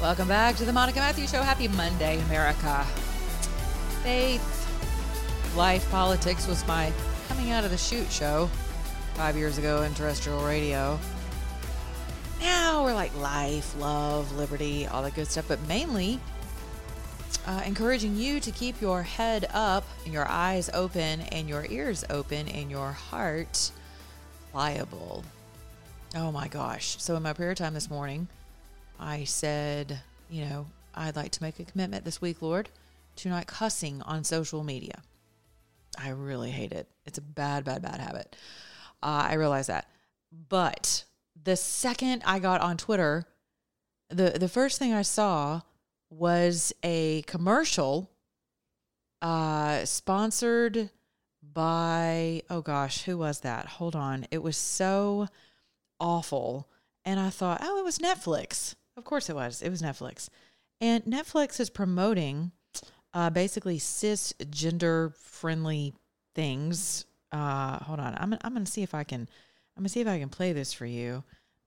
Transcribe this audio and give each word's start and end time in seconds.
Welcome 0.00 0.28
back 0.28 0.56
to 0.56 0.64
the 0.64 0.72
Monica 0.72 0.98
Matthews 0.98 1.30
Show. 1.30 1.42
Happy 1.42 1.68
Monday, 1.68 2.20
America. 2.22 2.84
Faith, 4.02 5.56
life, 5.56 5.90
politics 5.90 6.46
was 6.46 6.66
my 6.66 6.92
coming 7.28 7.50
out 7.50 7.64
of 7.64 7.70
the 7.70 7.78
shoot 7.78 8.10
show 8.10 8.50
five 9.14 9.36
years 9.36 9.58
ago 9.58 9.82
in 9.82 9.94
terrestrial 9.94 10.44
radio. 10.44 10.98
Now 12.40 12.84
we're 12.84 12.94
like 12.94 13.16
life, 13.16 13.74
love, 13.78 14.36
liberty, 14.36 14.86
all 14.86 15.02
that 15.02 15.14
good 15.14 15.28
stuff, 15.28 15.46
but 15.48 15.60
mainly 15.66 16.20
uh, 17.46 17.62
encouraging 17.66 18.16
you 18.16 18.40
to 18.40 18.50
keep 18.50 18.80
your 18.80 19.02
head 19.02 19.48
up, 19.52 19.84
and 20.04 20.12
your 20.12 20.26
eyes 20.26 20.70
open, 20.72 21.20
and 21.20 21.48
your 21.48 21.66
ears 21.66 22.04
open, 22.10 22.48
and 22.48 22.70
your 22.70 22.92
heart 22.92 23.70
pliable. 24.50 25.24
Oh 26.14 26.32
my 26.32 26.48
gosh. 26.48 26.96
So, 27.02 27.16
in 27.16 27.22
my 27.22 27.32
prayer 27.32 27.54
time 27.54 27.74
this 27.74 27.90
morning, 27.90 28.28
I 28.98 29.24
said, 29.24 30.00
you 30.30 30.44
know, 30.44 30.66
I'd 30.94 31.16
like 31.16 31.32
to 31.32 31.42
make 31.42 31.58
a 31.58 31.64
commitment 31.64 32.04
this 32.04 32.20
week, 32.20 32.40
Lord, 32.42 32.68
to 33.16 33.28
not 33.28 33.46
cussing 33.46 34.02
on 34.02 34.24
social 34.24 34.62
media. 34.62 35.02
I 35.98 36.10
really 36.10 36.50
hate 36.50 36.72
it. 36.72 36.88
It's 37.06 37.18
a 37.18 37.22
bad, 37.22 37.64
bad, 37.64 37.82
bad 37.82 38.00
habit. 38.00 38.36
Uh, 39.02 39.26
I 39.28 39.34
realize 39.34 39.66
that. 39.68 39.88
But 40.48 41.04
the 41.42 41.56
second 41.56 42.22
I 42.26 42.38
got 42.38 42.60
on 42.60 42.76
Twitter, 42.76 43.26
the 44.08 44.30
the 44.30 44.48
first 44.48 44.78
thing 44.78 44.92
I 44.92 45.02
saw 45.02 45.62
was 46.10 46.72
a 46.82 47.22
commercial 47.22 48.10
uh 49.22 49.84
sponsored 49.84 50.90
by 51.42 52.42
oh 52.50 52.60
gosh, 52.60 53.02
who 53.04 53.18
was 53.18 53.40
that? 53.40 53.66
Hold 53.66 53.94
on. 53.94 54.26
It 54.30 54.42
was 54.42 54.56
so 54.56 55.28
awful. 56.00 56.68
And 57.04 57.20
I 57.20 57.30
thought, 57.30 57.60
oh, 57.62 57.78
it 57.78 57.84
was 57.84 57.98
Netflix. 57.98 58.74
Of 58.96 59.04
course 59.04 59.28
it 59.28 59.34
was. 59.34 59.62
It 59.62 59.70
was 59.70 59.82
Netflix. 59.82 60.28
And 60.80 61.04
Netflix 61.04 61.60
is 61.60 61.70
promoting 61.70 62.52
uh, 63.12 63.30
basically 63.30 63.78
cisgender 63.78 65.14
friendly 65.16 65.94
things. 66.34 67.06
Uh, 67.32 67.78
hold 67.78 68.00
on. 68.00 68.14
I'm, 68.18 68.36
I'm 68.42 68.52
going 68.52 68.64
to 68.64 68.70
see 68.70 68.82
if 68.82 68.94
I 68.94 69.04
can, 69.04 69.20
I'm 69.76 69.82
going 69.82 69.84
to 69.84 69.88
see 69.88 70.00
if 70.00 70.08
I 70.08 70.18
can 70.18 70.28
play 70.28 70.52
this 70.52 70.72
for 70.72 70.86
you. 70.86 71.24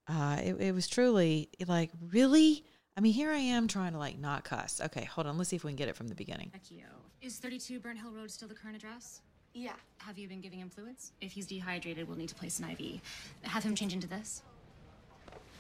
Uh, 0.08 0.38
it, 0.42 0.56
it 0.60 0.72
was 0.74 0.88
truly 0.88 1.50
like, 1.68 1.92
really? 2.12 2.64
I 2.96 3.02
mean, 3.02 3.14
here 3.14 3.32
I 3.32 3.38
am 3.38 3.68
trying 3.68 3.94
to 3.94 3.98
like 3.98 4.18
not 4.18 4.44
cuss. 4.44 4.82
Okay, 4.84 5.06
hold 5.06 5.28
on. 5.28 5.38
Let's 5.38 5.50
see 5.50 5.56
if 5.56 5.64
we 5.64 5.72
can 5.72 5.76
get 5.76 5.90
it 5.90 5.96
from 5.96 6.08
the 6.08 6.16
beginning. 6.16 6.52
Vecchio. 6.56 6.86
Is 7.22 7.38
32 7.38 7.80
Burnt 7.80 8.00
Hill 8.00 8.12
Road 8.12 8.32
still 8.32 8.48
the 8.48 8.56
current 8.56 8.78
address? 8.78 9.22
Yeah. 9.54 9.74
Have 9.98 10.18
you 10.18 10.28
been 10.28 10.42
giving 10.42 10.60
him 10.60 10.70
fluids? 10.70 11.14
If 11.20 11.32
he's 11.32 11.48
dehydrated, 11.48 12.08
we'll 12.08 12.18
need 12.18 12.30
to 12.30 12.36
place 12.36 12.60
an 12.60 12.70
IV. 12.70 13.02
Have 13.44 13.64
him 13.64 13.76
change 13.76 13.94
into 13.94 14.08
this. 14.08 14.44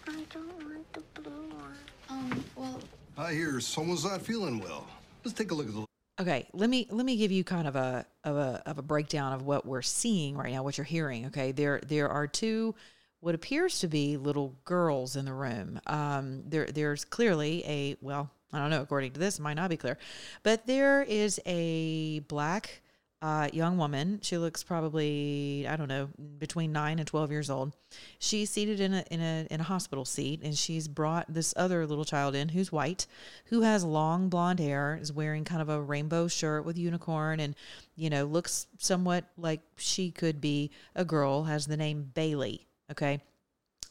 I 0.08 0.23
don't 0.33 0.47
want 0.63 0.94
the 0.94 1.22
blue 1.22 1.50
one. 1.50 1.75
Um, 2.09 2.44
well, 2.55 2.80
I 3.17 3.33
hear 3.33 3.59
someone's 3.59 4.05
not 4.05 4.22
feeling 4.22 4.59
well. 4.59 4.88
Let's 5.23 5.38
take 5.38 5.52
a 5.52 5.53
look 5.53 5.67
at 5.67 5.73
the. 5.73 5.86
Okay, 6.19 6.47
let 6.53 6.69
me 6.69 6.88
let 6.89 7.05
me 7.05 7.17
give 7.17 7.31
you 7.31 7.44
kind 7.44 7.67
of 7.67 7.75
a 7.75 8.05
of 8.23 8.38
a 8.38 8.63
of 8.66 8.78
a 8.78 8.81
breakdown 8.81 9.34
of 9.34 9.44
what 9.44 9.66
we're 9.66 9.81
seeing 9.81 10.38
right 10.38 10.51
now, 10.53 10.63
what 10.63 10.78
you're 10.78 10.85
hearing. 10.85 11.25
Okay, 11.28 11.51
there 11.51 11.81
there 11.85 12.09
are 12.09 12.25
two 12.25 12.73
what 13.19 13.35
appears 13.35 13.79
to 13.79 13.88
be 13.88 14.16
little 14.16 14.56
girls 14.63 15.16
in 15.16 15.25
the 15.25 15.34
room. 15.34 15.79
Um, 15.88 16.44
there 16.47 16.66
there's 16.66 17.03
clearly 17.03 17.63
a 17.66 17.97
well, 18.01 18.29
I 18.53 18.59
don't 18.59 18.69
know. 18.69 18.81
According 18.81 19.12
to 19.13 19.19
this, 19.19 19.40
it 19.40 19.41
might 19.41 19.56
not 19.56 19.69
be 19.69 19.78
clear, 19.78 19.97
but 20.41 20.66
there 20.66 21.03
is 21.03 21.40
a 21.46 22.19
black 22.22 22.81
uh, 23.22 23.50
young 23.51 23.78
woman. 23.78 24.19
She 24.22 24.38
looks 24.38 24.63
probably 24.63 25.66
I 25.67 25.75
don't 25.75 25.88
know 25.88 26.09
between 26.38 26.72
nine 26.72 27.00
and 27.00 27.07
twelve 27.07 27.31
years 27.31 27.50
old. 27.50 27.75
She's 28.19 28.50
seated 28.50 28.79
in 28.79 28.94
a 28.94 29.03
in 29.09 29.22
a 29.22 29.47
in 29.50 29.59
a 29.59 29.63
hospital 29.63 30.05
seat, 30.05 30.41
and 30.44 30.55
she's 30.55 30.88
brought 30.88 31.25
this 31.28 31.53
other 31.57 31.85
little 31.88 32.05
child 32.05 32.35
in 32.35 32.50
who's 32.50 32.72
white, 32.72 33.07
who 33.45 33.61
has 33.61 33.83
long 33.83 34.29
blonde 34.29 34.59
hair, 34.59 34.97
is 35.01 35.11
wearing 35.11 35.45
kind 35.45 35.61
of 35.61 35.69
a 35.69 35.81
rainbow 35.81 36.28
shirt 36.28 36.66
with 36.66 36.78
unicorn, 36.78 37.39
and 37.39 37.55
you 37.95 38.09
know 38.09 38.25
looks 38.25 38.67
somewhat 38.78 39.25
like 39.38 39.61
she 39.78 40.11
could 40.11 40.39
be 40.39 40.69
a 40.95 41.03
girl. 41.03 41.44
Has 41.45 41.66
the 41.66 41.78
name 41.78 42.11
Bailey. 42.13 42.67
Okay, 42.91 43.19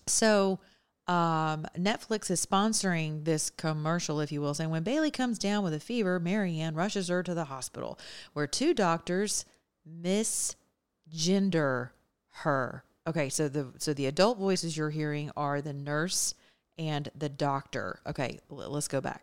so 0.07 0.61
um, 1.09 1.67
Netflix 1.79 2.31
is 2.31 2.45
sponsoring 2.45 3.25
this 3.25 3.51
commercial, 3.51 4.21
if 4.21 4.33
you 4.33 4.41
will, 4.41 4.55
saying 4.55 4.71
when 4.71 4.83
Bailey 4.83 5.11
comes 5.11 5.39
down 5.39 5.63
with 5.63 5.73
a 5.73 5.81
fever, 5.81 6.19
Marianne 6.19 6.75
rushes 6.75 7.09
her 7.09 7.23
to 7.23 7.35
the 7.35 7.45
hospital, 7.45 7.99
where 8.33 8.47
two 8.47 8.75
doctors 8.75 9.45
misgender 9.89 11.91
her. 12.31 12.85
Okay, 13.07 13.29
so 13.29 13.49
the 13.49 13.73
so 13.79 13.95
the 13.95 14.07
adult 14.07 14.39
voices 14.39 14.77
you're 14.77 14.91
hearing 14.91 15.31
are 15.37 15.61
the 15.61 15.73
nurse 15.73 16.35
and 16.77 17.09
the 17.17 17.29
doctor. 17.29 18.01
Okay, 18.07 18.41
let's 18.51 18.89
go 18.89 19.01
back. 19.01 19.23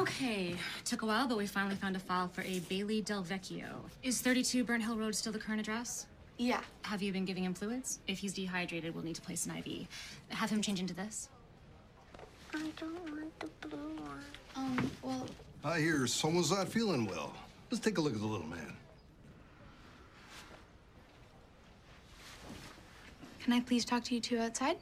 Okay. 0.00 0.54
Took 0.84 1.02
a 1.02 1.06
while, 1.06 1.26
but 1.26 1.38
we 1.38 1.46
finally 1.46 1.74
found 1.74 1.96
a 1.96 1.98
file 1.98 2.28
for 2.28 2.42
a 2.42 2.60
Bailey 2.60 3.00
Del 3.00 3.22
Vecchio. 3.22 3.68
Is 4.02 4.20
32 4.20 4.64
Burnt 4.64 4.82
Hill 4.82 4.96
Road 4.96 5.14
still 5.14 5.32
the 5.32 5.38
current 5.38 5.60
address? 5.60 6.06
Yeah. 6.38 6.60
Have 6.82 7.02
you 7.02 7.12
been 7.12 7.24
giving 7.24 7.44
him 7.44 7.54
fluids? 7.54 7.98
If 8.06 8.18
he's 8.18 8.32
dehydrated, 8.32 8.94
we'll 8.94 9.04
need 9.04 9.16
to 9.16 9.22
place 9.22 9.46
an 9.46 9.56
IV. 9.56 9.86
Have 10.30 10.50
him 10.50 10.62
change 10.62 10.80
into 10.80 10.94
this. 10.94 11.28
I 12.54 12.70
don't 12.76 13.10
want 13.10 13.40
the 13.40 13.68
blue 13.68 13.96
one. 13.96 14.24
Um, 14.56 14.90
well, 15.02 15.26
I 15.64 15.80
hear 15.80 16.06
someone's 16.06 16.50
not 16.50 16.68
feeling 16.68 17.06
well. 17.06 17.34
Let's 17.70 17.84
take 17.84 17.98
a 17.98 18.00
look 18.00 18.14
at 18.14 18.20
the 18.20 18.26
little 18.26 18.46
man. 18.46 18.74
Can 23.40 23.52
I 23.52 23.60
please 23.60 23.84
talk 23.84 24.04
to 24.04 24.14
you 24.14 24.20
two 24.20 24.38
outside? 24.38 24.76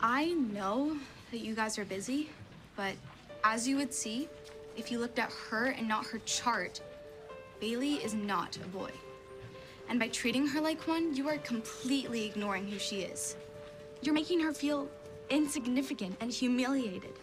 I 0.00 0.26
know 0.26 0.96
that 1.32 1.38
you 1.38 1.56
guys 1.56 1.76
are 1.76 1.84
busy, 1.84 2.30
but 2.76 2.94
as 3.42 3.66
you 3.66 3.76
would 3.76 3.92
see, 3.92 4.28
if 4.76 4.92
you 4.92 5.00
looked 5.00 5.18
at 5.18 5.32
her 5.50 5.66
and 5.66 5.88
not 5.88 6.06
her 6.06 6.20
chart, 6.20 6.80
Bailey 7.58 7.94
is 7.94 8.14
not 8.14 8.56
a 8.56 8.68
boy. 8.68 8.90
And 9.88 9.98
by 9.98 10.08
treating 10.08 10.46
her 10.46 10.60
like 10.60 10.86
one, 10.86 11.16
you 11.16 11.28
are 11.28 11.38
completely 11.38 12.26
ignoring 12.26 12.68
who 12.68 12.78
she 12.78 13.00
is. 13.00 13.36
You're 14.00 14.14
making 14.14 14.38
her 14.40 14.52
feel 14.52 14.88
insignificant 15.30 16.16
and 16.20 16.30
humiliated. 16.30 17.14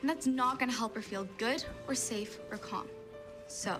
And 0.00 0.08
that's 0.08 0.26
not 0.26 0.58
gonna 0.58 0.72
help 0.72 0.94
her 0.94 1.02
feel 1.02 1.28
good 1.36 1.62
or 1.86 1.94
safe 1.94 2.38
or 2.50 2.56
calm. 2.56 2.88
So, 3.46 3.78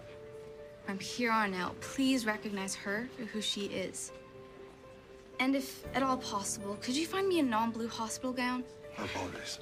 from 0.85 0.99
here 0.99 1.33
on 1.33 1.55
out, 1.55 1.81
please 1.81 2.27
recognize 2.27 2.75
her 2.75 3.09
for 3.17 3.25
who 3.25 3.41
she 3.41 3.63
is. 3.67 4.13
And 5.43 5.57
if 5.57 5.85
at 5.97 6.05
all 6.05 6.19
possible, 6.19 6.79
could 6.81 6.95
you 6.95 7.05
find 7.05 7.27
me 7.27 7.41
a 7.41 7.43
non 7.43 7.73
blue 7.73 7.89
hospital 7.89 8.33
gown? 8.33 8.63
I 8.97 9.07
apologize. 9.07 9.59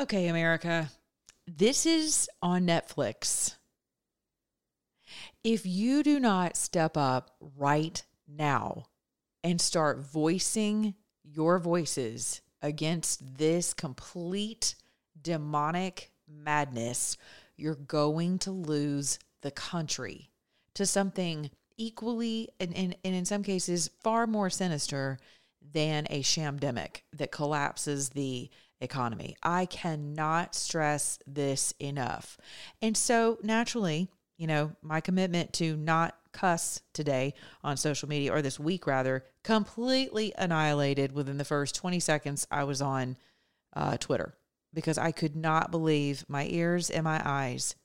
Okay, 0.00 0.26
America, 0.26 0.90
this 1.46 1.86
is 1.86 2.28
on 2.42 2.66
Netflix. 2.66 3.54
If 5.44 5.64
you 5.64 6.02
do 6.02 6.18
not 6.18 6.56
step 6.56 6.96
up 6.96 7.36
right 7.56 8.04
now 8.26 8.86
and 9.44 9.60
start 9.60 10.00
voicing 10.00 10.94
your 11.22 11.60
voices 11.60 12.42
against 12.62 13.38
this 13.38 13.72
complete 13.72 14.74
demonic 15.22 16.10
madness, 16.28 17.16
you're 17.56 17.76
going 17.76 18.40
to 18.40 18.50
lose 18.50 19.20
the 19.42 19.52
country 19.52 20.32
to 20.74 20.84
something 20.84 21.48
equally 21.76 22.48
and, 22.60 22.74
and, 22.76 22.96
and 23.04 23.14
in 23.14 23.24
some 23.24 23.42
cases 23.42 23.90
far 24.02 24.26
more 24.26 24.50
sinister 24.50 25.18
than 25.72 26.06
a 26.10 26.22
shamdemic 26.22 27.02
that 27.12 27.32
collapses 27.32 28.10
the 28.10 28.50
economy. 28.80 29.36
I 29.42 29.66
cannot 29.66 30.54
stress 30.54 31.18
this 31.26 31.72
enough. 31.80 32.36
And 32.82 32.96
so 32.96 33.38
naturally, 33.42 34.08
you 34.36 34.46
know, 34.46 34.72
my 34.82 35.00
commitment 35.00 35.52
to 35.54 35.76
not 35.76 36.16
cuss 36.32 36.82
today 36.92 37.34
on 37.62 37.76
social 37.76 38.08
media 38.08 38.32
or 38.32 38.42
this 38.42 38.58
week 38.58 38.86
rather 38.86 39.24
completely 39.42 40.32
annihilated 40.36 41.12
within 41.12 41.38
the 41.38 41.44
first 41.44 41.74
20 41.76 42.00
seconds 42.00 42.46
I 42.50 42.64
was 42.64 42.82
on 42.82 43.16
uh, 43.74 43.96
Twitter 43.96 44.34
because 44.72 44.98
I 44.98 45.12
could 45.12 45.36
not 45.36 45.70
believe 45.70 46.24
my 46.28 46.46
ears 46.46 46.90
and 46.90 47.04
my 47.04 47.22
eyes. 47.24 47.76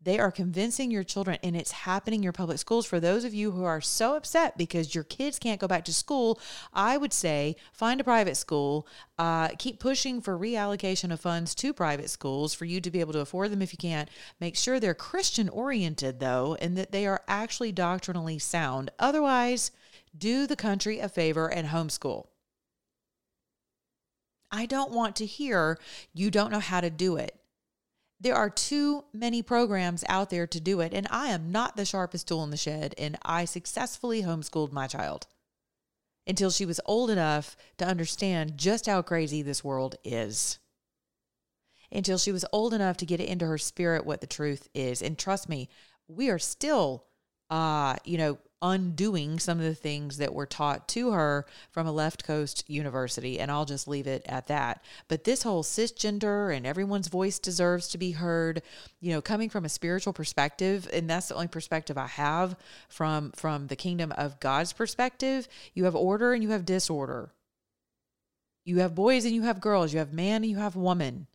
They 0.00 0.20
are 0.20 0.30
convincing 0.30 0.92
your 0.92 1.02
children, 1.02 1.38
and 1.42 1.56
it's 1.56 1.72
happening 1.72 2.20
in 2.20 2.22
your 2.22 2.32
public 2.32 2.58
schools. 2.58 2.86
For 2.86 3.00
those 3.00 3.24
of 3.24 3.34
you 3.34 3.50
who 3.50 3.64
are 3.64 3.80
so 3.80 4.14
upset 4.14 4.56
because 4.56 4.94
your 4.94 5.02
kids 5.02 5.40
can't 5.40 5.60
go 5.60 5.66
back 5.66 5.84
to 5.86 5.92
school, 5.92 6.40
I 6.72 6.96
would 6.96 7.12
say 7.12 7.56
find 7.72 8.00
a 8.00 8.04
private 8.04 8.36
school. 8.36 8.86
Uh, 9.18 9.48
keep 9.58 9.80
pushing 9.80 10.20
for 10.20 10.38
reallocation 10.38 11.12
of 11.12 11.20
funds 11.20 11.52
to 11.56 11.72
private 11.72 12.10
schools 12.10 12.54
for 12.54 12.64
you 12.64 12.80
to 12.80 12.90
be 12.92 13.00
able 13.00 13.12
to 13.14 13.20
afford 13.20 13.50
them 13.50 13.60
if 13.60 13.72
you 13.72 13.78
can't. 13.78 14.08
Make 14.40 14.56
sure 14.56 14.78
they're 14.78 14.94
Christian 14.94 15.48
oriented, 15.48 16.20
though, 16.20 16.56
and 16.60 16.78
that 16.78 16.92
they 16.92 17.04
are 17.04 17.22
actually 17.26 17.72
doctrinally 17.72 18.38
sound. 18.38 18.92
Otherwise, 19.00 19.72
do 20.16 20.46
the 20.46 20.56
country 20.56 21.00
a 21.00 21.08
favor 21.08 21.48
and 21.48 21.68
homeschool. 21.68 22.28
I 24.50 24.64
don't 24.66 24.92
want 24.92 25.16
to 25.16 25.26
hear 25.26 25.78
you 26.14 26.30
don't 26.30 26.52
know 26.52 26.60
how 26.60 26.80
to 26.80 26.88
do 26.88 27.16
it. 27.16 27.34
There 28.20 28.34
are 28.34 28.50
too 28.50 29.04
many 29.12 29.42
programs 29.42 30.04
out 30.08 30.30
there 30.30 30.46
to 30.46 30.60
do 30.60 30.80
it, 30.80 30.92
and 30.92 31.06
I 31.10 31.28
am 31.28 31.52
not 31.52 31.76
the 31.76 31.84
sharpest 31.84 32.26
tool 32.26 32.42
in 32.42 32.50
the 32.50 32.56
shed, 32.56 32.94
and 32.98 33.16
I 33.22 33.44
successfully 33.44 34.22
homeschooled 34.22 34.72
my 34.72 34.88
child 34.88 35.26
until 36.26 36.50
she 36.50 36.66
was 36.66 36.80
old 36.84 37.10
enough 37.10 37.56
to 37.78 37.86
understand 37.86 38.58
just 38.58 38.86
how 38.86 39.02
crazy 39.02 39.40
this 39.42 39.62
world 39.62 39.94
is. 40.04 40.58
Until 41.90 42.18
she 42.18 42.32
was 42.32 42.44
old 42.52 42.74
enough 42.74 42.96
to 42.98 43.06
get 43.06 43.20
it 43.20 43.28
into 43.28 43.46
her 43.46 43.56
spirit 43.56 44.04
what 44.04 44.20
the 44.20 44.26
truth 44.26 44.68
is. 44.74 45.00
And 45.00 45.16
trust 45.16 45.48
me, 45.48 45.70
we 46.06 46.28
are 46.28 46.38
still 46.38 47.04
uh, 47.50 47.96
you 48.04 48.18
know, 48.18 48.38
undoing 48.60 49.38
some 49.38 49.58
of 49.58 49.64
the 49.64 49.74
things 49.74 50.16
that 50.16 50.34
were 50.34 50.46
taught 50.46 50.88
to 50.88 51.12
her 51.12 51.46
from 51.70 51.86
a 51.86 51.92
left 51.92 52.24
coast 52.24 52.64
university 52.68 53.38
and 53.38 53.50
I'll 53.50 53.64
just 53.64 53.86
leave 53.86 54.06
it 54.06 54.24
at 54.28 54.48
that. 54.48 54.82
But 55.06 55.24
this 55.24 55.42
whole 55.42 55.62
cisgender 55.62 56.54
and 56.54 56.66
everyone's 56.66 57.08
voice 57.08 57.38
deserves 57.38 57.88
to 57.88 57.98
be 57.98 58.12
heard, 58.12 58.62
you 59.00 59.12
know, 59.12 59.20
coming 59.20 59.48
from 59.48 59.64
a 59.64 59.68
spiritual 59.68 60.12
perspective 60.12 60.88
and 60.92 61.08
that's 61.08 61.28
the 61.28 61.34
only 61.34 61.48
perspective 61.48 61.96
I 61.96 62.08
have 62.08 62.56
from 62.88 63.32
from 63.32 63.68
the 63.68 63.76
kingdom 63.76 64.12
of 64.12 64.40
God's 64.40 64.72
perspective, 64.72 65.48
you 65.74 65.84
have 65.84 65.94
order 65.94 66.32
and 66.32 66.42
you 66.42 66.50
have 66.50 66.64
disorder. 66.64 67.32
You 68.64 68.80
have 68.80 68.94
boys 68.94 69.24
and 69.24 69.34
you 69.34 69.42
have 69.42 69.60
girls, 69.60 69.92
you 69.92 69.98
have 69.98 70.12
man 70.12 70.42
and 70.42 70.50
you 70.50 70.58
have 70.58 70.76
woman. 70.76 71.26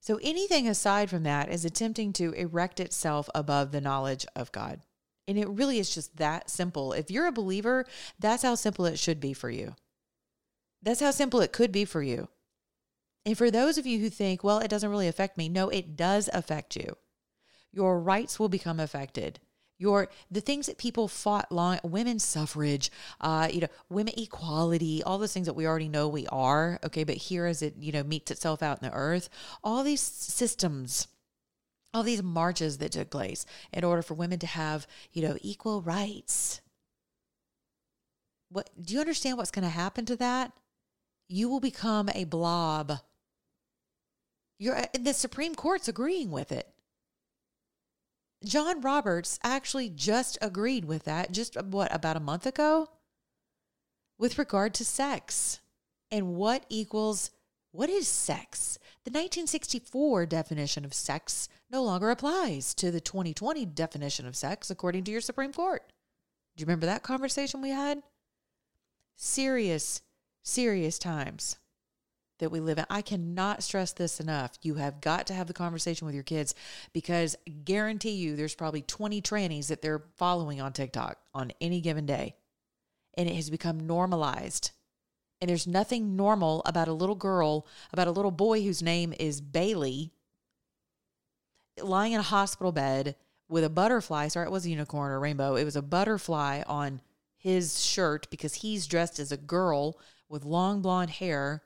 So 0.00 0.18
anything 0.22 0.66
aside 0.66 1.10
from 1.10 1.24
that 1.24 1.50
is 1.50 1.64
attempting 1.64 2.14
to 2.14 2.32
erect 2.32 2.80
itself 2.80 3.28
above 3.34 3.70
the 3.70 3.82
knowledge 3.82 4.24
of 4.34 4.50
God. 4.50 4.80
And 5.30 5.38
it 5.38 5.48
really 5.48 5.78
is 5.78 5.94
just 5.94 6.16
that 6.16 6.50
simple. 6.50 6.92
If 6.92 7.08
you're 7.08 7.28
a 7.28 7.32
believer, 7.32 7.86
that's 8.18 8.42
how 8.42 8.56
simple 8.56 8.84
it 8.84 8.98
should 8.98 9.20
be 9.20 9.32
for 9.32 9.48
you. 9.48 9.76
That's 10.82 10.98
how 10.98 11.12
simple 11.12 11.40
it 11.40 11.52
could 11.52 11.70
be 11.70 11.84
for 11.84 12.02
you. 12.02 12.26
And 13.24 13.38
for 13.38 13.48
those 13.48 13.78
of 13.78 13.86
you 13.86 14.00
who 14.00 14.10
think, 14.10 14.42
well, 14.42 14.58
it 14.58 14.66
doesn't 14.66 14.90
really 14.90 15.06
affect 15.06 15.38
me, 15.38 15.48
no, 15.48 15.68
it 15.68 15.94
does 15.94 16.28
affect 16.32 16.74
you. 16.74 16.96
Your 17.70 18.00
rights 18.00 18.40
will 18.40 18.48
become 18.48 18.80
affected. 18.80 19.38
Your 19.78 20.08
the 20.32 20.40
things 20.40 20.66
that 20.66 20.78
people 20.78 21.06
fought 21.06 21.52
long, 21.52 21.78
women's 21.84 22.24
suffrage, 22.24 22.90
uh, 23.20 23.46
you 23.52 23.60
know, 23.60 23.68
women 23.88 24.14
equality, 24.16 25.00
all 25.04 25.18
those 25.18 25.32
things 25.32 25.46
that 25.46 25.54
we 25.54 25.64
already 25.64 25.88
know 25.88 26.08
we 26.08 26.26
are. 26.26 26.80
Okay, 26.82 27.04
but 27.04 27.14
here 27.14 27.46
as 27.46 27.62
it 27.62 27.76
you 27.78 27.92
know 27.92 28.02
meets 28.02 28.32
itself 28.32 28.64
out 28.64 28.82
in 28.82 28.88
the 28.88 28.94
earth, 28.94 29.28
all 29.62 29.84
these 29.84 30.02
systems 30.02 31.06
all 31.92 32.02
these 32.02 32.22
marches 32.22 32.78
that 32.78 32.92
took 32.92 33.10
place 33.10 33.44
in 33.72 33.84
order 33.84 34.02
for 34.02 34.14
women 34.14 34.38
to 34.38 34.46
have, 34.46 34.86
you 35.12 35.22
know, 35.22 35.36
equal 35.40 35.82
rights. 35.82 36.60
What 38.50 38.70
do 38.80 38.94
you 38.94 39.00
understand 39.00 39.38
what's 39.38 39.50
going 39.50 39.64
to 39.64 39.68
happen 39.68 40.04
to 40.06 40.16
that? 40.16 40.52
You 41.28 41.48
will 41.48 41.60
become 41.60 42.08
a 42.14 42.24
blob. 42.24 43.00
You're 44.58 44.76
uh, 44.76 44.86
the 44.98 45.14
Supreme 45.14 45.54
Court's 45.54 45.88
agreeing 45.88 46.30
with 46.30 46.52
it. 46.52 46.68
John 48.44 48.80
Roberts 48.80 49.38
actually 49.44 49.88
just 49.90 50.38
agreed 50.40 50.84
with 50.84 51.04
that 51.04 51.32
just 51.32 51.56
uh, 51.56 51.62
what 51.62 51.94
about 51.94 52.16
a 52.16 52.20
month 52.20 52.46
ago 52.46 52.88
with 54.18 54.38
regard 54.38 54.74
to 54.74 54.84
sex 54.84 55.60
and 56.10 56.34
what 56.34 56.64
equals 56.68 57.30
what 57.72 57.88
is 57.88 58.08
sex? 58.08 58.79
The 59.04 59.10
1964 59.10 60.26
definition 60.26 60.84
of 60.84 60.92
sex 60.92 61.48
no 61.70 61.82
longer 61.82 62.10
applies 62.10 62.74
to 62.74 62.90
the 62.90 63.00
2020 63.00 63.64
definition 63.64 64.26
of 64.26 64.36
sex, 64.36 64.70
according 64.70 65.04
to 65.04 65.10
your 65.10 65.22
Supreme 65.22 65.54
Court. 65.54 65.90
Do 66.54 66.60
you 66.60 66.66
remember 66.66 66.84
that 66.84 67.02
conversation 67.02 67.62
we 67.62 67.70
had? 67.70 68.02
Serious, 69.16 70.02
serious 70.42 70.98
times 70.98 71.56
that 72.40 72.50
we 72.50 72.60
live 72.60 72.76
in. 72.76 72.84
I 72.90 73.00
cannot 73.00 73.62
stress 73.62 73.92
this 73.92 74.20
enough. 74.20 74.58
You 74.60 74.74
have 74.74 75.00
got 75.00 75.26
to 75.28 75.34
have 75.34 75.46
the 75.46 75.54
conversation 75.54 76.04
with 76.04 76.14
your 76.14 76.24
kids 76.24 76.54
because 76.92 77.36
I 77.48 77.52
guarantee 77.52 78.10
you 78.10 78.36
there's 78.36 78.54
probably 78.54 78.82
20 78.82 79.22
trannies 79.22 79.68
that 79.68 79.80
they're 79.80 80.04
following 80.16 80.60
on 80.60 80.74
TikTok 80.74 81.18
on 81.32 81.52
any 81.58 81.80
given 81.80 82.04
day. 82.04 82.36
And 83.14 83.30
it 83.30 83.36
has 83.36 83.48
become 83.48 83.86
normalized 83.86 84.72
and 85.40 85.48
there's 85.48 85.66
nothing 85.66 86.16
normal 86.16 86.62
about 86.66 86.88
a 86.88 86.92
little 86.92 87.14
girl, 87.14 87.66
about 87.92 88.08
a 88.08 88.12
little 88.12 88.30
boy 88.30 88.62
whose 88.62 88.82
name 88.82 89.14
is 89.18 89.40
Bailey, 89.40 90.12
lying 91.82 92.12
in 92.12 92.20
a 92.20 92.24
hospital 92.24 92.72
bed 92.72 93.16
with 93.48 93.64
a 93.64 93.70
butterfly. 93.70 94.28
Sorry, 94.28 94.46
it 94.46 94.52
was 94.52 94.66
a 94.66 94.70
unicorn 94.70 95.10
or 95.10 95.16
a 95.16 95.18
rainbow. 95.18 95.56
It 95.56 95.64
was 95.64 95.76
a 95.76 95.82
butterfly 95.82 96.62
on 96.66 97.00
his 97.36 97.82
shirt 97.82 98.28
because 98.30 98.56
he's 98.56 98.86
dressed 98.86 99.18
as 99.18 99.32
a 99.32 99.36
girl 99.36 99.98
with 100.28 100.44
long 100.44 100.82
blonde 100.82 101.10
hair. 101.10 101.62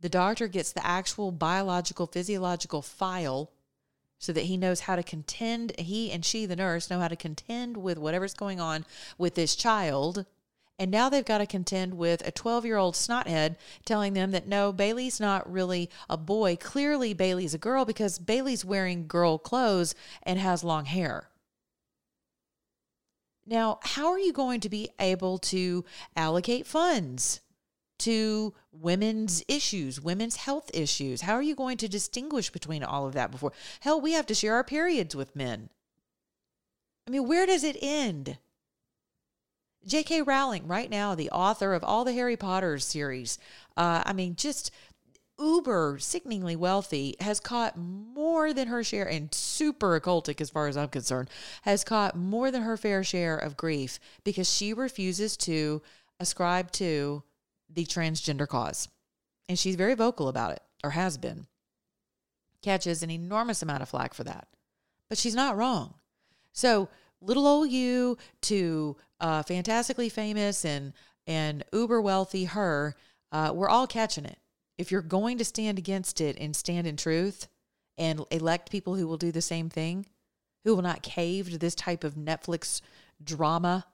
The 0.00 0.10
doctor 0.10 0.48
gets 0.48 0.72
the 0.72 0.86
actual 0.86 1.32
biological, 1.32 2.06
physiological 2.06 2.82
file 2.82 3.50
so 4.18 4.32
that 4.32 4.44
he 4.44 4.56
knows 4.56 4.80
how 4.80 4.96
to 4.96 5.02
contend. 5.02 5.72
He 5.78 6.12
and 6.12 6.24
she, 6.24 6.44
the 6.44 6.56
nurse, 6.56 6.90
know 6.90 7.00
how 7.00 7.08
to 7.08 7.16
contend 7.16 7.78
with 7.78 7.98
whatever's 7.98 8.34
going 8.34 8.60
on 8.60 8.84
with 9.16 9.34
this 9.34 9.56
child 9.56 10.26
and 10.78 10.90
now 10.90 11.08
they've 11.08 11.24
got 11.24 11.38
to 11.38 11.46
contend 11.46 11.94
with 11.94 12.26
a 12.26 12.32
12 12.32 12.66
year 12.66 12.76
old 12.76 12.96
snothead 12.96 13.56
telling 13.84 14.14
them 14.14 14.32
that 14.32 14.48
no, 14.48 14.72
Bailey's 14.72 15.20
not 15.20 15.50
really 15.50 15.88
a 16.10 16.16
boy. 16.16 16.56
Clearly, 16.56 17.14
Bailey's 17.14 17.54
a 17.54 17.58
girl 17.58 17.84
because 17.84 18.18
Bailey's 18.18 18.64
wearing 18.64 19.06
girl 19.06 19.38
clothes 19.38 19.94
and 20.22 20.38
has 20.38 20.64
long 20.64 20.86
hair. 20.86 21.28
Now, 23.46 23.78
how 23.82 24.10
are 24.10 24.18
you 24.18 24.32
going 24.32 24.60
to 24.60 24.68
be 24.68 24.90
able 24.98 25.38
to 25.38 25.84
allocate 26.16 26.66
funds 26.66 27.40
to 27.98 28.54
women's 28.72 29.44
issues, 29.46 30.00
women's 30.00 30.36
health 30.36 30.70
issues? 30.74 31.20
How 31.20 31.34
are 31.34 31.42
you 31.42 31.54
going 31.54 31.76
to 31.78 31.88
distinguish 31.88 32.50
between 32.50 32.82
all 32.82 33.06
of 33.06 33.12
that 33.12 33.30
before? 33.30 33.52
Hell, 33.80 34.00
we 34.00 34.12
have 34.12 34.26
to 34.26 34.34
share 34.34 34.54
our 34.54 34.64
periods 34.64 35.14
with 35.14 35.36
men. 35.36 35.68
I 37.06 37.10
mean, 37.10 37.28
where 37.28 37.46
does 37.46 37.62
it 37.64 37.76
end? 37.80 38.38
J.K. 39.86 40.22
Rowling, 40.22 40.66
right 40.66 40.90
now, 40.90 41.14
the 41.14 41.30
author 41.30 41.74
of 41.74 41.84
all 41.84 42.04
the 42.04 42.12
Harry 42.12 42.36
Potter 42.36 42.78
series, 42.78 43.38
uh, 43.76 44.02
I 44.04 44.12
mean, 44.12 44.34
just 44.36 44.70
uber 45.38 45.98
sickeningly 45.98 46.56
wealthy, 46.56 47.16
has 47.20 47.40
caught 47.40 47.76
more 47.76 48.52
than 48.52 48.68
her 48.68 48.82
share, 48.82 49.08
and 49.08 49.32
super 49.34 49.98
occultic 50.00 50.40
as 50.40 50.50
far 50.50 50.68
as 50.68 50.76
I'm 50.76 50.88
concerned, 50.88 51.28
has 51.62 51.84
caught 51.84 52.16
more 52.16 52.50
than 52.50 52.62
her 52.62 52.76
fair 52.76 53.04
share 53.04 53.36
of 53.36 53.56
grief 53.56 53.98
because 54.22 54.50
she 54.50 54.72
refuses 54.72 55.36
to 55.38 55.82
ascribe 56.20 56.70
to 56.72 57.22
the 57.68 57.84
transgender 57.84 58.48
cause. 58.48 58.88
And 59.48 59.58
she's 59.58 59.76
very 59.76 59.94
vocal 59.94 60.28
about 60.28 60.52
it, 60.52 60.62
or 60.82 60.90
has 60.90 61.18
been. 61.18 61.46
Catches 62.62 63.02
an 63.02 63.10
enormous 63.10 63.60
amount 63.60 63.82
of 63.82 63.88
flack 63.88 64.14
for 64.14 64.24
that. 64.24 64.48
But 65.08 65.18
she's 65.18 65.34
not 65.34 65.56
wrong. 65.56 65.94
So, 66.52 66.88
little 67.20 67.46
old 67.46 67.70
you 67.70 68.16
to 68.42 68.96
uh, 69.24 69.42
fantastically 69.42 70.10
famous 70.10 70.66
and 70.66 70.92
and 71.26 71.64
uber 71.72 71.98
wealthy 71.98 72.44
her, 72.44 72.94
uh, 73.32 73.50
we're 73.54 73.70
all 73.70 73.86
catching 73.86 74.26
it. 74.26 74.38
If 74.76 74.92
you're 74.92 75.00
going 75.00 75.38
to 75.38 75.46
stand 75.46 75.78
against 75.78 76.20
it 76.20 76.36
and 76.38 76.54
stand 76.54 76.86
in 76.86 76.98
truth 76.98 77.48
and 77.96 78.20
elect 78.30 78.70
people 78.70 78.96
who 78.96 79.08
will 79.08 79.16
do 79.16 79.32
the 79.32 79.40
same 79.40 79.70
thing, 79.70 80.04
who 80.64 80.74
will 80.74 80.82
not 80.82 81.02
cave 81.02 81.48
to 81.50 81.56
this 81.56 81.74
type 81.74 82.04
of 82.04 82.16
Netflix 82.16 82.82
drama, 83.22 83.86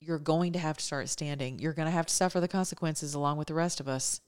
you're 0.00 0.18
going 0.18 0.54
to 0.54 0.58
have 0.58 0.78
to 0.78 0.84
start 0.84 1.10
standing. 1.10 1.58
You're 1.58 1.74
going 1.74 1.86
to 1.86 1.92
have 1.92 2.06
to 2.06 2.14
suffer 2.14 2.40
the 2.40 2.48
consequences 2.48 3.12
along 3.12 3.36
with 3.36 3.48
the 3.48 3.54
rest 3.54 3.80
of 3.80 3.88
us. 3.88 4.22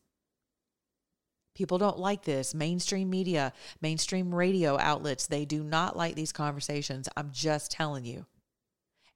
People 1.54 1.78
don't 1.78 1.98
like 1.98 2.24
this. 2.24 2.54
Mainstream 2.54 3.08
media, 3.08 3.54
mainstream 3.80 4.34
radio 4.34 4.78
outlets, 4.78 5.26
they 5.26 5.46
do 5.46 5.62
not 5.62 5.96
like 5.96 6.14
these 6.14 6.32
conversations. 6.32 7.08
I'm 7.16 7.30
just 7.32 7.70
telling 7.70 8.04
you 8.04 8.26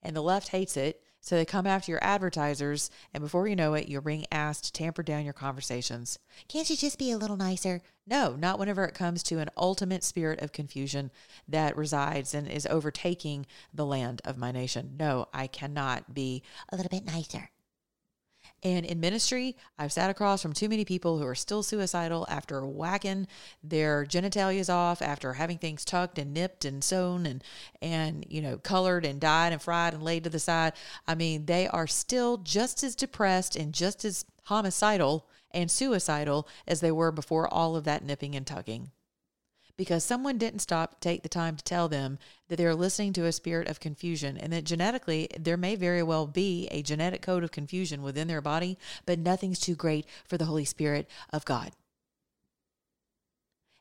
and 0.03 0.15
the 0.15 0.23
left 0.23 0.49
hates 0.49 0.77
it. 0.77 1.03
So 1.21 1.35
they 1.37 1.45
come 1.45 1.67
after 1.67 1.91
your 1.91 2.03
advertisers, 2.03 2.91
and 3.13 3.23
before 3.23 3.49
you 3.49 3.57
know 3.57 3.75
it, 3.75 3.89
you're 3.89 4.01
being 4.01 4.25
asked 4.31 4.65
to 4.65 4.73
tamper 4.73 5.03
down 5.03 5.25
your 5.25 5.35
conversations. 5.35 6.19
Can't 6.47 6.71
you 6.71 6.77
just 6.77 6.99
be 6.99 7.11
a 7.11 7.19
little 7.19 7.37
nicer? 7.37 7.83
No, 8.07 8.37
not 8.37 8.59
whenever 8.59 8.85
it 8.85 8.95
comes 8.95 9.23
to 9.25 9.39
an 9.39 9.51
ultimate 9.57 10.05
spirit 10.05 10.41
of 10.41 10.53
confusion 10.53 11.11
that 11.49 11.77
resides 11.77 12.35
and 12.35 12.49
is 12.49 12.67
overtaking 12.67 13.47
the 13.75 13.85
land 13.85 14.23
of 14.25 14.39
my 14.39 14.53
nation. 14.53 14.95
No, 14.99 15.27
I 15.35 15.49
cannot 15.49 16.15
be 16.15 16.43
a 16.71 16.77
little 16.77 16.89
bit 16.89 17.05
nicer. 17.05 17.51
And 18.63 18.85
in 18.85 18.99
ministry, 18.99 19.57
I've 19.79 19.93
sat 19.93 20.11
across 20.11 20.43
from 20.43 20.53
too 20.53 20.69
many 20.69 20.85
people 20.85 21.19
who 21.19 21.27
are 21.27 21.35
still 21.35 21.63
suicidal 21.63 22.27
after 22.29 22.67
whacking 22.67 23.29
their 23.63 24.05
genitalias 24.05 24.73
off, 24.73 25.01
after 25.01 25.35
having 25.35 25.59
things 25.59 25.85
tucked 25.85 26.19
and 26.19 26.35
nipped 26.35 26.65
and 26.65 26.83
sewn 26.83 27.25
and 27.25 27.45
and 27.81 28.27
you 28.29 28.43
know 28.43 28.59
colored 28.59 29.05
and 29.05 29.21
dyed 29.21 29.53
and 29.53 29.63
fried 29.63 29.95
and 29.95 30.03
laid 30.03 30.25
to 30.25 30.31
the 30.31 30.41
side. 30.41 30.73
I 31.07 31.15
mean, 31.15 31.47
they 31.47 31.69
are 31.69 31.87
still 31.87 32.39
just 32.39 32.83
as 32.83 32.97
depressed 32.97 33.55
and 33.55 33.73
just 33.73 34.05
as 34.05 34.25
homicidal 34.45 35.29
and 35.53 35.71
suicidal 35.71 36.49
as 36.67 36.81
they 36.81 36.91
were 36.91 37.13
before 37.13 37.53
all 37.53 37.77
of 37.77 37.85
that 37.85 38.05
nipping 38.05 38.35
and 38.35 38.47
tucking 38.47 38.91
because 39.79 40.03
someone 40.03 40.37
didn't 40.37 40.59
stop 40.59 40.95
to 40.95 41.01
take 41.01 41.23
the 41.23 41.29
time 41.29 41.57
to 41.57 41.65
tell 41.65 41.89
them 41.89 42.19
that 42.49 42.57
they're 42.57 42.75
listening 42.75 43.13
to 43.13 43.25
a 43.25 43.33
spirit 43.33 43.69
of 43.69 43.79
confusion 43.79 44.37
and 44.37 44.53
that 44.53 44.65
genetically 44.65 45.29
there 45.39 45.57
may 45.57 45.77
very 45.77 46.03
well 46.03 46.27
be 46.27 46.67
a 46.73 46.83
genetic 46.83 47.23
code 47.23 47.45
of 47.45 47.53
confusion 47.53 48.03
within 48.03 48.27
their 48.27 48.41
body, 48.43 48.77
but 49.07 49.21
nothing's 49.21 49.61
too 49.61 49.77
great 49.77 50.05
for 50.27 50.37
the 50.37 50.47
Holy 50.47 50.65
Spirit 50.65 51.09
of 51.33 51.45
God 51.45 51.71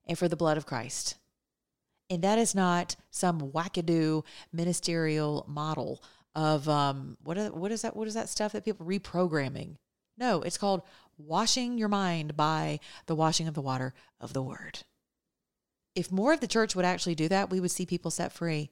and 0.06 0.18
for 0.18 0.28
the 0.28 0.38
blood 0.38 0.56
of 0.56 0.68
Christ. 0.68 1.16
And 2.12 2.22
that 2.22 2.38
is 2.38 2.54
not 2.54 2.96
some 3.10 3.52
wackadoo 3.52 4.24
ministerial 4.54 5.46
model 5.48 6.02
of 6.36 6.70
um, 6.70 7.18
what, 7.24 7.40
are, 7.40 7.52
what 7.52 7.72
is 7.72 7.82
that? 7.82 7.96
What 7.96 8.08
is 8.08 8.14
that 8.14 8.30
stuff 8.30 8.52
that 8.52 8.64
people 8.64 8.86
reprogramming? 8.86 9.78
No, 10.16 10.44
it's 10.44 10.60
called 10.60 10.84
washing 11.18 11.80
your 11.80 11.90
mind 11.90 12.38
by 12.38 12.80
the 13.08 13.16
washing 13.16 13.48
of 13.48 13.56
the 13.56 13.62
water 13.62 13.96
of 14.22 14.34
the 14.34 14.44
word 14.44 14.84
if 15.98 16.12
more 16.12 16.32
of 16.32 16.42
the 16.42 16.48
church 16.48 16.76
would 16.76 16.86
actually 16.86 17.16
do 17.16 17.28
that, 17.28 17.50
we 17.50 17.60
would 17.60 17.72
see 17.72 17.86
people 17.86 18.12
set 18.12 18.32
free. 18.32 18.70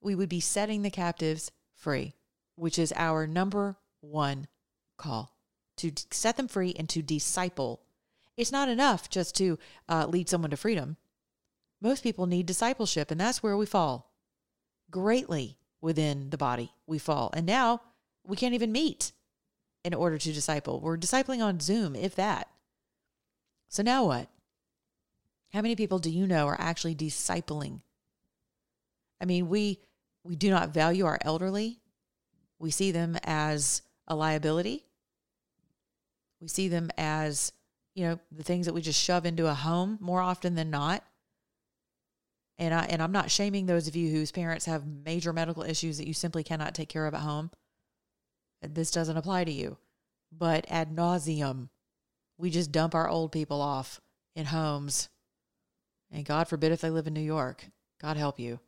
We 0.00 0.14
would 0.14 0.28
be 0.28 0.38
setting 0.38 0.82
the 0.82 0.90
captives 0.90 1.50
free, 1.74 2.14
which 2.54 2.78
is 2.78 2.92
our 2.96 3.26
number 3.26 3.76
one 4.00 4.46
call 4.96 5.36
to 5.78 5.90
set 6.12 6.36
them 6.36 6.46
free 6.46 6.74
and 6.78 6.88
to 6.90 7.02
disciple. 7.02 7.82
It's 8.36 8.52
not 8.52 8.68
enough 8.68 9.10
just 9.10 9.34
to 9.38 9.58
uh, 9.88 10.06
lead 10.06 10.28
someone 10.28 10.52
to 10.52 10.56
freedom. 10.56 10.96
Most 11.80 12.04
people 12.04 12.26
need 12.26 12.46
discipleship, 12.46 13.10
and 13.10 13.20
that's 13.20 13.42
where 13.42 13.56
we 13.56 13.66
fall 13.66 14.12
greatly 14.92 15.58
within 15.80 16.30
the 16.30 16.38
body. 16.38 16.70
We 16.86 16.98
fall. 17.00 17.30
And 17.34 17.46
now 17.46 17.82
we 18.24 18.36
can't 18.36 18.54
even 18.54 18.70
meet 18.70 19.10
in 19.82 19.92
order 19.92 20.18
to 20.18 20.32
disciple. 20.32 20.80
We're 20.80 20.96
discipling 20.96 21.42
on 21.42 21.58
Zoom, 21.58 21.96
if 21.96 22.14
that. 22.14 22.48
So 23.68 23.82
now 23.82 24.04
what? 24.04 24.28
How 25.52 25.60
many 25.60 25.76
people 25.76 25.98
do 25.98 26.10
you 26.10 26.26
know 26.26 26.46
are 26.46 26.60
actually 26.60 26.94
discipling? 26.94 27.80
I 29.20 29.26
mean, 29.26 29.48
we 29.48 29.80
we 30.24 30.34
do 30.34 30.50
not 30.50 30.70
value 30.70 31.04
our 31.04 31.18
elderly. 31.20 31.78
We 32.58 32.70
see 32.70 32.90
them 32.90 33.18
as 33.24 33.82
a 34.06 34.14
liability. 34.14 34.84
We 36.40 36.48
see 36.48 36.68
them 36.68 36.90
as, 36.96 37.52
you 37.94 38.04
know, 38.04 38.18
the 38.30 38.44
things 38.44 38.66
that 38.66 38.72
we 38.72 38.80
just 38.80 39.00
shove 39.00 39.26
into 39.26 39.46
a 39.46 39.54
home 39.54 39.98
more 40.00 40.20
often 40.20 40.54
than 40.54 40.70
not. 40.70 41.04
And 42.58 42.72
I 42.72 42.84
and 42.86 43.02
I'm 43.02 43.12
not 43.12 43.30
shaming 43.30 43.66
those 43.66 43.88
of 43.88 43.96
you 43.96 44.10
whose 44.10 44.32
parents 44.32 44.66
have 44.66 44.86
major 44.86 45.32
medical 45.32 45.64
issues 45.64 45.98
that 45.98 46.06
you 46.06 46.14
simply 46.14 46.44
cannot 46.44 46.74
take 46.74 46.88
care 46.88 47.06
of 47.06 47.14
at 47.14 47.20
home. 47.20 47.50
This 48.62 48.90
doesn't 48.90 49.16
apply 49.16 49.44
to 49.44 49.52
you. 49.52 49.76
But 50.30 50.64
ad 50.70 50.94
nauseum, 50.96 51.68
we 52.38 52.48
just 52.48 52.72
dump 52.72 52.94
our 52.94 53.08
old 53.08 53.32
people 53.32 53.60
off 53.60 54.00
in 54.34 54.46
homes 54.46 55.10
and 56.12 56.24
God 56.24 56.46
forbid 56.46 56.72
if 56.72 56.80
they 56.80 56.90
live 56.90 57.06
in 57.06 57.14
New 57.14 57.20
York. 57.20 57.64
God 58.00 58.16
help 58.16 58.38
you. 58.38 58.60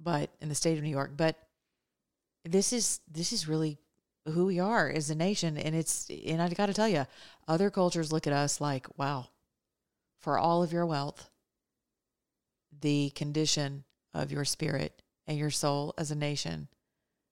But 0.00 0.30
in 0.40 0.48
the 0.48 0.54
state 0.54 0.78
of 0.78 0.84
New 0.84 0.90
York. 0.90 1.12
But 1.16 1.36
this 2.44 2.72
is 2.72 3.00
this 3.10 3.32
is 3.32 3.46
really 3.46 3.78
who 4.26 4.46
we 4.46 4.58
are 4.58 4.88
as 4.88 5.10
a 5.10 5.14
nation. 5.14 5.56
And 5.56 5.74
it's 5.74 6.10
and 6.26 6.40
I 6.40 6.48
gotta 6.48 6.74
tell 6.74 6.88
you, 6.88 7.06
other 7.46 7.70
cultures 7.70 8.12
look 8.12 8.26
at 8.26 8.32
us 8.32 8.60
like, 8.60 8.86
wow, 8.98 9.26
for 10.18 10.38
all 10.38 10.62
of 10.62 10.72
your 10.72 10.86
wealth, 10.86 11.30
the 12.80 13.10
condition 13.10 13.84
of 14.14 14.32
your 14.32 14.44
spirit 14.44 15.02
and 15.26 15.38
your 15.38 15.50
soul 15.50 15.94
as 15.98 16.10
a 16.10 16.16
nation 16.16 16.68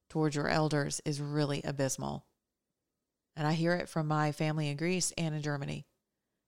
towards 0.09 0.37
your 0.37 0.49
elders 0.49 1.01
is 1.05 1.21
really 1.21 1.63
abysmal. 1.65 2.27
And 3.37 3.47
I 3.47 3.53
hear 3.53 3.75
it 3.75 3.89
from 3.89 4.07
my 4.07 4.33
family 4.33 4.69
in 4.69 4.77
Greece 4.77 5.13
and 5.17 5.35
in 5.35 5.43
Germany. 5.43 5.87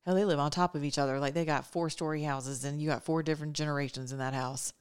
Hell, 0.04 0.16
they 0.16 0.24
live 0.24 0.40
on 0.40 0.50
top 0.50 0.74
of 0.74 0.84
each 0.84 0.98
other. 0.98 1.20
Like 1.20 1.34
they 1.34 1.44
got 1.44 1.66
four 1.66 1.88
story 1.88 2.22
houses 2.22 2.64
and 2.64 2.82
you 2.82 2.88
got 2.88 3.04
four 3.04 3.22
different 3.22 3.54
generations 3.54 4.12
in 4.12 4.18
that 4.18 4.34
house. 4.34 4.72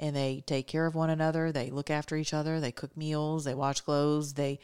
And 0.00 0.16
they 0.16 0.42
take 0.46 0.66
care 0.66 0.86
of 0.86 0.94
one 0.94 1.10
another. 1.10 1.52
They 1.52 1.70
look 1.70 1.90
after 1.90 2.16
each 2.16 2.34
other. 2.34 2.58
They 2.58 2.72
cook 2.72 2.96
meals. 2.96 3.44
They 3.44 3.54
wash 3.54 3.82
clothes. 3.82 4.34
They 4.34 4.58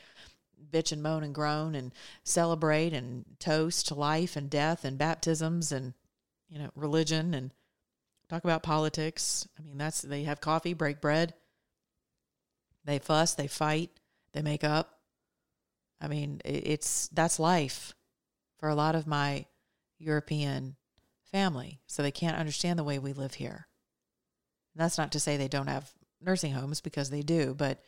bitch 0.72 0.90
and 0.90 1.02
moan 1.02 1.22
and 1.22 1.34
groan 1.34 1.74
and 1.74 1.92
celebrate 2.24 2.92
and 2.92 3.24
toast 3.38 3.88
to 3.88 3.94
life 3.94 4.34
and 4.34 4.50
death 4.50 4.84
and 4.84 4.98
baptisms 4.98 5.70
and, 5.70 5.92
you 6.48 6.58
know, 6.58 6.70
religion 6.74 7.34
and 7.34 7.52
talk 8.28 8.42
about 8.42 8.62
politics. 8.62 9.46
I 9.58 9.62
mean, 9.62 9.78
that's, 9.78 10.00
they 10.00 10.24
have 10.24 10.40
coffee, 10.40 10.72
break 10.72 11.00
bread. 11.00 11.34
They 12.84 12.98
fuss, 12.98 13.34
they 13.34 13.46
fight, 13.46 13.90
they 14.32 14.42
make 14.42 14.64
up. 14.64 15.00
I 16.00 16.08
mean, 16.08 16.40
it's, 16.44 17.08
that's 17.08 17.38
life 17.38 17.94
for 18.58 18.68
a 18.68 18.74
lot 18.74 18.94
of 18.94 19.06
my 19.06 19.46
European 19.98 20.76
family. 21.30 21.80
So 21.86 22.02
they 22.02 22.10
can't 22.10 22.36
understand 22.36 22.78
the 22.78 22.84
way 22.84 22.98
we 22.98 23.12
live 23.12 23.34
here. 23.34 23.66
And 24.74 24.82
that's 24.82 24.98
not 24.98 25.12
to 25.12 25.20
say 25.20 25.36
they 25.36 25.48
don't 25.48 25.68
have 25.68 25.90
nursing 26.20 26.52
homes 26.52 26.80
because 26.80 27.10
they 27.10 27.22
do, 27.22 27.54
but 27.54 27.80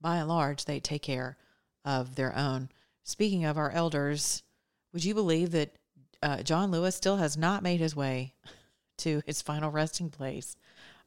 by 0.00 0.16
and 0.16 0.28
large, 0.28 0.64
they 0.64 0.80
take 0.80 1.02
care 1.02 1.36
of 1.84 2.14
their 2.14 2.36
own. 2.36 2.68
Speaking 3.04 3.44
of 3.44 3.58
our 3.58 3.70
elders, 3.70 4.42
would 4.92 5.04
you 5.04 5.14
believe 5.14 5.50
that 5.52 5.76
uh, 6.22 6.42
John 6.42 6.70
Lewis 6.70 6.96
still 6.96 7.16
has 7.16 7.36
not 7.36 7.62
made 7.62 7.80
his 7.80 7.96
way 7.96 8.34
to 8.98 9.22
his 9.26 9.42
final 9.42 9.70
resting 9.70 10.10
place? 10.10 10.56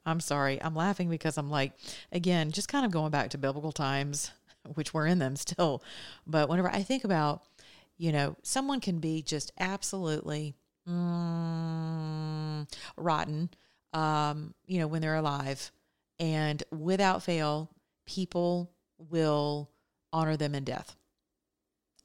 I'm 0.05 0.19
sorry. 0.19 0.61
I'm 0.61 0.75
laughing 0.75 1.09
because 1.09 1.37
I'm 1.37 1.49
like, 1.49 1.73
again, 2.11 2.51
just 2.51 2.67
kind 2.67 2.85
of 2.85 2.91
going 2.91 3.11
back 3.11 3.29
to 3.31 3.37
biblical 3.37 3.71
times, 3.71 4.31
which 4.73 4.93
we're 4.93 5.07
in 5.07 5.19
them 5.19 5.35
still. 5.35 5.83
But 6.27 6.49
whenever 6.49 6.69
I 6.69 6.83
think 6.83 7.03
about 7.03 7.43
you 7.97 8.11
know, 8.11 8.35
someone 8.43 8.79
can 8.79 8.99
be 8.99 9.21
just 9.21 9.51
absolutely 9.59 10.55
mm, 10.89 12.67
rotten, 12.97 13.49
um, 13.93 14.53
you 14.65 14.79
know, 14.79 14.87
when 14.87 15.01
they're 15.01 15.15
alive. 15.15 15.71
And 16.19 16.61
without 16.71 17.23
fail, 17.23 17.69
people 18.05 18.71
will 18.97 19.69
honor 20.11 20.37
them 20.37 20.55
in 20.55 20.63
death. 20.63 20.95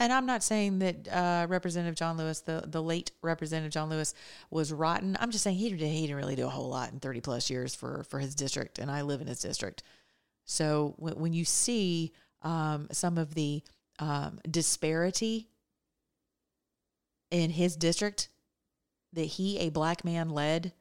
And 0.00 0.12
I'm 0.12 0.26
not 0.26 0.44
saying 0.44 0.78
that 0.78 1.08
uh, 1.08 1.46
Representative 1.48 1.96
John 1.96 2.16
Lewis, 2.16 2.40
the, 2.40 2.62
the 2.64 2.82
late 2.82 3.10
Representative 3.20 3.72
John 3.72 3.88
Lewis, 3.88 4.14
was 4.50 4.72
rotten. 4.72 5.16
I'm 5.18 5.32
just 5.32 5.42
saying 5.42 5.56
he, 5.56 5.70
did, 5.70 5.80
he 5.80 6.02
didn't 6.02 6.16
really 6.16 6.36
do 6.36 6.46
a 6.46 6.50
whole 6.50 6.68
lot 6.68 6.92
in 6.92 7.00
30 7.00 7.20
plus 7.20 7.50
years 7.50 7.74
for, 7.74 8.04
for 8.08 8.20
his 8.20 8.36
district, 8.36 8.78
and 8.78 8.90
I 8.90 9.02
live 9.02 9.20
in 9.20 9.26
his 9.26 9.40
district. 9.40 9.82
So 10.44 10.94
when, 10.98 11.14
when 11.14 11.32
you 11.32 11.44
see 11.44 12.12
um, 12.42 12.86
some 12.92 13.18
of 13.18 13.34
the 13.34 13.62
um, 13.98 14.38
disparity 14.48 15.48
in 17.30 17.50
his 17.50 17.76
district 17.76 18.28
that 19.12 19.24
he, 19.24 19.58
a 19.58 19.70
black 19.70 20.04
man, 20.04 20.30
led, 20.30 20.72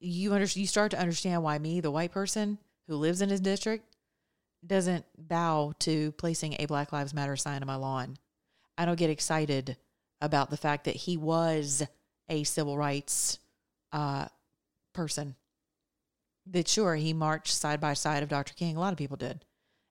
you 0.00 0.32
under, 0.32 0.46
you 0.46 0.66
start 0.66 0.90
to 0.90 1.00
understand 1.00 1.42
why 1.42 1.58
me, 1.58 1.80
the 1.80 1.90
white 1.90 2.12
person 2.12 2.58
who 2.86 2.96
lives 2.96 3.20
in 3.20 3.28
his 3.28 3.40
district, 3.40 3.84
doesn't 4.66 5.04
bow 5.16 5.74
to 5.80 6.12
placing 6.12 6.56
a 6.58 6.66
Black 6.66 6.92
Lives 6.92 7.14
Matter 7.14 7.36
sign 7.36 7.62
on 7.62 7.66
my 7.66 7.74
lawn. 7.76 8.16
I 8.76 8.84
don't 8.84 8.98
get 8.98 9.10
excited 9.10 9.76
about 10.20 10.50
the 10.50 10.56
fact 10.56 10.84
that 10.84 10.96
he 10.96 11.16
was 11.16 11.82
a 12.28 12.44
civil 12.44 12.76
rights 12.76 13.38
uh, 13.92 14.26
person. 14.92 15.36
That 16.46 16.68
sure 16.68 16.94
he 16.94 17.12
marched 17.12 17.54
side 17.54 17.80
by 17.80 17.94
side 17.94 18.22
of 18.22 18.28
Dr. 18.28 18.54
King. 18.54 18.76
A 18.76 18.80
lot 18.80 18.92
of 18.92 18.98
people 18.98 19.16
did, 19.16 19.44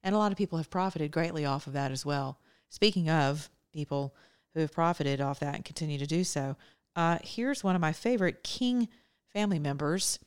and 0.04 0.14
a 0.14 0.18
lot 0.18 0.32
of 0.32 0.38
people 0.38 0.58
have 0.58 0.70
profited 0.70 1.12
greatly 1.12 1.46
off 1.46 1.68
of 1.68 1.74
that 1.74 1.92
as 1.92 2.06
well. 2.06 2.40
Speaking 2.70 3.10
of 3.10 3.50
people 3.72 4.16
who 4.54 4.62
have 4.62 4.72
profited 4.72 5.22
off 5.22 5.40
that 5.40 5.56
and 5.56 5.66
continue 5.66 5.98
to 5.98 6.08
do 6.08 6.24
so. 6.24 6.56
Uh, 6.96 7.18
here's 7.24 7.64
one 7.64 7.76
of 7.76 7.82
my 7.82 7.92
favorite 7.92 8.44
King 8.44 8.88
family 9.32 9.60
members, 9.60 10.20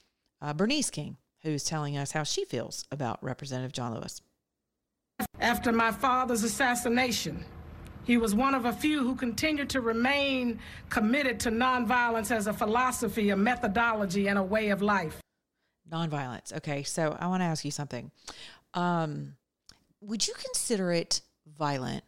uh, 0.42 0.52
Bernice 0.52 0.90
King, 0.90 1.16
who's 1.42 1.64
telling 1.64 1.96
us 1.96 2.12
how 2.12 2.24
she 2.24 2.44
feels 2.44 2.84
about 2.90 3.22
Representative 3.22 3.72
John 3.72 3.94
Lewis. 3.94 4.20
After 5.40 5.72
my 5.72 5.92
father's 5.92 6.42
assassination, 6.42 7.44
he 8.04 8.18
was 8.18 8.34
one 8.34 8.54
of 8.54 8.64
a 8.64 8.72
few 8.72 9.02
who 9.02 9.14
continued 9.14 9.70
to 9.70 9.80
remain 9.80 10.58
committed 10.90 11.40
to 11.40 11.50
nonviolence 11.50 12.30
as 12.30 12.46
a 12.46 12.52
philosophy, 12.52 13.30
a 13.30 13.36
methodology, 13.36 14.28
and 14.28 14.38
a 14.38 14.42
way 14.42 14.68
of 14.70 14.82
life. 14.82 15.20
Nonviolence. 15.90 16.54
Okay, 16.56 16.82
so 16.82 17.16
I 17.18 17.28
want 17.28 17.42
to 17.42 17.46
ask 17.46 17.64
you 17.64 17.70
something. 17.70 18.10
Um, 18.74 19.36
would 20.00 20.26
you 20.26 20.34
consider 20.34 20.92
it 20.92 21.20
violent 21.46 22.04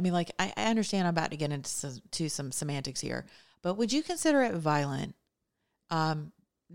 I 0.00 0.02
mean, 0.02 0.14
like, 0.14 0.30
I, 0.38 0.50
I 0.56 0.70
understand 0.70 1.06
I'm 1.06 1.12
about 1.12 1.30
to 1.32 1.36
get 1.36 1.52
into 1.52 1.68
some, 1.68 2.00
to 2.12 2.30
some 2.30 2.52
semantics 2.52 3.02
here, 3.02 3.26
but 3.60 3.74
would 3.74 3.92
you 3.92 4.02
consider 4.02 4.42
it 4.42 4.54
violent 4.54 5.14
um, 5.90 6.32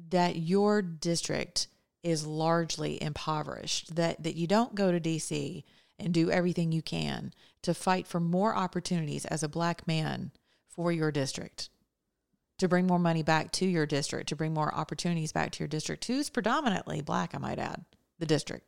that 0.09 0.35
your 0.35 0.83
district 0.83 1.67
is 2.03 2.27
largely 2.27 3.01
impoverished, 3.01 3.95
that, 3.95 4.21
that 4.21 4.35
you 4.35 4.45
don't 4.45 4.75
go 4.75 4.91
to 4.91 4.99
DC 4.99 5.63
and 5.97 6.13
do 6.13 6.29
everything 6.29 6.71
you 6.71 6.83
can 6.83 7.33
to 7.63 7.73
fight 7.73 8.05
for 8.05 8.19
more 8.19 8.55
opportunities 8.55 9.25
as 9.25 9.41
a 9.41 9.49
black 9.49 9.87
man 9.87 10.29
for 10.67 10.91
your 10.91 11.11
district, 11.11 11.71
to 12.59 12.67
bring 12.67 12.85
more 12.85 12.99
money 12.99 13.23
back 13.23 13.51
to 13.53 13.65
your 13.65 13.87
district, 13.87 14.29
to 14.29 14.35
bring 14.35 14.53
more 14.53 14.71
opportunities 14.71 15.31
back 15.31 15.49
to 15.49 15.63
your 15.63 15.67
district, 15.67 16.05
who's 16.05 16.29
predominantly 16.29 17.01
black, 17.01 17.33
I 17.33 17.39
might 17.39 17.57
add, 17.57 17.85
the 18.19 18.27
district. 18.27 18.67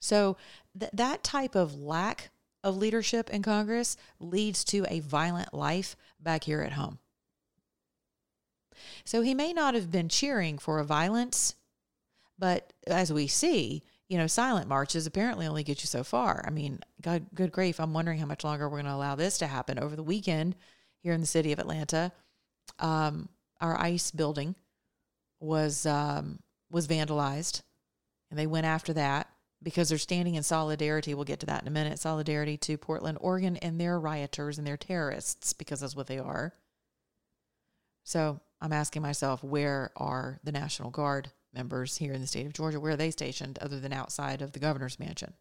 So 0.00 0.36
th- 0.76 0.90
that 0.94 1.22
type 1.22 1.54
of 1.54 1.76
lack 1.76 2.31
of 2.62 2.76
leadership 2.76 3.30
in 3.30 3.42
Congress 3.42 3.96
leads 4.20 4.64
to 4.64 4.86
a 4.88 5.00
violent 5.00 5.52
life 5.52 5.96
back 6.20 6.44
here 6.44 6.60
at 6.62 6.72
home. 6.72 6.98
So 9.04 9.22
he 9.22 9.34
may 9.34 9.52
not 9.52 9.74
have 9.74 9.90
been 9.90 10.08
cheering 10.08 10.58
for 10.58 10.78
a 10.78 10.84
violence, 10.84 11.54
but 12.38 12.72
as 12.86 13.12
we 13.12 13.26
see, 13.26 13.82
you 14.08 14.18
know, 14.18 14.26
silent 14.26 14.68
marches 14.68 15.06
apparently 15.06 15.46
only 15.46 15.62
get 15.62 15.82
you 15.82 15.86
so 15.86 16.04
far. 16.04 16.44
I 16.46 16.50
mean, 16.50 16.80
God, 17.00 17.26
good 17.34 17.52
grief, 17.52 17.80
I'm 17.80 17.94
wondering 17.94 18.18
how 18.18 18.26
much 18.26 18.44
longer 18.44 18.68
we're 18.68 18.76
going 18.76 18.86
to 18.86 18.94
allow 18.94 19.14
this 19.14 19.38
to 19.38 19.46
happen. 19.46 19.78
Over 19.78 19.96
the 19.96 20.02
weekend 20.02 20.54
here 20.98 21.14
in 21.14 21.20
the 21.20 21.26
city 21.26 21.52
of 21.52 21.58
Atlanta, 21.58 22.12
um, 22.78 23.28
our 23.60 23.80
ICE 23.80 24.10
building 24.10 24.54
was 25.40 25.86
um, 25.86 26.40
was 26.70 26.86
vandalized, 26.86 27.62
and 28.30 28.38
they 28.38 28.46
went 28.46 28.66
after 28.66 28.92
that 28.92 29.28
because 29.62 29.88
they're 29.88 29.98
standing 29.98 30.34
in 30.34 30.42
solidarity. 30.42 31.14
We'll 31.14 31.24
get 31.24 31.40
to 31.40 31.46
that 31.46 31.62
in 31.62 31.68
a 31.68 31.72
minute. 31.72 31.98
Solidarity 31.98 32.56
to 32.58 32.76
Portland, 32.76 33.18
Oregon, 33.20 33.56
and 33.58 33.80
their 33.80 33.98
rioters 33.98 34.58
and 34.58 34.66
their 34.66 34.76
terrorists, 34.76 35.52
because 35.52 35.80
that's 35.80 35.96
what 35.96 36.06
they 36.06 36.18
are. 36.18 36.54
So 38.04 38.40
I'm 38.60 38.72
asking 38.72 39.02
myself, 39.02 39.44
where 39.44 39.90
are 39.96 40.40
the 40.42 40.52
National 40.52 40.90
Guard 40.90 41.30
members 41.52 41.96
here 41.96 42.12
in 42.12 42.20
the 42.20 42.26
state 42.26 42.46
of 42.46 42.52
Georgia? 42.52 42.80
Where 42.80 42.92
are 42.92 42.96
they 42.96 43.10
stationed 43.10 43.58
other 43.58 43.78
than 43.78 43.92
outside 43.92 44.42
of 44.42 44.52
the 44.52 44.58
governor's 44.58 44.98
mansion? 44.98 45.34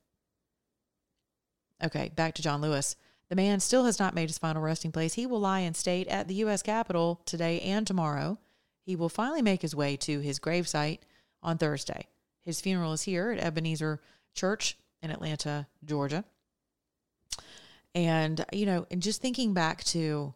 Okay, 1.83 2.11
back 2.15 2.35
to 2.35 2.41
John 2.41 2.61
Lewis. 2.61 2.95
The 3.29 3.35
man 3.35 3.59
still 3.59 3.85
has 3.85 3.97
not 3.97 4.13
made 4.13 4.29
his 4.29 4.37
final 4.37 4.61
resting 4.61 4.91
place. 4.91 5.13
He 5.13 5.25
will 5.25 5.39
lie 5.39 5.61
in 5.61 5.73
state 5.73 6.07
at 6.07 6.27
the 6.27 6.35
U.S. 6.35 6.61
Capitol 6.61 7.21
today 7.25 7.61
and 7.61 7.87
tomorrow. 7.87 8.37
He 8.83 8.95
will 8.95 9.09
finally 9.09 9.41
make 9.41 9.61
his 9.61 9.75
way 9.75 9.95
to 9.97 10.19
his 10.19 10.39
gravesite 10.39 10.99
on 11.41 11.57
Thursday. 11.57 12.07
His 12.43 12.61
funeral 12.61 12.93
is 12.93 13.03
here 13.03 13.31
at 13.31 13.39
Ebenezer 13.39 14.01
Church 14.33 14.77
in 15.01 15.11
Atlanta, 15.11 15.67
Georgia. 15.83 16.23
And, 17.93 18.45
you 18.53 18.65
know, 18.65 18.87
and 18.89 19.01
just 19.01 19.21
thinking 19.21 19.53
back 19.53 19.83
to 19.85 20.33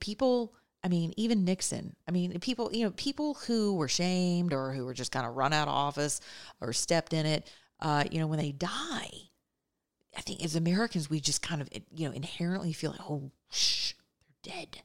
people, 0.00 0.54
I 0.84 0.88
mean, 0.88 1.14
even 1.16 1.44
Nixon, 1.44 1.96
I 2.06 2.10
mean, 2.10 2.38
people, 2.40 2.70
you 2.72 2.84
know, 2.84 2.92
people 2.92 3.34
who 3.34 3.74
were 3.74 3.88
shamed 3.88 4.52
or 4.52 4.72
who 4.72 4.84
were 4.84 4.94
just 4.94 5.12
kind 5.12 5.26
of 5.26 5.36
run 5.36 5.52
out 5.52 5.68
of 5.68 5.74
office 5.74 6.20
or 6.60 6.72
stepped 6.72 7.12
in 7.12 7.26
it, 7.26 7.50
uh, 7.80 8.04
you 8.10 8.20
know, 8.20 8.26
when 8.26 8.38
they 8.38 8.52
die, 8.52 9.28
I 10.16 10.20
think 10.20 10.44
as 10.44 10.56
Americans, 10.56 11.08
we 11.08 11.20
just 11.20 11.42
kind 11.42 11.62
of, 11.62 11.68
you 11.94 12.08
know, 12.08 12.14
inherently 12.14 12.72
feel 12.72 12.90
like, 12.90 13.00
oh, 13.08 13.30
shh, 13.50 13.94
they're 14.44 14.54
dead. 14.54 14.82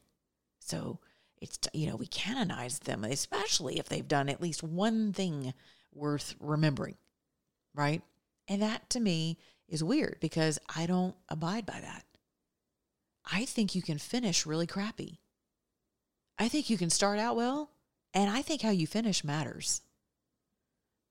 So 0.60 1.00
it's, 1.42 1.60
you 1.74 1.88
know, 1.88 1.96
we 1.96 2.08
canonize 2.08 2.80
them, 2.80 3.04
especially 3.04 3.78
if 3.78 3.90
they've 3.90 4.08
done 4.08 4.30
at 4.30 4.42
least 4.42 4.64
one 4.64 5.12
thing 5.12 5.54
worth 5.96 6.36
remembering, 6.40 6.98
right? 7.74 8.02
And 8.48 8.62
that 8.62 8.90
to 8.92 9.00
me 9.00 9.38
is 9.68 9.84
weird 9.84 10.18
because 10.20 10.60
I 10.76 10.86
don't 10.86 11.16
abide 11.30 11.66
by 11.66 11.80
that. 11.80 12.04
I 13.26 13.46
think 13.46 13.74
you 13.74 13.82
can 13.82 13.98
finish 13.98 14.46
really 14.46 14.68
crappy. 14.68 15.20
I 16.38 16.50
think 16.50 16.70
you 16.70 16.78
can 16.78 16.90
start 16.90 17.20
out 17.20 17.36
well, 17.36 17.72
and 18.14 18.30
I 18.30 18.42
think 18.42 18.62
how 18.62 18.72
you 18.72 18.88
finish 18.88 19.24
matters. 19.24 19.82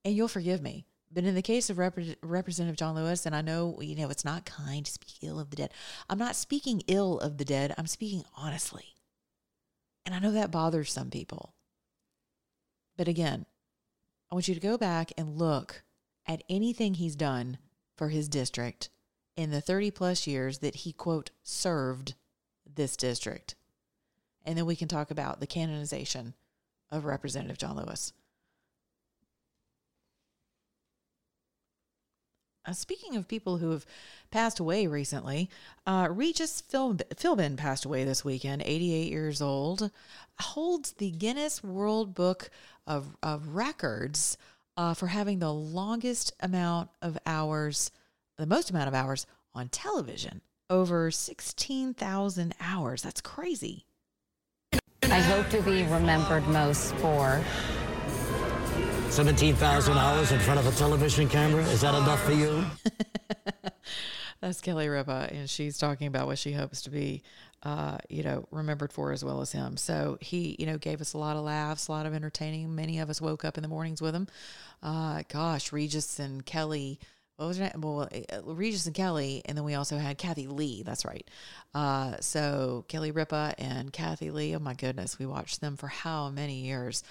And 0.05 0.15
you'll 0.15 0.29
forgive 0.29 0.61
me, 0.61 0.87
but 1.11 1.25
in 1.25 1.35
the 1.35 1.43
case 1.43 1.71
of 1.71 1.79
Rep- 1.79 1.99
Representative 2.23 2.77
John 2.77 2.95
Lewis, 2.95 3.25
and 3.25 3.35
I 3.35 3.41
know 3.41 3.81
you 3.81 3.95
know 3.95 4.11
it's 4.11 4.25
not 4.25 4.45
kind 4.45 4.85
to 4.85 4.93
speak 4.93 5.15
ill 5.23 5.39
of 5.39 5.51
the 5.51 5.57
dead. 5.57 5.73
I'm 6.11 6.19
not 6.19 6.37
speaking 6.37 6.83
ill 6.89 7.19
of 7.21 7.39
the 7.39 7.45
dead. 7.45 7.75
I'm 7.79 7.87
speaking 7.87 8.25
honestly, 8.37 8.95
and 10.05 10.15
I 10.15 10.19
know 10.19 10.33
that 10.33 10.51
bothers 10.51 10.93
some 10.93 11.11
people. 11.11 11.55
But 12.97 13.09
again, 13.09 13.47
I 14.33 14.35
want 14.35 14.49
you 14.49 14.55
to 14.55 14.61
go 14.61 14.79
back 14.79 15.13
and 15.19 15.37
look 15.37 15.83
at 16.27 16.43
anything 16.49 16.95
he's 16.95 17.17
done 17.17 17.59
for 17.99 18.09
his 18.09 18.31
district 18.31 18.89
in 19.37 19.51
the 19.51 19.61
30 19.61 19.91
plus 19.91 20.27
years 20.27 20.61
that 20.61 20.75
he, 20.75 20.95
quote, 20.95 21.33
served 21.43 22.15
this 22.65 22.97
district. 22.97 23.57
And 24.43 24.57
then 24.57 24.65
we 24.65 24.75
can 24.75 24.89
talk 24.89 25.11
about 25.11 25.41
the 25.41 25.47
canonization 25.47 26.33
of 26.91 27.05
Representative 27.05 27.59
John 27.59 27.77
Lewis. 27.77 28.15
Uh, 32.65 32.73
speaking 32.73 33.17
of 33.17 33.27
people 33.27 33.57
who 33.57 33.71
have 33.71 33.85
passed 34.31 34.61
away 34.61 34.87
recently, 34.87 35.51
uh, 35.87 36.09
Regis 36.11 36.61
Phil- 36.61 36.95
Philbin 36.95 37.57
passed 37.57 37.85
away 37.85 38.05
this 38.05 38.25
weekend, 38.25 38.63
88 38.65 39.11
years 39.11 39.43
old, 39.43 39.91
holds 40.39 40.93
the 40.93 41.11
Guinness 41.11 41.65
World 41.65 42.15
Book 42.15 42.51
of, 42.87 43.17
of 43.23 43.49
Records 43.49 44.37
uh, 44.77 44.95
for 44.95 45.09
having 45.09 45.41
the 45.41 45.53
longest 45.53 46.33
amount 46.41 46.91
of 47.03 47.19
hours, 47.27 47.91
the 48.39 48.47
most 48.47 48.71
amount 48.71 48.89
of 48.89 48.95
hours 48.95 49.27
on 49.55 49.69
television, 49.69 50.41
over 50.71 51.11
16,000 51.11 52.55
hours. 52.61 53.03
That's 53.03 53.21
crazy. 53.21 53.87
I 55.03 55.21
hope 55.21 55.49
to 55.51 55.61
be 55.63 55.83
remembered 55.83 56.47
most 56.49 56.95
for 56.97 57.43
17,000 59.13 59.99
hours 59.99 60.33
in 60.33 60.39
front 60.39 60.59
of 60.59 60.67
a 60.67 60.71
television 60.71 61.29
camera. 61.29 61.63
Is 61.65 61.83
that 61.83 61.95
enough 61.95 62.25
for 62.25 62.33
you? 62.33 62.65
That's 64.41 64.63
Kelly 64.63 64.89
Ripa, 64.89 65.29
and 65.31 65.51
she's 65.51 65.77
talking 65.77 66.07
about 66.07 66.27
what 66.27 66.39
she 66.39 66.53
hopes 66.53 66.81
to 66.83 66.91
be, 66.91 67.23
uh, 67.63 67.99
you 68.09 68.23
know, 68.23 68.49
remembered 68.51 68.91
for 68.91 69.13
as 69.13 69.23
well 69.23 69.43
as 69.43 69.53
him. 69.53 69.77
So 69.77 70.17
he, 70.23 70.57
you 70.59 70.65
know, 70.65 70.79
gave 70.79 71.03
us 71.03 71.13
a 71.13 71.19
lot 71.19 71.37
of 71.37 71.45
laughs, 71.45 71.89
a 71.89 71.93
lot 71.93 72.07
of 72.07 72.15
entertaining. 72.15 72.75
Many 72.75 73.01
of 73.01 73.11
us 73.11 73.21
woke 73.21 73.45
up 73.45 73.59
in 73.59 73.63
the 73.63 73.69
mornings 73.69 74.01
with 74.01 74.15
him. 74.15 74.29
Uh, 74.83 75.25
gosh, 75.29 75.73
Regis 75.73 76.19
and 76.19 76.47
Kelly. 76.47 76.99
What 77.37 77.49
was 77.49 77.59
her 77.59 77.65
name? 77.65 77.83
Well, 77.83 78.09
uh, 78.11 78.43
Regis 78.45 78.87
and 78.87 78.95
Kelly, 78.95 79.43
and 79.45 79.59
then 79.59 79.65
we 79.65 79.75
also 79.75 79.99
had 79.99 80.17
Kathie 80.17 80.47
Lee. 80.47 80.85
That's 80.85 81.05
right. 81.05 81.29
Uh, 81.75 82.17
so 82.21 82.87
Kelly 82.89 83.11
Ripa 83.11 83.55
and 83.59 83.93
Kathie 83.93 84.31
Lee. 84.31 84.57
Oh 84.57 84.59
my 84.59 84.73
goodness, 84.75 85.19
we 85.19 85.27
watched 85.27 85.61
them 85.61 85.77
for 85.77 85.89
how 85.89 86.31
many 86.31 86.65
years? 86.65 87.03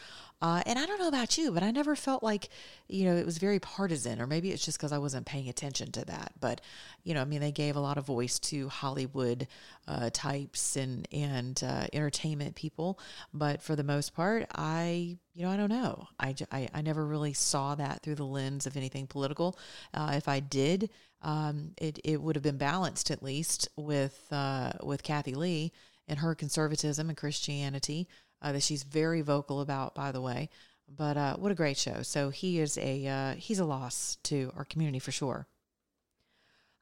Uh, 0.41 0.63
and 0.65 0.79
I 0.79 0.85
don't 0.87 0.99
know 0.99 1.07
about 1.07 1.37
you, 1.37 1.51
but 1.51 1.61
I 1.61 1.69
never 1.69 1.95
felt 1.95 2.23
like, 2.23 2.49
you 2.87 3.05
know, 3.05 3.15
it 3.15 3.25
was 3.25 3.37
very 3.37 3.59
partisan, 3.59 4.19
or 4.19 4.25
maybe 4.25 4.51
it's 4.51 4.65
just 4.65 4.79
because 4.79 4.91
I 4.91 4.97
wasn't 4.97 5.27
paying 5.27 5.49
attention 5.49 5.91
to 5.91 6.05
that. 6.05 6.33
But, 6.39 6.61
you 7.03 7.13
know, 7.13 7.21
I 7.21 7.25
mean, 7.25 7.41
they 7.41 7.51
gave 7.51 7.75
a 7.75 7.79
lot 7.81 7.99
of 7.99 8.05
voice 8.05 8.39
to 8.39 8.67
Hollywood 8.69 9.47
uh, 9.87 10.09
types 10.11 10.75
and 10.75 11.07
and 11.11 11.61
uh, 11.63 11.87
entertainment 11.93 12.55
people. 12.55 12.99
But 13.33 13.61
for 13.61 13.75
the 13.75 13.83
most 13.83 14.15
part, 14.15 14.47
I, 14.55 15.17
you 15.35 15.43
know, 15.43 15.51
I 15.51 15.57
don't 15.57 15.69
know. 15.69 16.07
I, 16.19 16.35
I, 16.51 16.69
I 16.73 16.81
never 16.81 17.05
really 17.05 17.33
saw 17.33 17.75
that 17.75 18.01
through 18.01 18.15
the 18.15 18.25
lens 18.25 18.65
of 18.65 18.75
anything 18.75 19.05
political. 19.05 19.57
Uh, 19.93 20.13
if 20.15 20.27
I 20.27 20.39
did, 20.39 20.89
um, 21.21 21.71
it 21.77 21.99
it 22.03 22.19
would 22.21 22.35
have 22.35 22.43
been 22.43 22.57
balanced 22.57 23.11
at 23.11 23.21
least 23.21 23.67
with 23.75 24.25
uh, 24.31 24.71
with 24.81 25.03
Kathie 25.03 25.35
Lee 25.35 25.71
and 26.07 26.19
her 26.19 26.33
conservatism 26.33 27.09
and 27.09 27.17
Christianity 27.17 28.07
uh, 28.41 28.51
that 28.51 28.63
she's 28.63 28.83
very 28.83 29.21
vocal 29.21 29.61
about, 29.61 29.95
by 29.95 30.11
the 30.11 30.21
way. 30.21 30.49
But 30.87 31.17
uh, 31.17 31.35
what 31.37 31.51
a 31.51 31.55
great 31.55 31.77
show! 31.77 32.01
So 32.01 32.29
he 32.29 32.59
is 32.59 32.77
a 32.77 33.07
uh, 33.07 33.35
he's 33.35 33.59
a 33.59 33.65
loss 33.65 34.17
to 34.23 34.51
our 34.57 34.65
community 34.65 34.99
for 34.99 35.11
sure. 35.11 35.47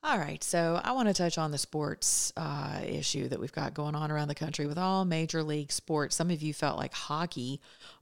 All 0.02 0.18
right, 0.18 0.42
so 0.42 0.80
I 0.82 0.94
want 0.94 1.10
to 1.10 1.14
touch 1.14 1.38
on 1.38 1.52
the 1.52 1.58
sports 1.58 2.32
uh, 2.38 2.80
issue 2.88 3.28
that 3.28 3.40
we've 3.40 3.52
got 3.52 3.74
going 3.74 3.96
on 3.96 4.12
around 4.12 4.30
the 4.30 4.36
country 4.36 4.66
with 4.66 4.78
all 4.78 5.04
major 5.04 5.44
league 5.44 5.74
sports. 5.74 6.16
Some 6.16 6.32
of 6.32 6.42
you 6.42 6.54
felt 6.54 6.78
like 6.78 6.94
hockey 6.94 7.60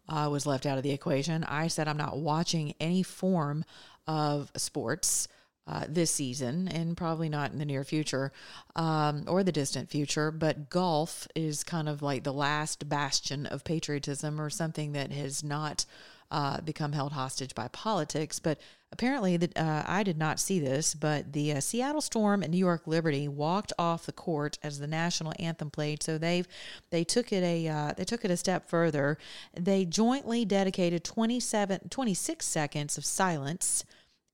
uh, 0.08 0.30
was 0.32 0.46
left 0.46 0.68
out 0.68 0.78
of 0.78 0.84
the 0.84 0.92
equation. 0.92 1.44
I 1.44 1.68
said 1.70 1.88
I'm 1.88 1.98
not 1.98 2.20
watching 2.20 2.76
any 2.80 3.02
form 3.02 3.66
of 4.06 4.52
sports 4.56 5.28
uh, 5.68 5.86
this 5.88 6.12
season 6.12 6.68
and 6.68 6.96
probably 6.96 7.30
not 7.30 7.52
in 7.52 7.60
the 7.60 7.66
near 7.66 7.84
future 7.84 8.32
um, 8.76 9.26
or 9.28 9.44
the 9.44 9.52
distant 9.52 9.90
future. 9.90 10.32
But 10.32 10.70
golf 10.70 11.28
is 11.36 11.64
kind 11.64 11.90
of 11.90 12.02
like 12.02 12.24
the 12.24 12.34
last 12.34 12.88
bastion 12.88 13.46
of 13.46 13.64
patriotism 13.64 14.40
or 14.40 14.50
something 14.50 14.94
that 14.94 15.12
has 15.12 15.44
not 15.44 15.86
uh, 16.32 16.62
become 16.62 16.92
held 16.92 17.14
hostage 17.14 17.56
by 17.56 17.68
politics. 17.70 18.40
But 18.40 18.60
apparently, 18.92 19.38
that 19.38 19.58
uh, 19.58 19.84
I 19.86 20.04
did 20.04 20.18
not 20.18 20.40
see 20.40 20.60
this, 20.60 20.94
but 20.94 21.34
the 21.34 21.54
uh, 21.54 21.60
Seattle 21.60 22.02
Storm 22.02 22.44
and 22.44 22.52
New 22.52 22.58
York 22.58 22.86
Liberty 22.86 23.28
walked 23.28 23.74
off 23.80 24.06
the 24.06 24.12
court 24.12 24.58
as 24.64 24.80
the 24.80 24.88
national 24.88 25.34
anthem 25.40 25.70
played. 25.70 26.04
So 26.04 26.18
they've 26.18 26.48
they 26.90 27.04
took 27.04 27.32
it 27.32 27.44
a 27.44 27.68
uh, 27.68 27.94
they 27.96 28.04
took 28.04 28.26
it 28.26 28.32
a 28.32 28.38
step 28.38 28.70
further. 28.70 29.18
They 29.54 29.86
jointly 29.86 30.44
dedicated 30.44 31.04
27, 31.04 31.90
26 31.90 32.46
seconds 32.46 32.98
of 32.98 33.06
silence 33.06 33.86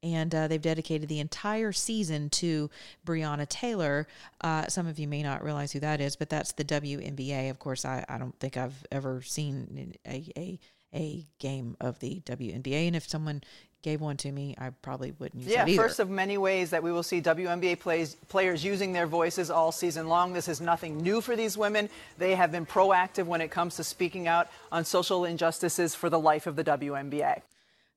and 0.04 0.36
uh, 0.36 0.48
they've 0.48 0.62
dedicated 0.62 1.08
the 1.08 1.20
entire 1.20 1.72
season 1.72 2.30
to 2.30 2.70
Breonna 3.06 3.48
Taylor. 3.48 4.06
Uh, 4.42 4.68
some 4.68 4.86
of 4.86 5.00
you 5.00 5.08
may 5.08 5.24
not 5.24 5.44
realize 5.44 5.72
who 5.72 5.80
that 5.80 6.02
is, 6.02 6.16
but 6.18 6.30
that's 6.30 6.52
the 6.52 6.66
WNBA. 6.66 7.50
Of 7.50 7.58
course, 7.60 7.86
I, 7.86 8.06
I 8.10 8.18
don't 8.18 8.38
think 8.40 8.58
I've 8.58 8.86
ever 8.92 9.22
seen 9.22 9.96
a, 10.06 10.32
a, 10.38 10.60
a 10.94 11.26
game 11.40 11.78
of 11.80 12.00
the 12.00 12.22
WNBA. 12.26 12.88
And 12.88 12.96
if 12.96 13.08
someone 13.08 13.42
gave 13.82 14.02
one 14.02 14.18
to 14.18 14.32
me, 14.32 14.56
I 14.58 14.70
probably 14.82 15.14
wouldn't 15.20 15.44
use 15.44 15.52
yeah, 15.52 15.64
it 15.64 15.70
either. 15.70 15.82
first 15.82 16.00
of 16.00 16.10
many 16.10 16.38
ways 16.38 16.70
that 16.72 16.84
we 16.84 16.92
will 16.92 17.04
see 17.04 17.22
WNBA 17.22 17.80
plays, 17.80 18.16
players 18.28 18.64
using 18.64 18.94
their 18.94 19.08
voices 19.08 19.50
all 19.50 19.72
season 19.72 20.08
long. 20.08 20.34
This 20.34 20.48
is 20.48 20.60
nothing 20.60 21.02
new 21.02 21.22
for 21.22 21.36
these 21.36 21.58
women. 21.58 21.90
They 22.18 22.36
have 22.36 22.52
been 22.52 22.66
proactive 22.66 23.26
when 23.26 23.42
it 23.42 23.52
comes 23.52 23.76
to 23.78 23.84
speaking 23.84 24.28
out 24.28 24.50
on 24.72 24.86
social 24.86 25.26
injustices 25.26 25.96
for 25.96 26.10
the 26.10 26.20
life 26.20 26.48
of 26.48 26.56
the 26.56 26.64
WNBA. 26.64 27.42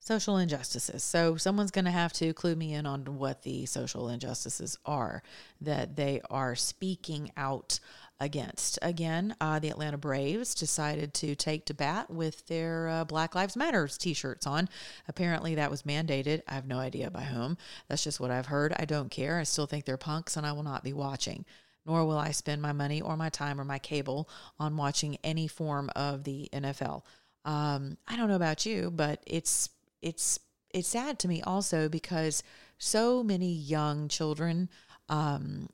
Social 0.06 0.36
injustices. 0.36 1.02
So 1.02 1.36
someone's 1.36 1.72
going 1.72 1.84
to 1.86 1.90
have 1.90 2.12
to 2.14 2.32
clue 2.32 2.54
me 2.54 2.74
in 2.74 2.86
on 2.86 3.18
what 3.18 3.42
the 3.42 3.66
social 3.66 4.08
injustices 4.08 4.78
are 4.86 5.20
that 5.60 5.96
they 5.96 6.20
are 6.30 6.54
speaking 6.54 7.32
out 7.36 7.80
against. 8.20 8.78
Again, 8.82 9.34
uh, 9.40 9.58
the 9.58 9.68
Atlanta 9.68 9.98
Braves 9.98 10.54
decided 10.54 11.12
to 11.14 11.34
take 11.34 11.66
to 11.66 11.74
bat 11.74 12.08
with 12.08 12.46
their 12.46 12.88
uh, 12.88 13.04
Black 13.04 13.34
Lives 13.34 13.56
Matters 13.56 13.98
t-shirts 13.98 14.46
on. 14.46 14.68
Apparently, 15.08 15.56
that 15.56 15.72
was 15.72 15.82
mandated. 15.82 16.42
I 16.46 16.54
have 16.54 16.68
no 16.68 16.78
idea 16.78 17.10
by 17.10 17.22
whom. 17.22 17.58
That's 17.88 18.04
just 18.04 18.20
what 18.20 18.30
I've 18.30 18.46
heard. 18.46 18.74
I 18.78 18.84
don't 18.84 19.10
care. 19.10 19.40
I 19.40 19.42
still 19.42 19.66
think 19.66 19.84
they're 19.84 19.96
punks, 19.96 20.36
and 20.36 20.46
I 20.46 20.52
will 20.52 20.62
not 20.62 20.84
be 20.84 20.92
watching. 20.92 21.44
Nor 21.84 22.04
will 22.04 22.18
I 22.18 22.30
spend 22.30 22.62
my 22.62 22.72
money 22.72 23.02
or 23.02 23.16
my 23.16 23.28
time 23.28 23.60
or 23.60 23.64
my 23.64 23.80
cable 23.80 24.28
on 24.58 24.76
watching 24.76 25.18
any 25.24 25.48
form 25.48 25.90
of 25.96 26.22
the 26.22 26.48
NFL. 26.52 27.02
Um, 27.44 27.96
I 28.08 28.16
don't 28.16 28.28
know 28.28 28.36
about 28.36 28.66
you, 28.66 28.90
but 28.90 29.22
it's 29.26 29.68
it's 30.06 30.38
it's 30.72 30.88
sad 30.88 31.18
to 31.20 31.28
me 31.28 31.42
also 31.42 31.88
because 31.88 32.42
so 32.78 33.22
many 33.22 33.52
young 33.52 34.08
children 34.08 34.68
um 35.08 35.68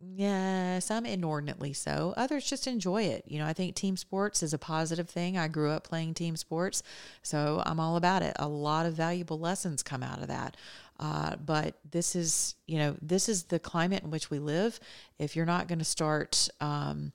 yeah 0.00 0.78
some 0.78 1.06
inordinately 1.06 1.72
so 1.72 2.12
others 2.16 2.44
just 2.44 2.66
enjoy 2.66 3.02
it. 3.02 3.24
You 3.26 3.38
know 3.38 3.46
i 3.46 3.52
think 3.52 3.74
team 3.74 3.96
sports 3.96 4.42
is 4.42 4.52
a 4.52 4.58
positive 4.58 5.08
thing. 5.08 5.38
I 5.38 5.48
grew 5.48 5.70
up 5.70 5.84
playing 5.84 6.14
team 6.14 6.36
sports 6.36 6.82
so 7.22 7.62
i'm 7.66 7.80
all 7.80 7.96
about 7.96 8.22
it. 8.22 8.34
A 8.38 8.48
lot 8.48 8.86
of 8.86 8.94
valuable 8.94 9.38
lessons 9.38 9.82
come 9.82 10.02
out 10.02 10.20
of 10.20 10.28
that. 10.28 10.56
Uh, 11.00 11.34
but 11.36 11.76
this 11.90 12.14
is 12.14 12.54
you 12.66 12.78
know 12.78 12.96
this 13.02 13.28
is 13.28 13.44
the 13.44 13.58
climate 13.58 14.04
in 14.04 14.10
which 14.10 14.30
we 14.30 14.38
live. 14.38 14.78
If 15.18 15.34
you're 15.34 15.46
not 15.46 15.68
going 15.68 15.80
to 15.80 15.84
start 15.84 16.48
um, 16.60 17.12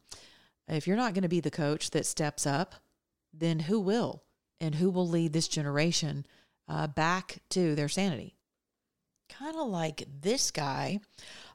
if 0.67 0.85
you're 0.85 0.97
not 0.97 1.13
going 1.13 1.23
to 1.23 1.29
be 1.29 1.39
the 1.39 1.51
coach 1.51 1.91
that 1.91 2.05
steps 2.05 2.45
up 2.45 2.75
then 3.33 3.59
who 3.59 3.79
will? 3.79 4.23
And 4.61 4.75
who 4.75 4.89
will 4.89 5.07
lead 5.07 5.31
this 5.31 5.47
generation 5.47 6.25
uh, 6.69 6.87
back 6.87 7.39
to 7.49 7.75
their 7.75 7.89
sanity 7.89 8.35
kind 9.29 9.55
of 9.55 9.67
like 9.67 10.05
this 10.21 10.51
guy, 10.51 10.99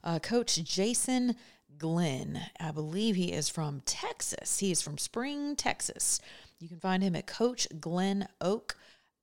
uh, 0.02 0.18
Coach 0.18 0.62
Jason 0.64 1.36
Glenn. 1.76 2.40
I 2.58 2.70
believe 2.70 3.16
he 3.16 3.32
is 3.32 3.48
from 3.48 3.82
Texas. 3.84 4.58
He 4.58 4.70
is 4.70 4.80
from 4.80 4.96
Spring, 4.96 5.56
Texas. 5.56 6.20
You 6.58 6.68
can 6.68 6.78
find 6.78 7.02
him 7.02 7.16
at 7.16 7.26
Coach 7.26 7.68
Glenn 7.80 8.28
Oak. 8.40 8.76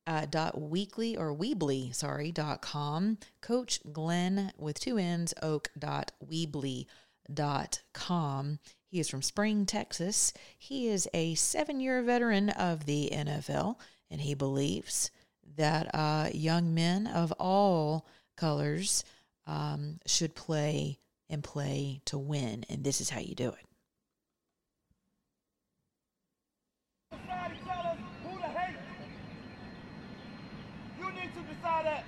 Uh, 0.08 0.26
dot 0.26 0.60
weekly 0.60 1.16
or 1.16 1.34
weebly 1.34 1.94
sorry 1.94 2.32
dot 2.32 2.60
com 2.60 3.20
coach 3.40 3.80
glenn 3.94 4.52
with 4.58 4.80
two 4.80 4.98
n's 4.98 5.32
oak 5.44 5.70
dot 5.78 6.12
weebly 6.26 6.88
dot 7.32 7.84
com 7.94 8.58
he 8.88 9.00
is 9.00 9.08
from 9.08 9.22
spring 9.22 9.64
texas 9.64 10.34
he 10.58 10.88
is 10.88 11.08
a 11.14 11.36
seven 11.36 11.80
year 11.80 12.02
veteran 12.02 12.50
of 12.50 12.88
the 12.88 13.12
nfl 13.14 13.76
and 14.10 14.22
he 14.22 14.34
believes 14.34 15.12
that 15.58 15.94
uh, 15.94 16.30
young 16.34 16.74
men 16.74 17.08
of 17.08 17.32
all 17.40 18.06
colors 18.38 19.04
um, 19.48 20.00
should 20.06 20.36
play 20.36 21.00
and 21.30 21.44
play 21.44 22.02
to 22.06 22.18
win. 22.18 22.66
And 22.70 22.84
this 22.84 23.02
is 23.02 23.10
how 23.10 23.20
you 23.20 23.36
do 23.36 23.50
it. 23.50 23.66
That. 31.84 32.04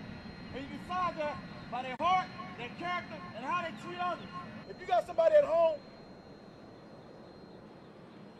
And 0.54 0.64
you 0.64 0.78
decide 0.78 1.18
that 1.18 1.36
by 1.72 1.82
their 1.82 1.96
heart, 2.00 2.28
their 2.60 2.70
character, 2.78 3.16
and 3.36 3.44
how 3.44 3.64
they 3.64 3.70
treat 3.82 4.00
others. 4.00 4.26
If 4.70 4.80
you 4.80 4.86
got 4.86 5.08
somebody 5.08 5.36
at 5.36 5.46
home 5.46 5.80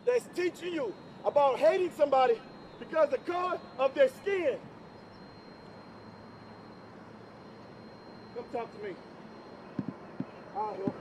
that's 0.06 0.28
teaching 0.36 0.74
you 0.74 0.94
about 1.24 1.58
hating 1.58 1.90
somebody 1.96 2.40
because 2.78 3.10
the 3.10 3.18
color 3.18 3.58
of 3.78 3.94
their 3.94 4.08
skin, 4.08 4.58
come 8.34 8.44
talk 8.52 8.78
to 8.78 8.88
me. 8.88 8.94
Help. 10.54 10.94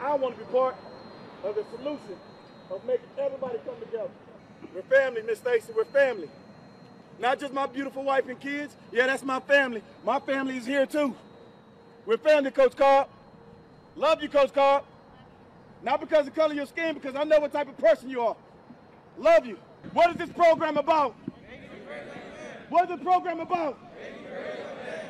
I 0.00 0.14
want 0.14 0.38
to 0.38 0.44
be 0.44 0.52
part 0.52 0.76
of 1.44 1.54
the 1.54 1.64
solution 1.76 2.16
of 2.70 2.84
making 2.84 3.06
everybody 3.18 3.58
come 3.64 3.78
together. 3.80 4.10
We're 4.74 4.82
family, 4.82 5.22
Miss 5.22 5.38
Stacy. 5.38 5.72
We're 5.74 5.84
family. 5.84 6.28
Not 7.20 7.40
just 7.40 7.52
my 7.52 7.66
beautiful 7.66 8.04
wife 8.04 8.28
and 8.28 8.38
kids. 8.38 8.76
Yeah, 8.92 9.06
that's 9.06 9.24
my 9.24 9.40
family. 9.40 9.82
My 10.04 10.20
family 10.20 10.56
is 10.56 10.66
here 10.66 10.86
too. 10.86 11.14
We're 12.06 12.18
family, 12.18 12.50
Coach 12.50 12.76
Carp. 12.76 13.08
Love 13.96 14.22
you, 14.22 14.28
Coach 14.28 14.52
Carp. 14.52 14.84
Not 15.82 16.00
because 16.00 16.20
of 16.20 16.26
the 16.26 16.30
color 16.32 16.50
of 16.50 16.56
your 16.56 16.66
skin, 16.66 16.94
because 16.94 17.14
I 17.14 17.24
know 17.24 17.40
what 17.40 17.52
type 17.52 17.68
of 17.68 17.76
person 17.78 18.08
you 18.08 18.20
are. 18.20 18.36
Love 19.16 19.46
you. 19.46 19.58
What 19.92 20.10
is 20.10 20.16
this 20.16 20.30
program 20.30 20.76
about? 20.76 21.14
What 22.68 22.84
is 22.90 22.98
the 22.98 23.04
program 23.04 23.40
about? 23.40 23.78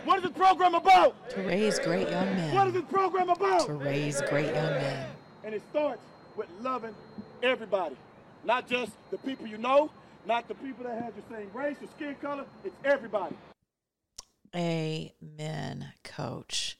What 0.08 0.16
is 0.16 0.22
this 0.22 0.38
program 0.38 0.74
about? 0.74 1.28
To 1.32 1.42
raise 1.42 1.78
great 1.78 2.08
young 2.08 2.34
men. 2.34 2.54
What 2.54 2.66
is 2.66 2.72
this 2.72 2.84
program 2.84 3.28
about? 3.28 3.66
To 3.66 3.74
raise 3.74 4.22
great 4.22 4.54
young 4.54 4.72
men. 4.72 5.06
And 5.44 5.54
it 5.54 5.60
starts 5.68 6.00
with 6.34 6.46
loving 6.62 6.94
everybody, 7.42 7.94
not 8.42 8.66
just 8.66 8.92
the 9.10 9.18
people 9.18 9.46
you 9.46 9.58
know, 9.58 9.90
not 10.24 10.48
the 10.48 10.54
people 10.54 10.84
that 10.84 11.02
have 11.02 11.12
the 11.14 11.34
same 11.34 11.50
race 11.52 11.76
or 11.82 11.88
skin 11.94 12.14
color. 12.22 12.46
It's 12.64 12.74
everybody. 12.86 13.36
Amen, 14.56 15.92
coach. 16.04 16.78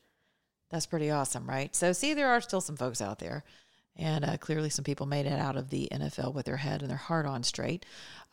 That's 0.71 0.87
pretty 0.87 1.11
awesome, 1.11 1.47
right? 1.47 1.77
So, 1.77 1.93
see, 1.93 2.15
there 2.15 2.31
are 2.31 2.41
still 2.41 2.63
some 2.63 2.79
folks 2.79 3.03
out 3.03 3.19
there, 3.19 3.45
and 3.95 4.25
uh, 4.25 4.39
clearly 4.39 4.71
some 4.71 4.87
people 4.87 5.05
made 5.05 5.27
it 5.27 5.39
out 5.39 5.59
of 5.59 5.69
the 5.69 5.87
NFL 5.93 6.33
with 6.33 6.47
their 6.47 6.57
head 6.57 6.81
and 6.81 6.91
their 6.91 6.97
heart 6.97 7.27
on 7.27 7.43
straight. 7.43 7.85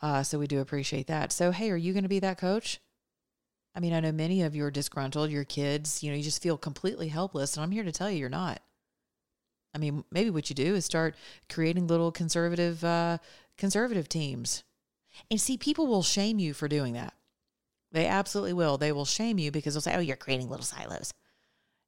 Uh, 0.02 0.24
so, 0.24 0.40
we 0.40 0.48
do 0.48 0.62
appreciate 0.62 1.08
that. 1.08 1.34
So, 1.34 1.52
hey, 1.52 1.70
are 1.72 1.76
you 1.76 1.92
going 1.92 2.04
to 2.04 2.10
be 2.10 2.20
that 2.20 2.38
coach? 2.38 2.80
I 3.76 3.82
mean, 3.82 3.94
I 3.94 4.00
know 4.00 4.14
many 4.14 4.42
of 4.42 4.56
you 4.56 4.64
are 4.64 4.72
disgruntled, 4.72 5.30
your 5.30 5.44
kids, 5.44 6.02
you 6.02 6.10
know, 6.10 6.16
you 6.16 6.24
just 6.24 6.42
feel 6.42 6.58
completely 6.58 7.10
helpless. 7.10 7.56
And 7.56 7.64
I'm 7.64 7.72
here 7.72 7.84
to 7.84 7.92
tell 7.92 8.10
you, 8.10 8.18
you're 8.18 8.30
not. 8.30 8.62
I 9.74 9.78
mean, 9.78 10.06
maybe 10.10 10.30
what 10.30 10.50
you 10.50 10.56
do 10.56 10.76
is 10.76 10.86
start 10.86 11.16
creating 11.50 11.88
little 11.88 12.12
conservative, 12.12 12.84
uh, 12.86 13.18
conservative 13.58 14.08
teams. 14.08 14.64
And 15.30 15.40
see, 15.42 15.58
people 15.58 15.88
will 15.88 16.04
shame 16.04 16.40
you 16.40 16.54
for 16.54 16.70
doing 16.70 16.94
that. 16.94 17.14
They 17.92 18.08
absolutely 18.08 18.54
will. 18.54 18.78
They 18.78 18.94
will 18.94 19.06
shame 19.06 19.38
you 19.38 19.52
because 19.52 19.74
they'll 19.74 19.82
say, 19.82 19.96
oh, 19.96 20.00
you're 20.00 20.16
creating 20.16 20.50
little 20.50 20.66
silos. 20.66 21.14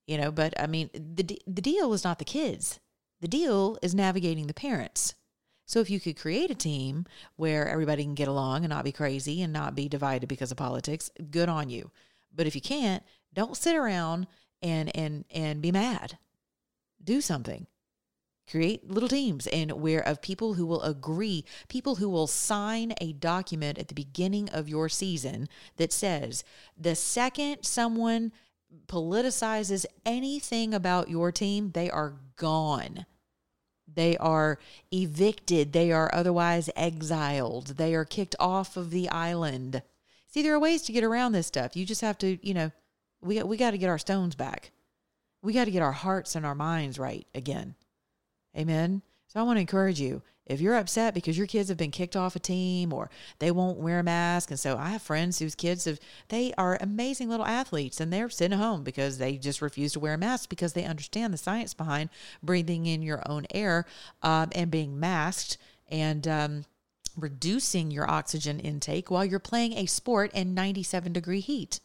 You 0.05 0.17
know, 0.17 0.31
but 0.31 0.59
I 0.59 0.67
mean, 0.67 0.89
the, 0.93 1.39
the 1.45 1.61
deal 1.61 1.93
is 1.93 2.03
not 2.03 2.19
the 2.19 2.25
kids, 2.25 2.79
the 3.21 3.27
deal 3.27 3.77
is 3.81 3.95
navigating 3.95 4.47
the 4.47 4.53
parents. 4.53 5.15
So 5.67 5.81
if 5.81 5.89
you 5.89 5.99
could 5.99 6.17
create 6.17 6.49
a 6.49 6.55
team 6.55 7.05
where 7.35 7.67
everybody 7.67 8.03
can 8.03 8.15
get 8.15 8.29
along 8.29 8.63
and 8.63 8.69
not 8.69 8.85
be 8.85 8.93
crazy 8.93 9.41
and 9.41 9.51
not 9.51 9.75
be 9.75 9.89
divided 9.89 10.27
because 10.27 10.49
of 10.49 10.57
politics, 10.57 11.11
good 11.29 11.49
on 11.49 11.69
you. 11.69 11.91
But 12.33 12.47
if 12.47 12.55
you 12.55 12.61
can't, 12.61 13.03
don't 13.33 13.57
sit 13.57 13.75
around 13.75 14.27
and 14.61 14.95
and 14.95 15.25
and 15.29 15.61
be 15.61 15.73
mad. 15.73 16.17
Do 17.03 17.19
something. 17.19 17.67
Create 18.49 18.89
little 18.89 19.09
teams 19.09 19.45
and 19.47 19.73
where 19.73 19.99
of 19.99 20.21
people 20.21 20.53
who 20.53 20.65
will 20.65 20.81
agree, 20.83 21.43
people 21.67 21.95
who 21.95 22.09
will 22.09 22.27
sign 22.27 22.93
a 23.01 23.11
document 23.11 23.77
at 23.77 23.89
the 23.89 23.93
beginning 23.93 24.49
of 24.51 24.69
your 24.69 24.87
season 24.87 25.49
that 25.75 25.91
says 25.91 26.45
the 26.77 26.95
second 26.95 27.63
someone 27.63 28.31
politicizes 28.87 29.85
anything 30.05 30.73
about 30.73 31.09
your 31.09 31.29
team, 31.29 31.71
they 31.71 31.89
are 31.89 32.15
gone. 32.37 33.05
They 33.97 34.15
are 34.17 34.59
evicted. 34.93 35.73
They 35.73 35.91
are 35.91 36.13
otherwise 36.13 36.69
exiled. 36.75 37.77
They 37.77 37.95
are 37.95 38.05
kicked 38.05 38.35
off 38.39 38.77
of 38.77 38.91
the 38.91 39.09
island. 39.09 39.81
See, 40.27 40.43
there 40.43 40.53
are 40.53 40.59
ways 40.59 40.83
to 40.83 40.91
get 40.91 41.03
around 41.03 41.31
this 41.31 41.47
stuff. 41.47 41.75
You 41.75 41.83
just 41.83 42.01
have 42.01 42.19
to, 42.19 42.37
you 42.47 42.53
know, 42.53 42.71
we 43.21 43.41
we 43.41 43.57
got 43.57 43.71
to 43.71 43.79
get 43.79 43.89
our 43.89 43.97
stones 43.97 44.35
back. 44.35 44.71
We 45.41 45.51
got 45.51 45.65
to 45.65 45.71
get 45.71 45.81
our 45.81 45.93
hearts 45.93 46.35
and 46.35 46.45
our 46.45 46.53
minds 46.53 46.99
right 46.99 47.25
again. 47.33 47.73
Amen. 48.55 49.01
So 49.37 49.41
I 49.41 49.43
want 49.43 49.57
to 49.57 49.61
encourage 49.61 49.99
you. 49.99 50.23
If 50.47 50.61
you're 50.61 50.77
upset 50.77 51.13
because 51.13 51.37
your 51.37 51.45
kids 51.45 51.69
have 51.69 51.77
been 51.77 51.91
kicked 51.91 52.15
off 52.15 52.35
a 52.35 52.39
team 52.39 52.91
or 52.91 53.11
they 53.37 53.51
won't 53.51 53.77
wear 53.77 53.99
a 53.99 54.03
mask, 54.03 54.49
and 54.49 54.59
so 54.59 54.79
I 54.79 54.89
have 54.89 55.03
friends 55.03 55.37
whose 55.37 55.53
kids 55.53 55.85
have, 55.85 55.99
they 56.29 56.55
are 56.57 56.79
amazing 56.81 57.29
little 57.29 57.45
athletes 57.45 57.99
and 57.99 58.11
they're 58.11 58.31
sitting 58.31 58.57
home 58.57 58.83
because 58.83 59.19
they 59.19 59.37
just 59.37 59.61
refuse 59.61 59.93
to 59.93 59.99
wear 59.99 60.15
a 60.15 60.17
mask 60.17 60.49
because 60.49 60.73
they 60.73 60.85
understand 60.85 61.35
the 61.35 61.37
science 61.37 61.75
behind 61.75 62.09
breathing 62.41 62.87
in 62.87 63.03
your 63.03 63.21
own 63.29 63.45
air 63.53 63.85
um, 64.23 64.49
and 64.55 64.71
being 64.71 64.99
masked 64.99 65.59
and 65.87 66.27
um, 66.27 66.65
reducing 67.15 67.91
your 67.91 68.09
oxygen 68.09 68.59
intake 68.59 69.11
while 69.11 69.23
you're 69.23 69.37
playing 69.37 69.73
a 69.73 69.85
sport 69.85 70.33
in 70.33 70.55
97 70.55 71.13
degree 71.13 71.41
heat, 71.41 71.79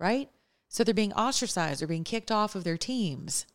right? 0.00 0.28
So 0.68 0.82
they're 0.82 0.92
being 0.92 1.12
ostracized, 1.12 1.80
they're 1.80 1.86
being 1.86 2.02
kicked 2.02 2.32
off 2.32 2.56
of 2.56 2.64
their 2.64 2.78
teams. 2.78 3.46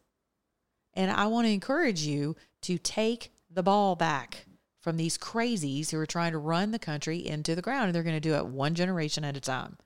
And 0.93 1.11
I 1.11 1.27
want 1.27 1.47
to 1.47 1.53
encourage 1.53 2.01
you 2.01 2.35
to 2.61 2.77
take 2.77 3.31
the 3.49 3.63
ball 3.63 3.95
back 3.95 4.45
from 4.79 4.97
these 4.97 5.17
crazies 5.17 5.91
who 5.91 5.99
are 5.99 6.05
trying 6.05 6.31
to 6.31 6.37
run 6.37 6.71
the 6.71 6.79
country 6.79 7.25
into 7.25 7.55
the 7.55 7.61
ground, 7.61 7.85
and 7.85 7.95
they're 7.95 8.03
going 8.03 8.15
to 8.15 8.19
do 8.19 8.35
it 8.35 8.47
one 8.47 8.75
generation 8.75 9.23
at 9.23 9.37
a 9.37 9.41
time. 9.41 9.77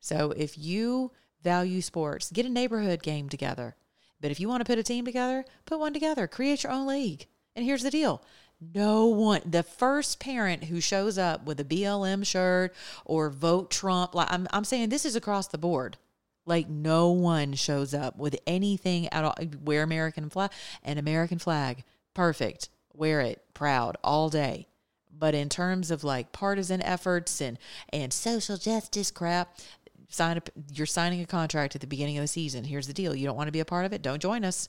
So 0.00 0.32
if 0.32 0.56
you 0.56 1.12
value 1.42 1.82
sports, 1.82 2.30
get 2.30 2.46
a 2.46 2.50
neighborhood 2.50 3.02
game 3.02 3.28
together. 3.28 3.76
But 4.20 4.30
if 4.30 4.40
you 4.40 4.48
want 4.48 4.60
to 4.60 4.64
put 4.64 4.78
a 4.78 4.82
team 4.82 5.04
together, 5.04 5.44
put 5.66 5.78
one 5.78 5.92
together, 5.92 6.26
create 6.26 6.62
your 6.62 6.72
own 6.72 6.86
league. 6.86 7.26
And 7.54 7.64
here's 7.64 7.82
the 7.82 7.90
deal 7.90 8.22
no 8.60 9.06
one, 9.06 9.42
the 9.44 9.62
first 9.62 10.18
parent 10.18 10.64
who 10.64 10.80
shows 10.80 11.18
up 11.18 11.44
with 11.44 11.60
a 11.60 11.64
BLM 11.64 12.26
shirt 12.26 12.74
or 13.04 13.28
vote 13.28 13.70
Trump, 13.70 14.14
like 14.14 14.28
I'm, 14.30 14.48
I'm 14.50 14.64
saying 14.64 14.88
this 14.88 15.04
is 15.04 15.16
across 15.16 15.48
the 15.48 15.58
board. 15.58 15.98
Like 16.46 16.68
no 16.68 17.10
one 17.10 17.54
shows 17.54 17.92
up 17.92 18.16
with 18.16 18.36
anything 18.46 19.08
at 19.08 19.24
all. 19.24 19.34
Wear 19.62 19.82
American 19.82 20.30
flag, 20.30 20.52
an 20.82 20.96
American 20.96 21.38
flag, 21.38 21.84
perfect. 22.14 22.70
Wear 22.94 23.20
it, 23.20 23.42
proud 23.52 23.96
all 24.02 24.30
day. 24.30 24.68
But 25.18 25.34
in 25.34 25.48
terms 25.48 25.90
of 25.90 26.04
like 26.04 26.32
partisan 26.32 26.80
efforts 26.82 27.40
and 27.40 27.58
and 27.92 28.12
social 28.12 28.56
justice 28.56 29.10
crap, 29.10 29.58
sign 30.08 30.36
up. 30.36 30.48
You're 30.72 30.86
signing 30.86 31.20
a 31.20 31.26
contract 31.26 31.74
at 31.74 31.80
the 31.80 31.86
beginning 31.86 32.16
of 32.18 32.22
the 32.22 32.28
season. 32.28 32.64
Here's 32.64 32.86
the 32.86 32.92
deal: 32.92 33.14
you 33.14 33.26
don't 33.26 33.36
want 33.36 33.48
to 33.48 33.52
be 33.52 33.60
a 33.60 33.64
part 33.64 33.86
of 33.86 33.92
it. 33.92 34.02
Don't 34.02 34.22
join 34.22 34.44
us, 34.44 34.68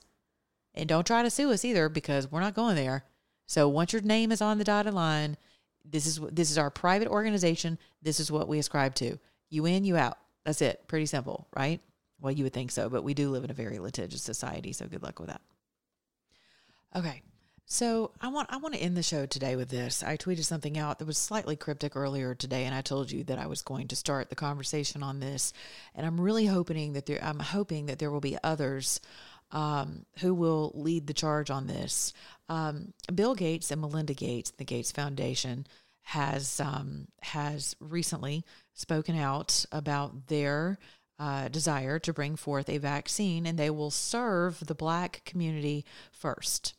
and 0.74 0.90
don't 0.90 1.06
try 1.06 1.22
to 1.22 1.30
sue 1.30 1.52
us 1.52 1.64
either 1.64 1.90
because 1.90 2.32
we're 2.32 2.40
not 2.40 2.56
going 2.56 2.76
there. 2.76 3.06
So 3.46 3.70
once 3.70 3.94
your 3.94 4.02
name 4.02 4.32
is 4.32 4.42
on 4.42 4.58
the 4.58 4.64
dotted 4.64 4.94
line, 4.94 5.38
this 5.86 6.06
is 6.06 6.20
this 6.32 6.52
is 6.52 6.58
our 6.58 6.70
private 6.70 7.08
organization. 7.08 7.78
This 8.02 8.20
is 8.20 8.32
what 8.32 8.48
we 8.48 8.60
ascribe 8.60 8.96
to. 8.96 9.20
You 9.50 9.66
in, 9.66 9.86
you 9.86 9.96
out. 9.96 10.18
That's 10.48 10.62
it. 10.62 10.88
Pretty 10.88 11.08
simple, 11.08 11.46
right? 11.54 11.82
Well, 12.22 12.32
you 12.32 12.46
would 12.46 12.54
think 12.54 12.72
so, 12.72 12.90
but 12.90 13.04
we 13.04 13.14
do 13.14 13.30
live 13.30 13.44
in 13.44 13.52
a 13.52 13.54
very 13.54 13.80
litigious 13.80 14.22
society, 14.22 14.72
so 14.72 14.88
good 14.88 15.04
luck 15.04 15.20
with 15.20 15.28
that. 15.28 15.42
Okay. 16.96 17.22
So 17.66 18.12
I 18.22 18.30
want 18.30 18.48
I 18.50 18.56
want 18.56 18.74
to 18.76 18.80
end 18.80 18.96
the 18.96 19.04
show 19.04 19.26
today 19.26 19.58
with 19.58 19.68
this. 19.68 20.04
I 20.04 20.16
tweeted 20.16 20.46
something 20.46 20.78
out 20.78 21.00
that 21.00 21.06
was 21.06 21.18
slightly 21.18 21.58
cryptic 21.58 21.98
earlier 21.98 22.34
today, 22.34 22.64
and 22.64 22.74
I 22.74 22.82
told 22.82 23.12
you 23.12 23.26
that 23.26 23.38
I 23.38 23.48
was 23.48 23.62
going 23.62 23.90
to 23.90 23.96
start 23.98 24.30
the 24.30 24.36
conversation 24.36 25.04
on 25.04 25.20
this. 25.20 25.52
And 25.94 26.06
I'm 26.06 26.22
really 26.22 26.46
hoping 26.46 26.94
that 26.94 27.08
there 27.08 27.22
I'm 27.22 27.40
hoping 27.40 27.88
that 27.88 28.00
there 28.00 28.10
will 28.10 28.22
be 28.22 28.38
others 28.42 29.02
um, 29.52 30.06
who 30.20 30.34
will 30.34 30.72
lead 30.76 31.08
the 31.08 31.14
charge 31.14 31.52
on 31.52 31.68
this. 31.68 32.14
Um, 32.48 32.94
Bill 33.14 33.36
Gates 33.36 33.70
and 33.70 33.82
Melinda 33.82 34.14
Gates, 34.14 34.52
the 34.52 34.64
Gates 34.64 34.94
Foundation, 34.94 35.68
has 36.08 36.62
um, 36.62 37.06
has 37.22 37.76
recently 37.82 38.46
spoken 38.74 39.18
out 39.18 39.66
about 39.74 40.28
their 40.28 40.80
uh, 41.20 41.50
desire 41.50 42.00
to 42.00 42.14
bring 42.14 42.38
forth 42.38 42.70
a 42.70 42.78
vaccine, 42.78 43.46
and 43.46 43.60
they 43.60 43.70
will 43.70 43.92
serve 43.92 44.66
the 44.68 44.76
Black 44.76 45.22
community 45.26 45.84
first. 46.14 46.76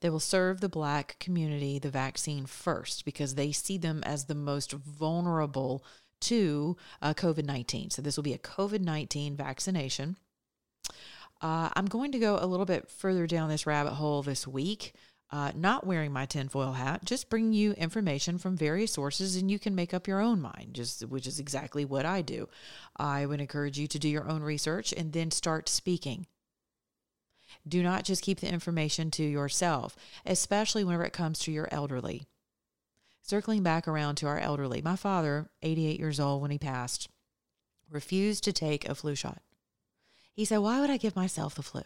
They 0.00 0.10
will 0.10 0.18
serve 0.18 0.60
the 0.60 0.68
Black 0.68 1.20
community 1.20 1.78
the 1.78 1.90
vaccine 1.90 2.46
first 2.46 3.04
because 3.04 3.36
they 3.36 3.52
see 3.52 3.78
them 3.78 4.02
as 4.04 4.24
the 4.24 4.34
most 4.34 4.72
vulnerable 4.72 5.84
to 6.22 6.76
uh, 7.00 7.14
COVID 7.14 7.44
19. 7.44 7.90
So, 7.90 8.02
this 8.02 8.16
will 8.16 8.24
be 8.24 8.34
a 8.34 8.38
COVID 8.38 8.80
19 8.80 9.36
vaccination. 9.36 10.16
Uh, 11.40 11.70
I'm 11.76 11.86
going 11.86 12.10
to 12.10 12.18
go 12.18 12.38
a 12.40 12.46
little 12.46 12.66
bit 12.66 12.90
further 12.90 13.28
down 13.28 13.48
this 13.48 13.66
rabbit 13.66 13.92
hole 13.92 14.22
this 14.22 14.48
week 14.48 14.94
uh, 15.32 15.50
not 15.54 15.86
wearing 15.86 16.12
my 16.12 16.26
tinfoil 16.26 16.72
hat, 16.72 17.02
just 17.04 17.30
bringing 17.30 17.54
you 17.54 17.72
information 17.72 18.36
from 18.36 18.54
various 18.54 18.92
sources 18.92 19.34
and 19.34 19.50
you 19.50 19.58
can 19.58 19.74
make 19.74 19.94
up 19.94 20.06
your 20.06 20.20
own 20.20 20.42
mind, 20.42 20.74
just 20.74 21.02
which 21.06 21.26
is 21.26 21.40
exactly 21.40 21.86
what 21.86 22.04
I 22.04 22.20
do. 22.20 22.50
I 22.98 23.24
would 23.24 23.40
encourage 23.40 23.78
you 23.78 23.86
to 23.88 23.98
do 23.98 24.10
your 24.10 24.28
own 24.28 24.42
research 24.42 24.92
and 24.92 25.12
then 25.12 25.30
start 25.30 25.70
speaking. 25.70 26.26
Do 27.66 27.82
not 27.82 28.04
just 28.04 28.22
keep 28.22 28.40
the 28.40 28.52
information 28.52 29.10
to 29.12 29.22
yourself, 29.22 29.96
especially 30.26 30.84
whenever 30.84 31.04
it 31.04 31.14
comes 31.14 31.38
to 31.40 31.52
your 31.52 31.68
elderly. 31.72 32.26
Circling 33.22 33.62
back 33.62 33.88
around 33.88 34.16
to 34.16 34.26
our 34.26 34.38
elderly, 34.38 34.82
my 34.82 34.96
father, 34.96 35.48
88 35.62 35.98
years 35.98 36.20
old 36.20 36.42
when 36.42 36.50
he 36.50 36.58
passed, 36.58 37.08
refused 37.88 38.44
to 38.44 38.52
take 38.52 38.86
a 38.86 38.94
flu 38.94 39.14
shot. 39.14 39.40
He 40.34 40.44
said, 40.44 40.58
Why 40.58 40.80
would 40.80 40.90
I 40.90 40.96
give 40.98 41.16
myself 41.16 41.54
the 41.54 41.62
flu? 41.62 41.82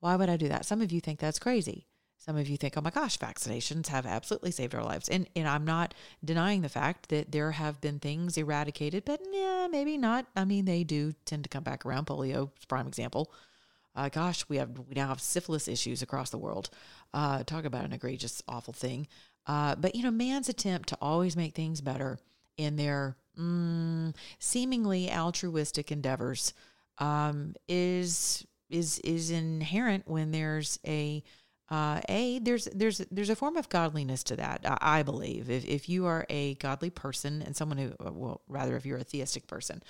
Why 0.00 0.16
would 0.16 0.30
I 0.30 0.36
do 0.38 0.48
that? 0.48 0.64
Some 0.64 0.80
of 0.80 0.92
you 0.92 1.00
think 1.00 1.18
that's 1.18 1.38
crazy. 1.38 1.88
Some 2.24 2.38
of 2.38 2.48
you 2.48 2.56
think, 2.56 2.74
oh 2.78 2.80
my 2.80 2.88
gosh, 2.88 3.18
vaccinations 3.18 3.88
have 3.88 4.06
absolutely 4.06 4.50
saved 4.50 4.74
our 4.74 4.82
lives. 4.82 5.10
And, 5.10 5.28
and 5.36 5.46
I'm 5.46 5.66
not 5.66 5.92
denying 6.24 6.62
the 6.62 6.70
fact 6.70 7.10
that 7.10 7.30
there 7.32 7.50
have 7.50 7.82
been 7.82 7.98
things 7.98 8.38
eradicated, 8.38 9.04
but 9.04 9.20
yeah, 9.30 9.68
maybe 9.70 9.98
not. 9.98 10.24
I 10.34 10.46
mean, 10.46 10.64
they 10.64 10.84
do 10.84 11.12
tend 11.26 11.44
to 11.44 11.50
come 11.50 11.64
back 11.64 11.84
around. 11.84 12.06
Polio 12.06 12.50
is 12.58 12.64
prime 12.64 12.86
example. 12.86 13.30
Uh, 13.94 14.08
gosh, 14.08 14.42
we 14.48 14.56
have 14.56 14.70
we 14.70 14.94
now 14.94 15.08
have 15.08 15.20
syphilis 15.20 15.68
issues 15.68 16.00
across 16.00 16.30
the 16.30 16.38
world. 16.38 16.70
Uh, 17.12 17.44
talk 17.44 17.66
about 17.66 17.84
an 17.84 17.92
egregious, 17.92 18.42
awful 18.48 18.72
thing. 18.72 19.06
Uh, 19.46 19.74
but 19.74 19.94
you 19.94 20.02
know, 20.02 20.10
man's 20.10 20.48
attempt 20.48 20.88
to 20.88 20.98
always 21.02 21.36
make 21.36 21.54
things 21.54 21.82
better 21.82 22.18
in 22.56 22.76
their 22.76 23.16
mm, 23.38 24.14
seemingly 24.38 25.12
altruistic 25.12 25.92
endeavors 25.92 26.54
um, 26.96 27.54
is 27.68 28.46
is 28.70 28.98
is 29.00 29.30
inherent 29.30 30.08
when 30.08 30.30
there's 30.32 30.78
a 30.86 31.22
uh, 31.70 32.00
a 32.10 32.38
there's 32.40 32.66
there's 32.74 32.98
there's 33.10 33.30
a 33.30 33.36
form 33.36 33.56
of 33.56 33.70
godliness 33.70 34.22
to 34.24 34.36
that 34.36 34.60
I, 34.64 34.98
I, 34.98 35.02
believe. 35.02 35.48
If, 35.48 35.64
if 35.64 35.88
you 35.88 36.04
are 36.04 36.26
a 36.28 36.54
godly 36.56 36.90
person 36.90 37.40
and 37.40 37.56
someone 37.56 37.78
who 37.78 37.92
uh, 38.04 38.12
well 38.12 38.42
rather 38.48 38.76
if 38.76 38.84
you're 38.84 38.98
a 38.98 39.04
theistic 39.04 39.46
person 39.46 39.82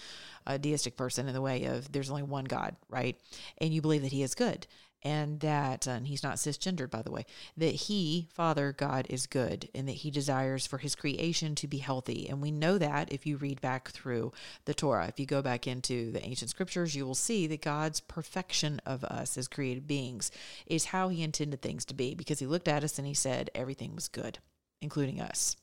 a 0.47 0.57
deistic 0.57 0.97
person 0.97 1.27
in 1.27 1.35
the 1.35 1.41
way 1.41 1.65
of 1.65 1.91
there's 1.91 2.11
only 2.11 2.23
one 2.23 2.45
God 2.45 2.77
right? 2.89 3.19
And 3.59 3.75
you 3.75 3.83
believe 3.83 4.03
that 4.03 4.13
he 4.13 4.23
is 4.23 4.37
good 4.37 4.69
and 5.05 5.41
that, 5.41 5.87
uh, 5.87 5.93
and 5.93 6.07
he's 6.07 6.23
not 6.23 6.37
cisgendered, 6.37 6.91
by 6.91 7.03
the 7.03 7.11
way, 7.11 7.27
that 7.59 7.75
he, 7.75 8.27
Father 8.33 8.73
God, 8.73 9.07
is 9.11 9.27
good 9.27 9.69
and 9.75 9.87
that 9.87 9.97
he 9.97 10.11
desires 10.11 10.67
for 10.67 10.79
his 10.79 10.95
creation 10.95 11.55
to 11.57 11.69
be 11.69 11.79
healthy. 11.79 12.27
And 12.29 12.41
we 12.41 12.51
know 12.51 12.79
that 12.79 13.13
if 13.13 13.27
you 13.27 13.37
read 13.37 13.61
back 13.61 13.91
through 13.91 14.33
the 14.65 14.73
Torah, 14.73 15.09
if 15.09 15.21
you 15.21 15.27
go 15.27 15.43
back 15.43 15.67
into 15.67 16.11
the 16.11 16.25
ancient 16.25 16.51
scriptures, 16.51 16.95
you 16.95 17.05
will 17.05 17.15
see 17.15 17.47
that 17.49 17.61
God's 17.61 18.01
perfection 18.01 18.81
of 18.87 19.05
us 19.05 19.37
as 19.37 19.47
created 19.47 19.87
beings 19.87 20.31
is 20.67 20.87
how 20.87 21.11
he 21.11 21.23
intended 21.23 21.61
things 21.61 21.85
to 21.85 21.95
be 21.95 22.15
because 22.15 22.39
he 22.39 22.47
looked 22.47 22.69
at 22.69 22.83
us 22.83 22.99
and 22.99 23.07
he 23.07 23.15
said 23.15 23.51
everything 23.55 23.95
was 23.95 24.09
good, 24.09 24.39
including 24.81 25.21
us. 25.21 25.55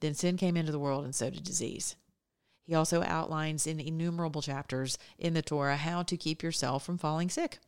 Then 0.00 0.12
sin 0.12 0.36
came 0.36 0.56
into 0.56 0.72
the 0.72 0.78
world 0.78 1.04
and 1.04 1.14
so 1.14 1.30
did 1.30 1.44
disease. 1.44 1.96
He 2.62 2.74
also 2.74 3.02
outlines 3.02 3.66
in 3.66 3.80
innumerable 3.80 4.42
chapters 4.42 4.98
in 5.18 5.32
the 5.32 5.40
Torah 5.40 5.76
how 5.76 6.02
to 6.02 6.16
keep 6.18 6.42
yourself 6.42 6.84
from 6.84 6.98
falling 6.98 7.30
sick 7.30 7.58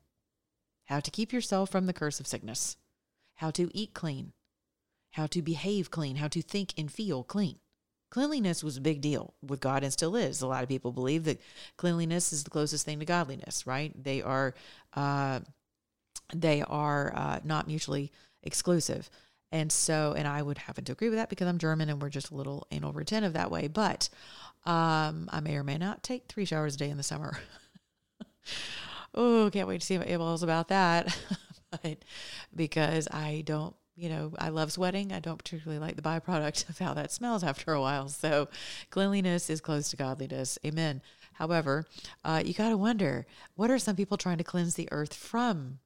how 0.89 1.01
to 1.01 1.11
keep 1.11 1.33
yourself 1.33 1.71
from 1.71 1.87
the 1.87 1.93
curse 1.93 2.19
of 2.19 2.27
sickness, 2.27 2.77
how 3.37 3.51
to 3.51 3.71
eat 3.77 3.93
clean, 3.93 4.33
how 5.13 5.27
to 5.27 5.43
behave 5.43 5.91
clean, 5.91 6.17
how 6.17 6.29
to 6.29 6.43
think 6.43 6.73
and 6.79 6.91
feel 6.91 7.23
clean. 7.23 7.57
Cleanliness 8.11 8.65
was 8.65 8.79
a 8.79 8.81
big 8.81 9.03
deal 9.03 9.35
with 9.47 9.61
God 9.61 9.85
and 9.85 9.93
still 9.93 10.17
is. 10.17 10.41
A 10.41 10.47
lot 10.47 10.63
of 10.63 10.69
people 10.69 10.93
believe 10.93 11.25
that 11.25 11.43
cleanliness 11.77 12.33
is 12.33 12.43
the 12.43 12.51
closest 12.51 12.87
thing 12.87 13.01
to 13.01 13.05
godliness, 13.05 13.67
right? 13.67 13.93
They 14.03 14.23
are, 14.23 14.55
uh, 14.95 15.41
they 16.35 16.63
are 16.63 17.13
uh, 17.15 17.41
not 17.45 17.67
mutually 17.67 18.11
exclusive. 18.43 19.11
And 19.53 19.71
so, 19.71 20.15
and 20.17 20.27
I 20.27 20.41
would 20.41 20.57
happen 20.57 20.85
to 20.85 20.93
agree 20.93 21.11
with 21.11 21.19
that 21.19 21.29
because 21.29 21.49
I'm 21.49 21.59
German 21.59 21.91
and 21.91 22.01
we're 22.01 22.09
just 22.09 22.31
a 22.31 22.35
little 22.35 22.67
anal 22.71 22.95
retentive 22.95 23.35
that 23.35 23.51
way. 23.51 23.69
But 23.69 24.09
um, 24.65 25.29
I 25.31 25.41
may 25.41 25.57
or 25.57 25.65
may 25.65 25.77
not 25.77 26.03
take 26.03 26.29
three 26.29 26.47
showers 26.47 26.77
a 26.77 26.79
day 26.79 26.89
in 26.89 26.97
the 26.97 27.03
summer. 27.03 27.39
oh, 29.19 29.51
can't 29.53 29.69
wait 29.69 29.81
to 29.81 29.87
see 29.87 29.99
what 29.99 30.09
Abel's 30.09 30.43
about 30.43 30.69
that. 30.69 31.15
but 31.71 32.05
because 32.55 33.09
I 33.11 33.43
don't, 33.45 33.75
you 33.97 34.09
know, 34.09 34.33
I 34.39 34.49
love 34.51 34.73
sweating. 34.73 35.13
I 35.13 35.19
don't 35.19 35.39
particularly 35.39 35.81
like 35.81 35.97
the 35.97 36.03
byproduct 36.03 36.69
of 36.69 36.79
how 36.79 36.95
that 36.95 37.13
smells 37.13 37.43
after 37.43 37.73
a 37.73 37.81
while. 37.81 38.09
So 38.09 38.49
cleanliness 38.91 39.51
is 39.51 39.61
close 39.61 39.91
to 39.91 39.97
godliness. 39.97 40.59
Amen. 40.65 41.03
However, 41.35 41.85
uh, 42.25 42.43
you 42.45 42.55
got 42.55 42.71
to 42.71 42.77
wonder 42.77 43.27
what 43.57 43.71
are 43.71 43.79
some 43.79 43.97
people 43.97 44.17
trying 44.17 44.39
to 44.39 44.45
cleanse 44.45 44.75
the 44.75 44.89
earth 44.93 45.15
from? 45.15 45.81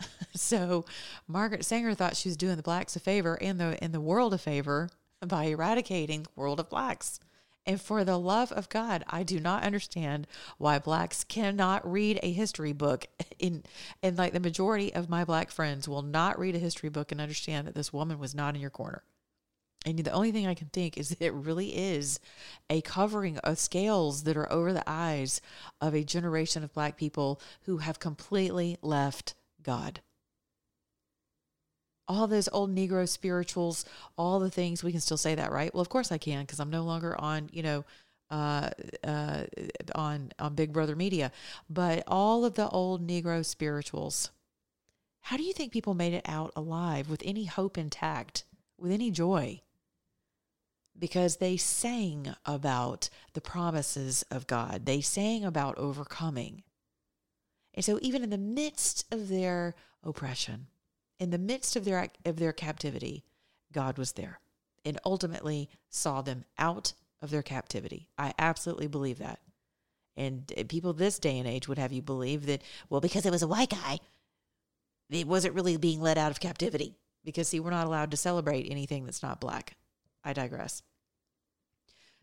so 0.34 0.84
Margaret 1.26 1.64
Sanger 1.64 1.94
thought 1.94 2.16
she 2.16 2.28
was 2.28 2.36
doing 2.36 2.56
the 2.56 2.62
blacks 2.62 2.96
a 2.96 3.00
favor 3.00 3.36
and 3.40 3.58
the 3.58 3.82
and 3.82 3.92
the 3.92 4.00
world 4.00 4.32
a 4.32 4.38
favor 4.38 4.90
by 5.26 5.44
eradicating 5.44 6.26
world 6.36 6.60
of 6.60 6.70
blacks. 6.70 7.18
And 7.66 7.80
for 7.80 8.02
the 8.02 8.18
love 8.18 8.50
of 8.52 8.68
God, 8.68 9.04
I 9.08 9.22
do 9.22 9.40
not 9.40 9.62
understand 9.62 10.26
why 10.56 10.78
blacks 10.78 11.22
cannot 11.24 11.90
read 11.90 12.18
a 12.22 12.32
history 12.32 12.72
book. 12.72 13.06
In 13.38 13.62
and 14.02 14.16
like 14.16 14.32
the 14.32 14.40
majority 14.40 14.94
of 14.94 15.08
my 15.08 15.24
black 15.24 15.50
friends 15.50 15.86
will 15.86 16.02
not 16.02 16.38
read 16.38 16.56
a 16.56 16.60
history 16.60 16.88
book 16.88 17.12
and 17.12 17.20
understand 17.20 17.66
that 17.66 17.74
this 17.74 17.92
woman 17.92 18.18
was 18.18 18.34
not 18.34 18.54
in 18.54 18.60
your 18.60 18.70
corner. 18.70 19.02
And 19.86 19.98
the 19.98 20.10
only 20.10 20.32
thing 20.32 20.46
I 20.46 20.54
can 20.54 20.68
think 20.68 20.96
is 20.96 21.10
that 21.10 21.20
it 21.24 21.32
really 21.32 21.76
is 21.76 22.20
a 22.68 22.80
covering 22.80 23.38
of 23.38 23.58
scales 23.58 24.24
that 24.24 24.36
are 24.36 24.50
over 24.52 24.72
the 24.72 24.84
eyes 24.86 25.40
of 25.80 25.94
a 25.94 26.04
generation 26.04 26.64
of 26.64 26.72
black 26.72 26.96
people 26.96 27.40
who 27.62 27.78
have 27.78 27.98
completely 27.98 28.76
left 28.82 29.34
God 29.62 30.00
all 32.08 32.26
those 32.26 32.48
old 32.52 32.74
Negro 32.74 33.08
spirituals, 33.08 33.84
all 34.16 34.40
the 34.40 34.50
things 34.50 34.82
we 34.82 34.92
can 34.92 35.00
still 35.00 35.16
say 35.16 35.34
that, 35.34 35.52
right? 35.52 35.72
Well, 35.72 35.82
of 35.82 35.88
course 35.88 36.10
I 36.10 36.18
can 36.18 36.44
because 36.44 36.60
I'm 36.60 36.70
no 36.70 36.82
longer 36.82 37.18
on, 37.20 37.50
you 37.52 37.62
know, 37.62 37.84
uh, 38.30 38.70
uh, 39.04 39.44
on 39.94 40.32
on 40.38 40.54
Big 40.54 40.72
Brother 40.72 40.96
Media, 40.96 41.32
but 41.70 42.02
all 42.06 42.44
of 42.44 42.54
the 42.54 42.68
old 42.68 43.06
Negro 43.06 43.44
spirituals. 43.44 44.30
How 45.20 45.36
do 45.36 45.42
you 45.42 45.52
think 45.52 45.72
people 45.72 45.94
made 45.94 46.14
it 46.14 46.26
out 46.26 46.52
alive 46.56 47.10
with 47.10 47.22
any 47.24 47.44
hope 47.44 47.76
intact 47.76 48.44
with 48.78 48.92
any 48.92 49.10
joy 49.10 49.60
because 50.98 51.36
they 51.36 51.56
sang 51.56 52.34
about 52.44 53.08
the 53.34 53.40
promises 53.40 54.24
of 54.30 54.46
God. 54.46 54.84
They 54.84 55.00
sang 55.00 55.44
about 55.44 55.78
overcoming. 55.78 56.62
And 57.74 57.84
so 57.84 57.98
even 58.02 58.22
in 58.22 58.30
the 58.30 58.38
midst 58.38 59.04
of 59.12 59.28
their 59.28 59.74
oppression, 60.02 60.66
in 61.18 61.30
the 61.30 61.38
midst 61.38 61.76
of 61.76 61.84
their 61.84 62.08
of 62.24 62.36
their 62.36 62.52
captivity, 62.52 63.24
God 63.72 63.98
was 63.98 64.12
there 64.12 64.40
and 64.84 64.98
ultimately 65.04 65.68
saw 65.90 66.22
them 66.22 66.44
out 66.58 66.92
of 67.20 67.30
their 67.30 67.42
captivity. 67.42 68.08
I 68.16 68.32
absolutely 68.38 68.86
believe 68.86 69.18
that. 69.18 69.40
And 70.16 70.52
eh, 70.56 70.64
people 70.68 70.92
this 70.92 71.18
day 71.18 71.38
and 71.38 71.46
age 71.48 71.68
would 71.68 71.78
have 71.78 71.92
you 71.92 72.02
believe 72.02 72.46
that, 72.46 72.62
well, 72.88 73.00
because 73.00 73.26
it 73.26 73.30
was 73.30 73.42
a 73.42 73.48
white 73.48 73.70
guy, 73.70 73.98
it 75.10 75.26
wasn't 75.26 75.54
really 75.54 75.76
being 75.76 76.00
let 76.00 76.18
out 76.18 76.30
of 76.30 76.40
captivity. 76.40 76.96
Because, 77.24 77.48
see, 77.48 77.60
we're 77.60 77.70
not 77.70 77.86
allowed 77.86 78.10
to 78.12 78.16
celebrate 78.16 78.70
anything 78.70 79.04
that's 79.04 79.22
not 79.22 79.40
black. 79.40 79.76
I 80.24 80.32
digress. 80.32 80.82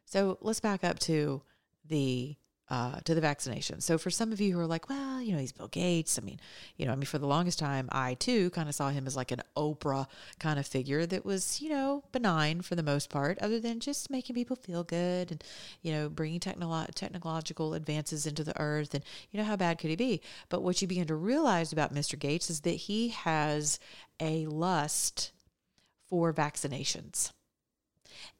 So 0.05 0.37
let's 0.41 0.59
back 0.59 0.83
up 0.83 0.99
to 0.99 1.41
the 1.87 2.35
uh, 2.69 2.99
to 3.01 3.13
the 3.13 3.21
vaccination. 3.21 3.79
So 3.79 3.97
for 3.97 4.09
some 4.09 4.31
of 4.31 4.41
you 4.41 4.53
who 4.53 4.59
are 4.59 4.65
like, 4.65 4.89
well, 4.89 5.21
you 5.21 5.33
know, 5.33 5.39
he's 5.39 5.51
Bill 5.51 5.67
Gates. 5.67 6.17
I 6.17 6.25
mean, 6.25 6.39
you 6.77 6.85
know, 6.85 6.91
I 6.91 6.95
mean, 6.95 7.05
for 7.05 7.19
the 7.19 7.27
longest 7.27 7.59
time, 7.59 7.87
I 7.91 8.15
too 8.15 8.49
kind 8.51 8.67
of 8.67 8.75
saw 8.75 8.89
him 8.89 9.05
as 9.05 9.15
like 9.15 9.31
an 9.31 9.43
Oprah 9.55 10.07
kind 10.39 10.57
of 10.57 10.65
figure 10.65 11.05
that 11.05 11.25
was, 11.25 11.61
you 11.61 11.69
know, 11.69 12.03
benign 12.11 12.61
for 12.61 12.75
the 12.75 12.83
most 12.83 13.09
part, 13.09 13.37
other 13.39 13.59
than 13.59 13.79
just 13.79 14.09
making 14.09 14.35
people 14.35 14.55
feel 14.55 14.83
good 14.83 15.31
and, 15.31 15.43
you 15.83 15.91
know, 15.91 16.09
bringing 16.09 16.39
technolo- 16.39 16.91
technological 16.95 17.75
advances 17.75 18.25
into 18.25 18.43
the 18.43 18.59
earth. 18.59 18.95
And, 18.95 19.03
you 19.31 19.37
know, 19.37 19.45
how 19.45 19.55
bad 19.55 19.77
could 19.77 19.91
he 19.91 19.95
be? 19.95 20.21
But 20.49 20.63
what 20.63 20.81
you 20.81 20.87
begin 20.87 21.07
to 21.07 21.15
realize 21.15 21.71
about 21.71 21.93
Mr. 21.93 22.17
Gates 22.17 22.49
is 22.49 22.61
that 22.61 22.71
he 22.71 23.09
has 23.09 23.79
a 24.19 24.47
lust 24.47 25.31
for 26.09 26.33
vaccinations. 26.33 27.31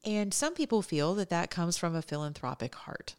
And 0.04 0.34
some 0.34 0.54
people 0.54 0.82
feel 0.82 1.16
that 1.16 1.30
that 1.30 1.52
comes 1.52 1.78
from 1.78 1.96
a 1.96 2.02
philanthropic 2.02 2.74
heart. 2.76 3.16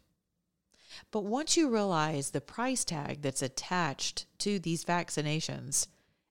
But 1.11 1.25
once 1.25 1.57
you 1.57 1.69
realize 1.69 2.29
the 2.29 2.41
price 2.41 2.83
tag 2.83 3.21
that's 3.21 3.41
attached 3.41 4.25
to 4.39 4.59
these 4.59 4.85
vaccinations 4.85 5.87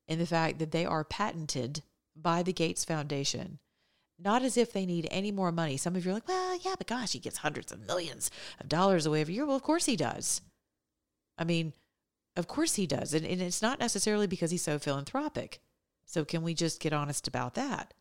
and 0.09 0.21
the 0.21 0.27
fact 0.27 0.59
that 0.59 0.71
they 0.71 0.85
are 0.85 1.05
patented 1.05 1.83
by 2.15 2.43
the 2.43 2.53
Gates 2.53 2.85
Foundation, 2.85 3.59
not 4.19 4.43
as 4.43 4.57
if 4.57 4.73
they 4.73 4.87
need 4.87 5.09
any 5.11 5.31
more 5.31 5.53
money. 5.53 5.77
Some 5.77 5.95
of 5.95 6.05
you 6.05 6.11
are 6.11 6.15
like, 6.15 6.29
well, 6.29 6.59
yeah, 6.63 6.75
but 6.79 6.87
gosh, 6.87 7.13
he 7.13 7.19
gets 7.19 7.39
hundreds 7.39 7.73
of 7.73 7.87
millions 7.87 8.31
of 8.61 8.69
dollars 8.69 9.07
away 9.07 9.21
every 9.21 9.35
year. 9.35 9.47
Well, 9.47 9.57
of 9.57 9.63
course 9.63 9.87
he 9.87 9.97
does. 9.97 10.41
I 11.37 11.45
mean, 11.45 11.75
of 12.37 12.47
course 12.47 12.75
he 12.75 12.87
does. 12.87 13.13
And, 13.13 13.27
and 13.27 13.43
it's 13.43 13.63
not 13.63 13.79
necessarily 13.79 14.27
because 14.27 14.51
he's 14.51 14.63
so 14.63 14.79
philanthropic. 14.79 15.61
So 16.07 16.25
can 16.25 16.43
we 16.43 16.55
just 16.55 16.81
get 16.81 16.93
honest 16.93 17.29
about 17.29 17.55
that? 17.55 17.93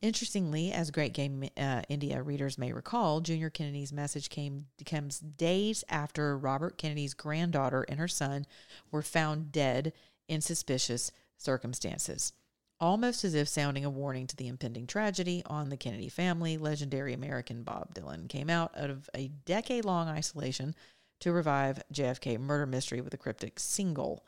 Interestingly, 0.00 0.70
as 0.70 0.90
Great 0.90 1.12
Game 1.12 1.48
uh, 1.56 1.82
India 1.88 2.22
readers 2.22 2.58
may 2.58 2.72
recall, 2.72 3.20
Junior 3.20 3.50
Kennedy's 3.50 3.92
message 3.92 4.28
came 4.28 4.66
comes 4.84 5.18
days 5.18 5.82
after 5.88 6.38
Robert 6.38 6.78
Kennedy's 6.78 7.14
granddaughter 7.14 7.84
and 7.88 7.98
her 7.98 8.06
son 8.06 8.46
were 8.92 9.02
found 9.02 9.50
dead 9.50 9.92
in 10.28 10.40
suspicious 10.40 11.10
circumstances. 11.36 12.32
Almost 12.78 13.24
as 13.24 13.34
if 13.34 13.48
sounding 13.48 13.86
a 13.86 13.90
warning 13.90 14.26
to 14.26 14.36
the 14.36 14.48
impending 14.48 14.86
tragedy 14.86 15.42
on 15.46 15.70
the 15.70 15.78
Kennedy 15.78 16.10
family, 16.10 16.58
legendary 16.58 17.14
American 17.14 17.62
Bob 17.62 17.94
Dylan 17.94 18.28
came 18.28 18.50
out 18.50 18.74
of 18.74 19.08
a 19.14 19.28
decade 19.28 19.86
long 19.86 20.08
isolation 20.08 20.74
to 21.20 21.32
revive 21.32 21.82
JFK 21.92 22.38
murder 22.38 22.66
mystery 22.66 23.00
with 23.00 23.14
a 23.14 23.18
cryptic 23.18 23.58
single. 23.58 24.26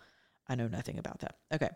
I 0.49 0.55
know 0.55 0.67
nothing 0.67 0.99
about 0.99 1.19
that. 1.21 1.37
Okay. 1.53 1.69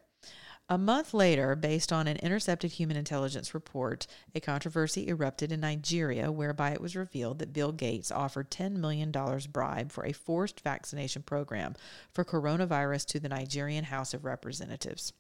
A 0.70 0.78
month 0.78 1.12
later, 1.12 1.54
based 1.54 1.92
on 1.92 2.06
an 2.06 2.16
intercepted 2.18 2.72
human 2.72 2.96
intelligence 2.96 3.52
report, 3.52 4.06
a 4.35 4.40
controversy 4.40 5.08
erupted 5.08 5.52
in 5.52 5.61
Nigeria 5.61 6.32
whereby 6.32 6.70
it 6.70 6.80
was 6.80 6.96
revealed 6.96 7.40
that 7.40 7.52
Bill 7.52 7.72
Gates 7.72 8.11
offered 8.11 8.50
$10 8.50 8.76
million 8.76 9.12
bribe 9.50 9.92
for 9.92 10.06
a 10.06 10.12
forced 10.12 10.61
vaccination 10.61 11.22
program 11.22 11.74
for 12.14 12.24
coronavirus 12.24 13.06
to 13.08 13.20
the 13.20 13.28
Nigerian 13.28 13.85
House 13.85 14.14
of 14.14 14.24
Representatives. 14.24 15.12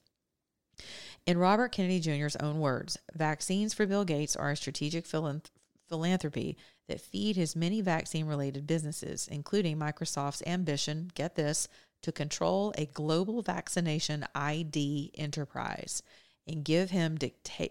In 1.24 1.38
Robert 1.38 1.70
Kennedy 1.70 2.00
Jr.'s 2.00 2.34
own 2.36 2.58
words, 2.58 2.98
vaccines 3.14 3.72
for 3.72 3.86
Bill 3.86 4.04
Gates 4.04 4.34
are 4.34 4.50
a 4.50 4.56
strategic 4.56 5.06
philanthropy 5.06 6.56
that 6.88 7.00
feed 7.00 7.36
his 7.36 7.54
many 7.54 7.80
vaccine 7.80 8.26
related 8.26 8.66
businesses, 8.66 9.28
including 9.28 9.78
Microsoft's 9.78 10.42
ambition, 10.46 11.12
get 11.14 11.36
this, 11.36 11.68
to 12.02 12.10
control 12.10 12.74
a 12.76 12.86
global 12.86 13.40
vaccination 13.40 14.26
ID 14.34 15.12
enterprise 15.14 16.02
and 16.44 16.64
give 16.64 16.90
him 16.90 17.16
dicta- 17.16 17.70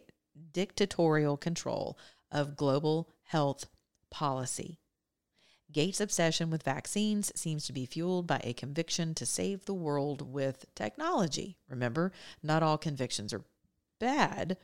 dictatorial 0.53 1.35
control 1.35 1.97
of 2.31 2.55
global 2.55 3.09
health 3.23 3.65
policy. 4.09 4.79
Gates' 5.71 6.01
obsession 6.01 6.49
with 6.49 6.63
vaccines 6.63 7.31
seems 7.36 7.65
to 7.65 7.73
be 7.73 7.86
fueled 7.86 8.27
by 8.27 8.41
a 8.43 8.53
conviction 8.53 9.13
to 9.15 9.25
save 9.25 9.65
the 9.65 9.73
world 9.73 10.21
with 10.21 10.65
technology. 10.75 11.57
Remember, 11.69 12.12
not 12.43 12.63
all 12.63 12.77
convictions 12.77 13.34
are 13.34 13.43
bad, 13.99 14.57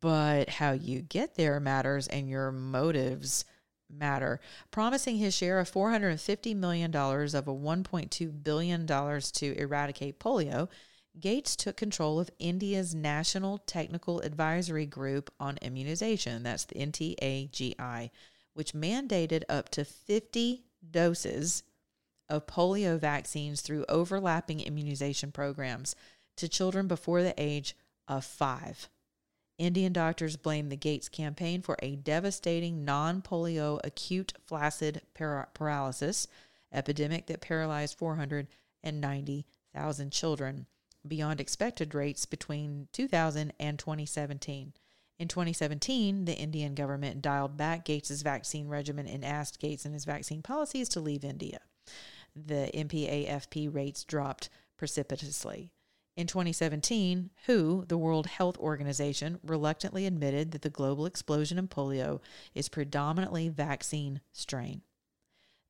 but 0.00 0.48
how 0.48 0.72
you 0.72 1.02
get 1.02 1.34
there 1.34 1.60
matters 1.60 2.06
and 2.08 2.28
your 2.28 2.52
motives 2.52 3.44
matter. 3.90 4.40
Promising 4.70 5.16
his 5.16 5.34
share 5.34 5.58
of 5.58 5.70
$450 5.70 6.56
million 6.56 6.94
of 6.94 7.48
a 7.48 7.54
$1.2 7.54 8.44
billion 8.44 8.86
to 8.86 9.58
eradicate 9.58 10.18
polio, 10.18 10.68
Gates 11.20 11.56
took 11.56 11.76
control 11.76 12.18
of 12.18 12.30
India's 12.38 12.94
National 12.94 13.58
Technical 13.58 14.20
Advisory 14.20 14.86
Group 14.86 15.30
on 15.38 15.58
Immunization, 15.58 16.42
that's 16.42 16.64
the 16.64 16.76
NTAGI, 16.76 18.10
which 18.54 18.74
mandated 18.74 19.42
up 19.48 19.68
to 19.70 19.84
50 19.84 20.64
doses 20.90 21.62
of 22.28 22.46
polio 22.46 22.98
vaccines 22.98 23.60
through 23.60 23.84
overlapping 23.88 24.60
immunization 24.60 25.30
programs 25.32 25.96
to 26.36 26.48
children 26.48 26.86
before 26.88 27.22
the 27.22 27.34
age 27.36 27.76
of 28.08 28.24
five. 28.24 28.88
Indian 29.58 29.92
doctors 29.92 30.36
blame 30.36 30.70
the 30.70 30.76
Gates 30.76 31.08
campaign 31.08 31.62
for 31.62 31.76
a 31.82 31.96
devastating 31.96 32.84
non 32.84 33.22
polio 33.22 33.80
acute 33.84 34.32
flaccid 34.46 35.02
para- 35.14 35.48
paralysis 35.54 36.26
epidemic 36.72 37.26
that 37.26 37.42
paralyzed 37.42 37.96
490,000 37.98 40.10
children 40.10 40.66
beyond 41.06 41.40
expected 41.40 41.94
rates 41.94 42.26
between 42.26 42.88
2000 42.92 43.52
and 43.60 43.78
2017. 43.78 44.72
In 45.22 45.28
2017, 45.28 46.24
the 46.24 46.34
Indian 46.34 46.74
government 46.74 47.22
dialed 47.22 47.56
back 47.56 47.84
Gates's 47.84 48.22
vaccine 48.22 48.66
regimen 48.66 49.06
and 49.06 49.24
asked 49.24 49.60
Gates 49.60 49.84
and 49.84 49.94
his 49.94 50.04
vaccine 50.04 50.42
policies 50.42 50.88
to 50.88 51.00
leave 51.00 51.22
India. 51.22 51.60
The 52.34 52.68
NPAFP 52.74 53.72
rates 53.72 54.02
dropped 54.02 54.50
precipitously. 54.76 55.70
In 56.16 56.26
2017, 56.26 57.30
WHO, 57.46 57.84
the 57.86 57.96
World 57.96 58.26
Health 58.26 58.58
Organization, 58.58 59.38
reluctantly 59.44 60.06
admitted 60.06 60.50
that 60.50 60.62
the 60.62 60.70
global 60.70 61.06
explosion 61.06 61.56
in 61.56 61.68
polio 61.68 62.20
is 62.52 62.68
predominantly 62.68 63.48
vaccine 63.48 64.22
strain. 64.32 64.82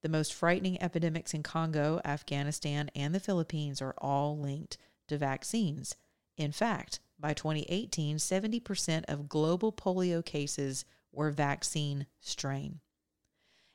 The 0.03 0.09
most 0.09 0.33
frightening 0.33 0.81
epidemics 0.81 1.35
in 1.35 1.43
Congo, 1.43 2.01
Afghanistan, 2.07 2.91
and 2.95 3.14
the 3.14 3.20
Philippines 3.20 3.83
are 3.83 3.95
all 3.99 4.39
linked 4.39 4.79
to 5.09 5.18
vaccines. 5.18 5.95
In 6.39 6.53
fact, 6.53 7.01
by 7.23 7.33
2018, 7.33 8.18
70% 8.18 9.05
of 9.09 9.29
global 9.29 9.73
polio 9.73 10.23
cases 10.23 10.85
were 11.12 11.31
vaccine 11.31 12.07
strain. 12.20 12.81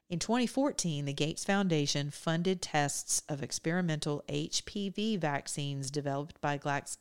In 0.09 0.19
2014, 0.19 1.05
the 1.05 1.13
Gates 1.13 1.43
Foundation 1.43 2.11
funded 2.11 2.61
tests 2.61 3.23
of 3.27 3.41
experimental 3.41 4.23
HPV 4.29 5.17
vaccines 5.17 5.89
developed 5.89 6.39
by 6.39 6.57
Glax- 6.57 6.97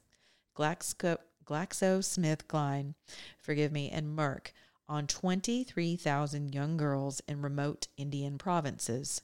Glaxo- 0.57 1.19
GlaxoSmithKline, 1.45 2.95
forgive 3.39 3.71
me, 3.71 3.91
and 3.91 4.17
Merck 4.17 4.49
on 4.89 5.07
23,000 5.07 6.55
young 6.55 6.77
girls 6.77 7.21
in 7.29 7.43
remote 7.43 7.89
Indian 7.97 8.39
provinces. 8.39 9.23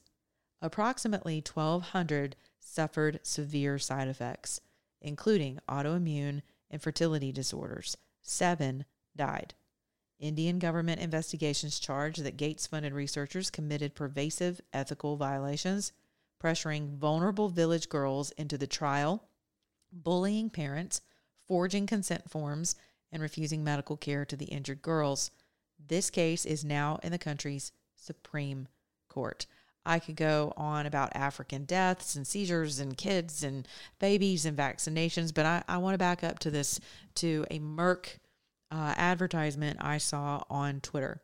Approximately 0.60 1.42
1,200 1.42 2.36
suffered 2.60 3.20
severe 3.22 3.78
side 3.78 4.08
effects, 4.08 4.60
including 5.00 5.58
autoimmune 5.68 6.42
and 6.72 6.82
fertility 6.82 7.30
disorders. 7.30 7.96
Seven 8.22 8.84
died. 9.14 9.54
Indian 10.18 10.58
government 10.58 11.00
investigations 11.00 11.78
charge 11.78 12.16
that 12.18 12.36
Gates 12.36 12.66
funded 12.66 12.92
researchers 12.92 13.50
committed 13.50 13.94
pervasive 13.94 14.60
ethical 14.72 15.16
violations, 15.16 15.92
pressuring 16.42 16.96
vulnerable 16.96 17.48
village 17.48 17.88
girls 17.88 18.30
into 18.32 18.56
the 18.56 18.66
trial, 18.66 19.24
bullying 19.92 20.48
parents, 20.48 21.00
forging 21.46 21.86
consent 21.86 22.30
forms, 22.30 22.76
and 23.10 23.20
refusing 23.20 23.62
medical 23.62 23.96
care 23.96 24.24
to 24.24 24.36
the 24.36 24.46
injured 24.46 24.80
girls. 24.80 25.30
This 25.78 26.08
case 26.08 26.46
is 26.46 26.64
now 26.64 26.98
in 27.02 27.12
the 27.12 27.18
country's 27.18 27.72
Supreme 27.96 28.68
Court. 29.08 29.46
I 29.84 29.98
could 29.98 30.16
go 30.16 30.52
on 30.56 30.86
about 30.86 31.14
African 31.14 31.64
deaths 31.64 32.14
and 32.14 32.26
seizures 32.26 32.78
and 32.78 32.96
kids 32.96 33.42
and 33.42 33.66
babies 33.98 34.44
and 34.46 34.56
vaccinations, 34.56 35.34
but 35.34 35.46
I, 35.46 35.62
I 35.68 35.78
want 35.78 35.94
to 35.94 35.98
back 35.98 36.22
up 36.22 36.38
to 36.40 36.50
this 36.50 36.80
to 37.16 37.44
a 37.50 37.58
Merck 37.58 38.18
uh, 38.70 38.94
advertisement 38.96 39.78
I 39.80 39.98
saw 39.98 40.42
on 40.48 40.80
Twitter. 40.80 41.20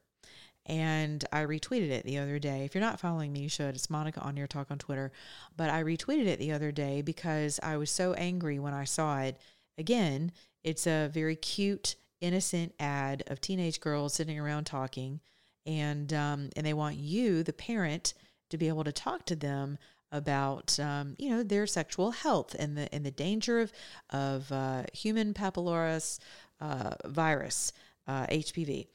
And 0.67 1.25
I 1.33 1.45
retweeted 1.45 1.89
it 1.89 2.05
the 2.05 2.19
other 2.19 2.39
day. 2.39 2.65
If 2.67 2.75
you're 2.75 2.83
not 2.85 3.01
following 3.01 3.33
me, 3.33 3.41
you 3.41 3.49
should. 3.49 3.75
It's 3.75 3.89
Monica 3.89 4.21
on 4.21 4.37
Air 4.37 4.47
Talk 4.47 4.71
on 4.71 4.77
Twitter. 4.77 5.13
But 5.57 5.71
I 5.71 5.83
retweeted 5.83 6.27
it 6.27 6.39
the 6.39 6.53
other 6.53 6.73
day 6.73 7.01
because 7.01 7.59
I 7.63 7.79
was 7.79 7.91
so 7.91 8.13
angry 8.15 8.59
when 8.59 8.75
I 8.75 8.85
saw 8.85 9.21
it. 9.21 9.39
Again, 9.79 10.31
it's 10.63 10.87
a 10.87 11.09
very 11.09 11.37
cute, 11.37 11.97
innocent 12.21 12.75
ad 12.79 13.23
of 13.29 13.41
teenage 13.41 13.81
girls 13.81 14.13
sitting 14.13 14.39
around 14.39 14.65
talking, 14.65 15.21
and 15.65 16.13
um, 16.13 16.51
and 16.57 16.67
they 16.67 16.75
want 16.75 16.97
you, 16.97 17.43
the 17.43 17.53
parent, 17.53 18.13
to 18.51 18.59
be 18.59 18.69
able 18.69 18.85
to 18.85 18.93
talk 18.93 19.25
to 19.27 19.37
them 19.37 19.79
about 20.11 20.79
um, 20.81 21.15
you 21.19 21.29
know 21.29 21.43
their 21.43 21.67
sexual 21.67 22.11
health 22.11 22.55
and 22.59 22.77
the 22.77 22.93
and 22.95 23.05
the 23.05 23.11
danger 23.11 23.61
of 23.61 23.73
of 24.11 24.51
uh, 24.51 24.85
human 24.93 25.35
papillomavirus 25.35 26.19
uh, 26.61 26.95
virus 27.07 27.73
uh, 28.07 28.27
HPV. 28.27 28.87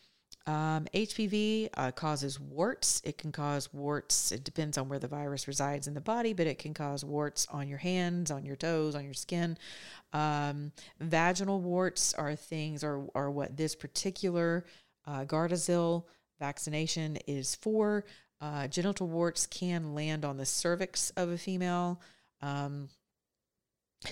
Um, 0.45 0.87
HPV 0.93 1.69
uh, 1.75 1.91
causes 1.91 2.37
warts. 2.37 3.01
It 3.05 3.17
can 3.17 3.31
cause 3.31 3.71
warts. 3.71 4.33
It 4.33 4.43
depends 4.43 4.77
on 4.77 4.89
where 4.89 4.99
the 4.99 5.07
virus 5.07 5.47
resides 5.47 5.87
in 5.87 5.93
the 5.93 6.01
body, 6.01 6.33
but 6.33 6.47
it 6.47 6.59
can 6.59 6.73
cause 6.73 7.05
warts 7.05 7.47
on 7.49 7.69
your 7.69 7.77
hands, 7.77 8.29
on 8.29 8.43
your 8.43 8.57
toes, 8.57 8.93
on 8.93 9.05
your 9.05 9.13
skin. 9.13 9.57
Um, 10.11 10.73
vaginal 10.99 11.61
warts 11.61 12.13
are 12.15 12.35
things, 12.35 12.83
are, 12.83 13.05
are 13.15 13.31
what 13.31 13.55
this 13.55 13.73
particular 13.73 14.65
uh, 15.07 15.23
Gardasil 15.23 16.03
vaccination 16.39 17.17
is 17.25 17.55
for. 17.55 18.03
Uh, 18.43 18.67
genital 18.67 19.07
warts 19.07 19.47
can 19.47 19.95
land 19.95 20.25
on 20.25 20.35
the 20.35 20.45
cervix 20.45 21.11
of 21.11 21.29
a 21.29 21.37
female. 21.37 22.01
Um, 22.41 22.89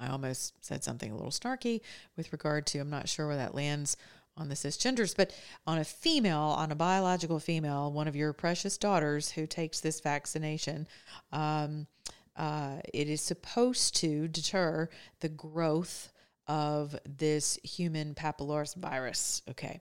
I 0.00 0.08
almost 0.08 0.54
said 0.64 0.82
something 0.82 1.12
a 1.12 1.14
little 1.14 1.30
snarky 1.30 1.82
with 2.16 2.32
regard 2.32 2.66
to, 2.68 2.80
I'm 2.80 2.90
not 2.90 3.08
sure 3.08 3.28
where 3.28 3.36
that 3.36 3.54
lands 3.54 3.96
on 4.36 4.48
the 4.48 4.56
cisgenders, 4.56 5.14
but 5.16 5.32
on 5.64 5.78
a 5.78 5.84
female, 5.84 6.56
on 6.58 6.72
a 6.72 6.74
biological 6.74 7.38
female, 7.38 7.92
one 7.92 8.08
of 8.08 8.16
your 8.16 8.32
precious 8.32 8.78
daughters 8.78 9.30
who 9.30 9.46
takes 9.46 9.78
this 9.78 10.00
vaccination, 10.00 10.88
um, 11.30 11.86
uh, 12.34 12.78
it 12.92 13.08
is 13.08 13.20
supposed 13.20 13.94
to 13.96 14.26
deter 14.26 14.88
the 15.20 15.28
growth 15.28 16.12
of 16.48 16.98
this 17.06 17.60
human 17.62 18.14
papillomavirus 18.14 18.74
virus. 18.74 19.42
Okay. 19.50 19.80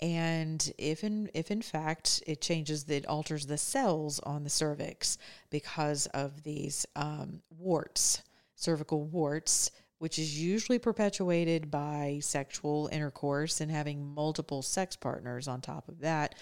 And 0.00 0.72
if 0.76 1.04
in 1.04 1.30
if 1.32 1.50
in 1.50 1.62
fact 1.62 2.22
it 2.26 2.40
changes, 2.40 2.84
it 2.88 3.06
alters 3.06 3.46
the 3.46 3.56
cells 3.56 4.20
on 4.20 4.44
the 4.44 4.50
cervix 4.50 5.16
because 5.48 6.06
of 6.08 6.42
these 6.42 6.84
um, 6.96 7.40
warts, 7.50 8.22
cervical 8.56 9.04
warts, 9.04 9.70
which 9.98 10.18
is 10.18 10.38
usually 10.38 10.78
perpetuated 10.78 11.70
by 11.70 12.18
sexual 12.22 12.88
intercourse 12.92 13.60
and 13.60 13.70
having 13.70 14.14
multiple 14.14 14.60
sex 14.60 14.96
partners 14.96 15.48
on 15.48 15.60
top 15.62 15.88
of 15.88 16.00
that. 16.00 16.34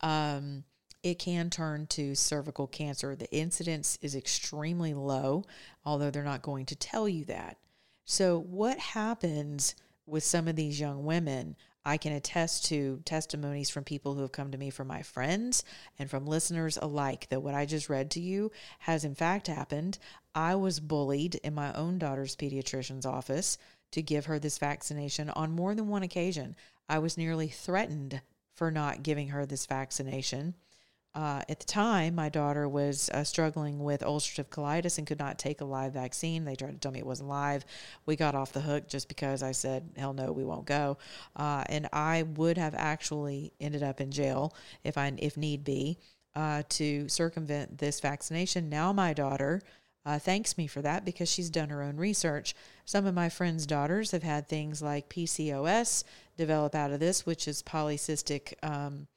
Um, 0.00 0.64
it 1.04 1.20
can 1.20 1.50
turn 1.50 1.86
to 1.88 2.16
cervical 2.16 2.66
cancer. 2.66 3.14
The 3.14 3.32
incidence 3.32 3.96
is 4.02 4.16
extremely 4.16 4.92
low, 4.92 5.44
although 5.84 6.10
they're 6.10 6.24
not 6.24 6.42
going 6.42 6.66
to 6.66 6.74
tell 6.74 7.08
you 7.08 7.24
that. 7.26 7.58
So, 8.04 8.40
what 8.40 8.78
happens 8.78 9.76
with 10.06 10.24
some 10.24 10.48
of 10.48 10.56
these 10.56 10.80
young 10.80 11.04
women? 11.04 11.56
I 11.86 11.98
can 11.98 12.12
attest 12.12 12.64
to 12.64 13.00
testimonies 13.04 13.70
from 13.70 13.84
people 13.84 14.14
who 14.14 14.22
have 14.22 14.32
come 14.32 14.50
to 14.50 14.58
me 14.58 14.70
from 14.70 14.88
my 14.88 15.02
friends 15.02 15.62
and 16.00 16.10
from 16.10 16.26
listeners 16.26 16.76
alike 16.82 17.28
that 17.30 17.44
what 17.44 17.54
I 17.54 17.64
just 17.64 17.88
read 17.88 18.10
to 18.10 18.20
you 18.20 18.50
has 18.80 19.04
in 19.04 19.14
fact 19.14 19.46
happened. 19.46 19.96
I 20.34 20.56
was 20.56 20.80
bullied 20.80 21.36
in 21.36 21.54
my 21.54 21.72
own 21.74 22.00
daughter's 22.00 22.34
pediatrician's 22.34 23.06
office 23.06 23.56
to 23.92 24.02
give 24.02 24.26
her 24.26 24.40
this 24.40 24.58
vaccination 24.58 25.30
on 25.30 25.52
more 25.52 25.76
than 25.76 25.86
one 25.86 26.02
occasion. 26.02 26.56
I 26.88 26.98
was 26.98 27.16
nearly 27.16 27.46
threatened 27.46 28.20
for 28.52 28.72
not 28.72 29.04
giving 29.04 29.28
her 29.28 29.46
this 29.46 29.66
vaccination. 29.66 30.56
Uh, 31.16 31.40
at 31.48 31.58
the 31.58 31.64
time, 31.64 32.14
my 32.14 32.28
daughter 32.28 32.68
was 32.68 33.08
uh, 33.08 33.24
struggling 33.24 33.78
with 33.82 34.02
ulcerative 34.02 34.48
colitis 34.48 34.98
and 34.98 35.06
could 35.06 35.18
not 35.18 35.38
take 35.38 35.62
a 35.62 35.64
live 35.64 35.94
vaccine. 35.94 36.44
They 36.44 36.54
tried 36.54 36.72
to 36.72 36.78
tell 36.78 36.92
me 36.92 36.98
it 36.98 37.06
wasn't 37.06 37.30
live. 37.30 37.64
We 38.04 38.16
got 38.16 38.34
off 38.34 38.52
the 38.52 38.60
hook 38.60 38.86
just 38.86 39.08
because 39.08 39.42
I 39.42 39.52
said, 39.52 39.88
hell 39.96 40.12
no, 40.12 40.30
we 40.30 40.44
won't 40.44 40.66
go. 40.66 40.98
Uh, 41.34 41.64
and 41.70 41.88
I 41.90 42.24
would 42.24 42.58
have 42.58 42.74
actually 42.76 43.54
ended 43.58 43.82
up 43.82 44.02
in 44.02 44.10
jail 44.10 44.54
if 44.84 44.98
I, 44.98 45.10
if 45.16 45.38
need 45.38 45.64
be, 45.64 45.96
uh, 46.34 46.64
to 46.68 47.08
circumvent 47.08 47.78
this 47.78 47.98
vaccination. 48.00 48.68
Now 48.68 48.92
my 48.92 49.14
daughter 49.14 49.62
uh, 50.04 50.18
thanks 50.18 50.58
me 50.58 50.66
for 50.66 50.82
that 50.82 51.06
because 51.06 51.30
she's 51.30 51.48
done 51.48 51.70
her 51.70 51.82
own 51.82 51.96
research. 51.96 52.54
Some 52.84 53.06
of 53.06 53.14
my 53.14 53.30
friends' 53.30 53.66
daughters 53.66 54.10
have 54.10 54.22
had 54.22 54.48
things 54.48 54.82
like 54.82 55.08
PCOS 55.08 56.04
develop 56.36 56.74
out 56.74 56.92
of 56.92 57.00
this, 57.00 57.24
which 57.24 57.48
is 57.48 57.62
polycystic. 57.62 58.52
Um, 58.62 59.08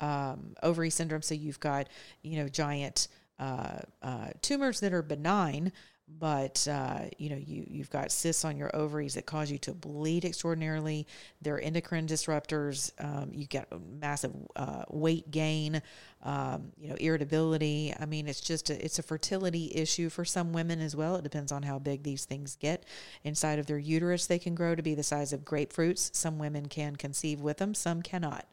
um, 0.00 0.54
ovary 0.62 0.90
syndrome. 0.90 1.22
So 1.22 1.34
you've 1.34 1.60
got, 1.60 1.88
you 2.22 2.42
know, 2.42 2.48
giant 2.48 3.08
uh, 3.38 3.78
uh, 4.02 4.28
tumors 4.40 4.80
that 4.80 4.92
are 4.92 5.02
benign, 5.02 5.72
but 6.18 6.66
uh, 6.70 7.00
you 7.18 7.30
know 7.30 7.36
you 7.36 7.64
you've 7.68 7.90
got 7.90 8.12
cysts 8.12 8.44
on 8.44 8.56
your 8.56 8.74
ovaries 8.74 9.14
that 9.14 9.26
cause 9.26 9.50
you 9.50 9.58
to 9.58 9.72
bleed 9.72 10.24
extraordinarily. 10.24 11.06
They're 11.40 11.60
endocrine 11.60 12.06
disruptors. 12.06 12.92
Um, 13.02 13.30
you 13.32 13.46
get 13.46 13.68
massive 14.00 14.32
uh, 14.56 14.84
weight 14.90 15.30
gain, 15.30 15.82
um, 16.22 16.72
you 16.76 16.88
know 16.88 16.96
irritability. 16.96 17.94
I 17.98 18.06
mean, 18.06 18.28
it's 18.28 18.40
just 18.40 18.70
a, 18.70 18.84
it's 18.84 18.98
a 18.98 19.02
fertility 19.02 19.72
issue 19.74 20.08
for 20.08 20.24
some 20.24 20.52
women 20.52 20.80
as 20.80 20.94
well. 20.94 21.16
It 21.16 21.24
depends 21.24 21.52
on 21.52 21.62
how 21.62 21.78
big 21.78 22.02
these 22.02 22.24
things 22.24 22.56
get 22.56 22.84
inside 23.24 23.58
of 23.58 23.66
their 23.66 23.78
uterus. 23.78 24.26
They 24.26 24.38
can 24.38 24.54
grow 24.54 24.74
to 24.74 24.82
be 24.82 24.94
the 24.94 25.02
size 25.02 25.32
of 25.32 25.44
grapefruits. 25.44 26.14
Some 26.14 26.38
women 26.38 26.66
can 26.66 26.96
conceive 26.96 27.40
with 27.40 27.56
them. 27.56 27.74
Some 27.74 28.02
cannot. 28.02 28.46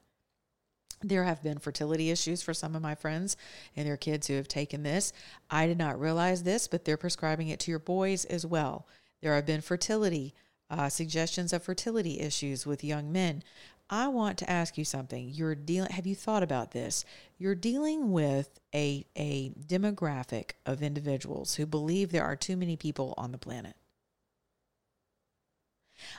There 1.01 1.23
have 1.23 1.41
been 1.41 1.59
fertility 1.59 2.11
issues 2.11 2.41
for 2.41 2.53
some 2.53 2.75
of 2.75 2.81
my 2.81 2.95
friends 2.95 3.37
and 3.75 3.87
their 3.87 3.97
kids 3.97 4.27
who 4.27 4.35
have 4.35 4.47
taken 4.47 4.83
this. 4.83 5.13
I 5.49 5.65
did 5.65 5.77
not 5.77 5.99
realize 5.99 6.43
this, 6.43 6.67
but 6.67 6.83
they're 6.83 6.97
prescribing 6.97 7.47
it 7.47 7.59
to 7.61 7.71
your 7.71 7.79
boys 7.79 8.25
as 8.25 8.45
well. 8.45 8.85
There 9.21 9.35
have 9.35 9.45
been 9.45 9.61
fertility 9.61 10.33
uh, 10.69 10.89
suggestions 10.89 11.53
of 11.53 11.63
fertility 11.63 12.19
issues 12.19 12.65
with 12.65 12.83
young 12.83 13.11
men. 13.11 13.43
I 13.89 14.07
want 14.07 14.37
to 14.39 14.49
ask 14.49 14.77
you 14.77 14.85
something. 14.85 15.29
You're 15.29 15.55
dealing. 15.55 15.89
Have 15.91 16.05
you 16.05 16.13
thought 16.15 16.43
about 16.43 16.71
this? 16.71 17.05
You're 17.39 17.55
dealing 17.55 18.11
with 18.11 18.59
a 18.73 19.05
a 19.15 19.49
demographic 19.51 20.51
of 20.65 20.83
individuals 20.83 21.55
who 21.55 21.65
believe 21.65 22.11
there 22.11 22.23
are 22.23 22.35
too 22.35 22.55
many 22.55 22.77
people 22.77 23.15
on 23.17 23.31
the 23.31 23.39
planet. 23.39 23.75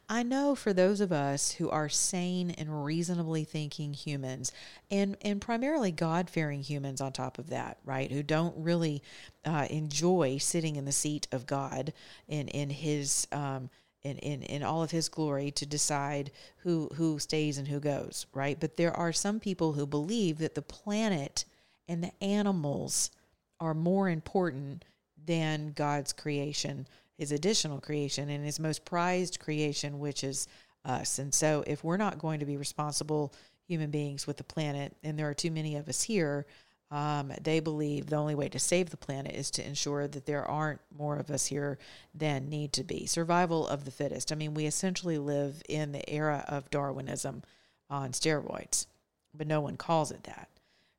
I 0.09 0.23
know 0.23 0.55
for 0.55 0.73
those 0.73 1.01
of 1.01 1.13
us 1.13 1.53
who 1.53 1.71
are 1.71 1.89
sane 1.89 2.51
and 2.51 2.85
reasonably 2.85 3.45
thinking 3.45 3.93
humans, 3.95 4.53
and, 4.91 5.17
and 5.23 5.41
primarily 5.41 5.93
God 5.93 6.29
fearing 6.29 6.63
humans 6.63 7.01
on 7.01 7.13
top 7.13 7.39
of 7.39 7.51
that, 7.51 7.79
right, 7.85 8.11
who 8.11 8.23
don't 8.23 8.57
really 8.57 9.03
uh, 9.45 9.67
enjoy 9.71 10.39
sitting 10.39 10.77
in 10.77 10.85
the 10.85 10.93
seat 10.93 11.29
of 11.33 11.47
God 11.47 11.93
in, 12.29 12.49
in 12.49 12.71
His. 12.71 13.27
Um, 13.33 13.71
in, 14.03 14.17
in, 14.19 14.43
in 14.45 14.63
all 14.63 14.83
of 14.83 14.91
his 14.91 15.11
glory 15.11 15.51
to 15.51 15.67
decide 15.67 16.31
who 16.63 16.89
who 16.95 17.19
stays 17.19 17.59
and 17.59 17.69
who 17.69 17.79
goes, 17.79 18.25
right? 18.33 18.59
But 18.59 18.79
there 18.79 18.97
are 18.97 19.13
some 19.13 19.41
people 19.41 19.75
who 19.75 19.87
believe 19.87 20.39
that 20.39 20.55
the 20.55 20.63
planet 20.63 21.45
and 21.87 22.03
the 22.03 22.25
animals 22.25 23.11
are 23.61 23.75
more 23.75 24.09
important 24.09 24.87
than 25.27 25.73
God's 25.73 26.13
creation 26.13 26.87
his 27.21 27.33
additional 27.33 27.81
creation 27.81 28.31
and 28.31 28.45
his 28.45 28.59
most 28.59 28.85
prized 28.85 29.39
creation, 29.39 30.01
which 30.01 30.25
is 30.25 30.49
us. 30.85 31.19
And 31.19 31.33
so, 31.33 31.63
if 31.67 31.85
we're 31.85 32.05
not 32.07 32.19
going 32.19 32.41
to 32.41 32.47
be 32.47 32.57
responsible 32.57 33.33
human 33.69 33.91
beings 33.91 34.27
with 34.27 34.37
the 34.37 34.53
planet, 34.55 34.97
and 35.05 35.19
there 35.19 35.29
are 35.29 35.35
too 35.35 35.53
many 35.53 35.77
of 35.77 35.89
us 35.89 36.03
here, 36.03 36.47
Um, 36.93 37.33
they 37.41 37.61
believe 37.61 38.07
the 38.07 38.17
only 38.17 38.35
way 38.35 38.49
to 38.49 38.59
save 38.59 38.91
the 38.91 39.05
planet 39.07 39.35
is 39.37 39.51
to 39.53 39.63
ensure 39.65 40.09
that 40.09 40.27
there 40.27 40.45
aren't 40.45 40.81
more 40.91 41.21
of 41.21 41.31
us 41.31 41.47
here 41.47 41.79
than 42.13 42.51
need 42.51 42.73
to 42.73 42.83
be. 42.83 43.07
Survival 43.07 43.69
of 43.69 43.85
the 43.85 43.93
fittest. 43.93 44.33
I 44.33 44.35
mean, 44.35 44.55
we 44.55 44.67
essentially 44.67 45.17
live 45.17 45.63
in 45.69 45.93
the 45.93 46.03
era 46.11 46.45
of 46.49 46.69
Darwinism 46.71 47.43
on 47.89 48.11
steroids, 48.11 48.87
but 49.33 49.47
no 49.47 49.61
one 49.61 49.77
calls 49.77 50.11
it 50.11 50.25
that. 50.25 50.49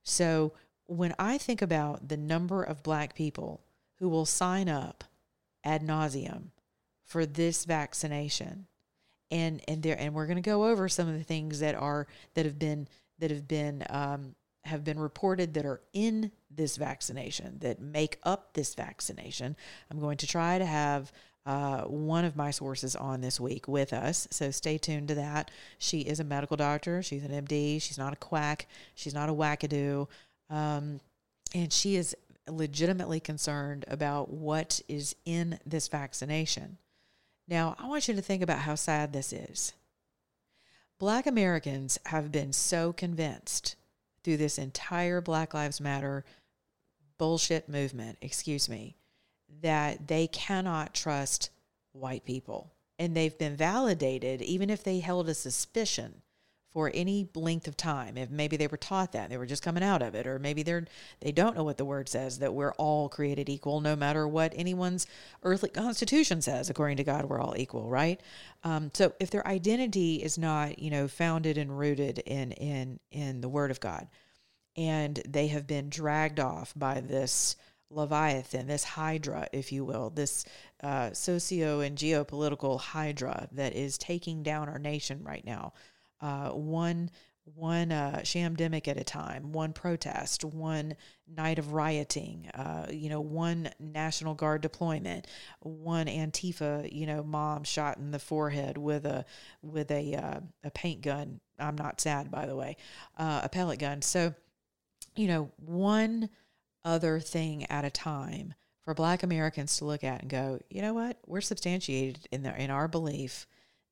So 0.04 0.54
when 0.88 1.14
I 1.20 1.38
think 1.38 1.62
about 1.62 2.08
the 2.08 2.24
number 2.34 2.64
of 2.64 2.84
black 2.84 3.14
people 3.14 3.60
who 4.00 4.08
will 4.08 4.26
sign 4.26 4.70
up 4.70 5.04
ad 5.64 5.84
nauseum 5.84 6.50
for 7.04 7.26
this 7.26 7.66
vaccination, 7.66 8.68
and 9.30 9.62
and 9.68 9.84
there 9.84 10.00
and 10.00 10.14
we're 10.14 10.28
going 10.28 10.36
to 10.36 10.42
go 10.42 10.66
over 10.66 10.88
some 10.88 11.08
of 11.08 11.18
the 11.18 11.24
things 11.24 11.60
that 11.60 11.76
are 11.76 12.08
that 12.34 12.46
have 12.46 12.60
been 12.60 12.88
that 13.20 13.32
have 13.32 13.48
been 13.48 13.84
um, 13.90 14.36
have 14.64 14.84
been 14.84 15.00
reported 15.00 15.54
that 15.54 15.66
are 15.66 15.82
in 15.94 16.32
this 16.50 16.78
vaccination 16.78 17.58
that 17.60 17.82
make 17.82 18.20
up 18.24 18.54
this 18.54 18.76
vaccination. 18.76 19.56
I'm 19.90 20.00
going 20.00 20.18
to 20.18 20.28
try 20.28 20.58
to 20.58 20.66
have 20.66 21.12
uh, 21.46 21.82
one 21.82 22.26
of 22.26 22.36
my 22.36 22.52
sources 22.52 22.96
on 22.96 23.22
this 23.22 23.40
week 23.40 23.68
with 23.68 23.94
us. 23.94 24.28
So 24.30 24.52
stay 24.52 24.78
tuned 24.78 25.08
to 25.08 25.16
that. 25.16 25.50
She 25.80 26.02
is 26.02 26.20
a 26.20 26.24
medical 26.24 26.58
doctor. 26.58 27.02
She's 27.02 27.24
an 27.24 27.32
MD. 27.46 27.82
She's 27.82 27.98
not 27.98 28.14
a 28.14 28.18
quack. 28.18 28.68
She's 28.94 29.14
not 29.14 29.30
a 29.30 29.34
wackadoo. 29.34 30.08
Um, 30.50 31.00
and 31.54 31.74
she 31.74 31.96
is 31.96 32.16
legitimately 32.50 33.20
concerned 33.20 33.86
about 33.88 34.32
what 34.32 34.82
is 34.88 35.16
in 35.26 35.60
this 35.66 35.88
vaccination. 35.88 36.78
Now, 37.48 37.76
I 37.78 37.88
want 37.88 38.08
you 38.08 38.14
to 38.16 38.22
think 38.22 38.42
about 38.42 38.60
how 38.60 38.76
sad 38.76 39.14
this 39.14 39.34
is. 39.34 39.74
Black 41.00 41.26
Americans 41.26 41.98
have 42.06 42.32
been 42.32 42.54
so 42.54 42.94
convinced 42.94 43.76
through 44.24 44.38
this 44.38 44.58
entire 44.58 45.20
Black 45.20 45.54
Lives 45.54 45.82
Matter 45.82 46.24
bullshit 47.18 47.68
movement, 47.68 48.18
excuse 48.22 48.70
me, 48.70 48.96
that 49.62 50.08
they 50.08 50.28
cannot 50.28 50.94
trust 50.94 51.50
white 51.92 52.26
people. 52.26 52.72
And 52.98 53.16
they've 53.16 53.38
been 53.38 53.56
validated, 53.56 54.42
even 54.42 54.70
if 54.70 54.84
they 54.84 55.00
held 55.00 55.28
a 55.28 55.34
suspicion 55.34 56.22
for 56.74 56.90
any 56.94 57.28
length 57.36 57.68
of 57.68 57.76
time. 57.76 58.18
If 58.18 58.30
maybe 58.30 58.56
they 58.56 58.68
were 58.68 58.78
taught 58.78 59.12
that, 59.12 59.30
they 59.30 59.38
were 59.38 59.46
just 59.46 59.64
coming 59.64 59.84
out 59.84 60.02
of 60.02 60.16
it, 60.16 60.26
or 60.26 60.40
maybe 60.40 60.64
they're 60.64 60.86
they 61.20 61.32
don't 61.32 61.56
know 61.56 61.64
what 61.64 61.78
the 61.78 61.86
word 61.86 62.08
says, 62.08 62.40
that 62.40 62.54
we're 62.54 62.74
all 62.74 63.10
created 63.10 63.50
equal, 63.50 63.82
no 63.82 63.96
matter 63.96 64.28
what 64.28 64.54
anyone's 64.56 65.06
earthly 65.44 65.70
constitution 65.70 66.42
says. 66.42 66.70
According 66.70 66.98
to 66.98 67.04
God, 67.04 67.26
we're 67.26 67.42
all 67.42 67.56
equal, 67.58 67.90
right? 67.90 68.22
Um, 68.64 68.92
so 68.94 69.14
if 69.20 69.32
their 69.32 69.46
identity 69.46 70.24
is 70.24 70.38
not, 70.38 70.80
you 70.80 70.90
know, 70.90 71.08
founded 71.08 71.58
and 71.58 71.78
rooted 71.78 72.20
in 72.20 72.54
in 72.54 73.00
in 73.12 73.42
the 73.42 73.50
Word 73.50 73.72
of 73.72 73.80
God, 73.80 74.08
and 74.78 75.22
they 75.28 75.48
have 75.48 75.68
been 75.68 75.90
dragged 75.90 76.40
off 76.40 76.74
by 76.76 77.02
this 77.02 77.58
Leviathan, 77.90 78.68
this 78.68 78.86
Hydra, 78.86 79.48
if 79.52 79.72
you 79.74 79.84
will, 79.84 80.10
this 80.10 80.46
uh, 80.82 81.12
socio 81.12 81.82
and 81.82 81.98
geopolitical 81.98 82.80
Hydra 82.80 83.50
that 83.52 83.76
is 83.76 83.98
taking 83.98 84.44
down 84.44 84.70
our 84.70 84.80
nation 84.80 85.24
right 85.24 85.44
now 85.46 85.74
uh, 86.22 86.50
one 86.50 87.10
one 87.56 87.92
uh, 87.92 88.22
shamdemic 88.24 88.88
at 88.88 88.98
a 88.98 89.04
time, 89.04 89.52
one 89.52 89.74
protest, 89.74 90.44
one 90.44 90.96
night 91.28 91.60
of 91.60 91.74
rioting, 91.74 92.48
uh, 92.54 92.86
you 92.92 93.10
know, 93.10 93.20
one 93.20 93.70
National 93.80 94.34
Guard 94.36 94.62
deployment, 94.62 95.28
one 95.60 96.06
Antifa, 96.06 96.92
you 96.92 97.06
know, 97.06 97.24
mom 97.24 97.64
shot 97.64 97.98
in 97.98 98.12
the 98.12 98.20
forehead 98.20 98.78
with 98.78 99.06
a 99.06 99.26
with 99.62 99.92
a 99.92 100.16
uh, 100.16 100.40
a 100.64 100.72
paint 100.72 101.02
gun. 101.02 101.40
I'm 101.60 101.76
not 101.76 102.00
sad, 102.02 102.32
by 102.32 102.46
the 102.46 102.56
way, 102.56 102.78
uh, 103.18 103.42
a 103.44 103.50
pellet 103.50 103.80
gun. 103.80 104.02
So, 104.02 104.34
you 105.16 105.28
know, 105.28 105.52
one 105.58 106.30
other 106.84 107.20
thing 107.20 107.66
at 107.66 107.86
a 107.86 107.90
time 107.90 108.54
for 108.84 108.94
Black 108.94 109.24
Americans 109.24 109.78
to 109.78 109.86
look 109.86 110.04
at 110.04 110.22
and 110.22 110.30
go, 110.30 110.60
you 110.70 110.82
know 110.82 110.94
what, 110.94 111.18
we're 111.26 111.42
substantiated 111.42 112.28
in 112.32 112.44
the, 112.44 112.60
in 112.60 112.72
our 112.72 112.88
belief 112.88 113.46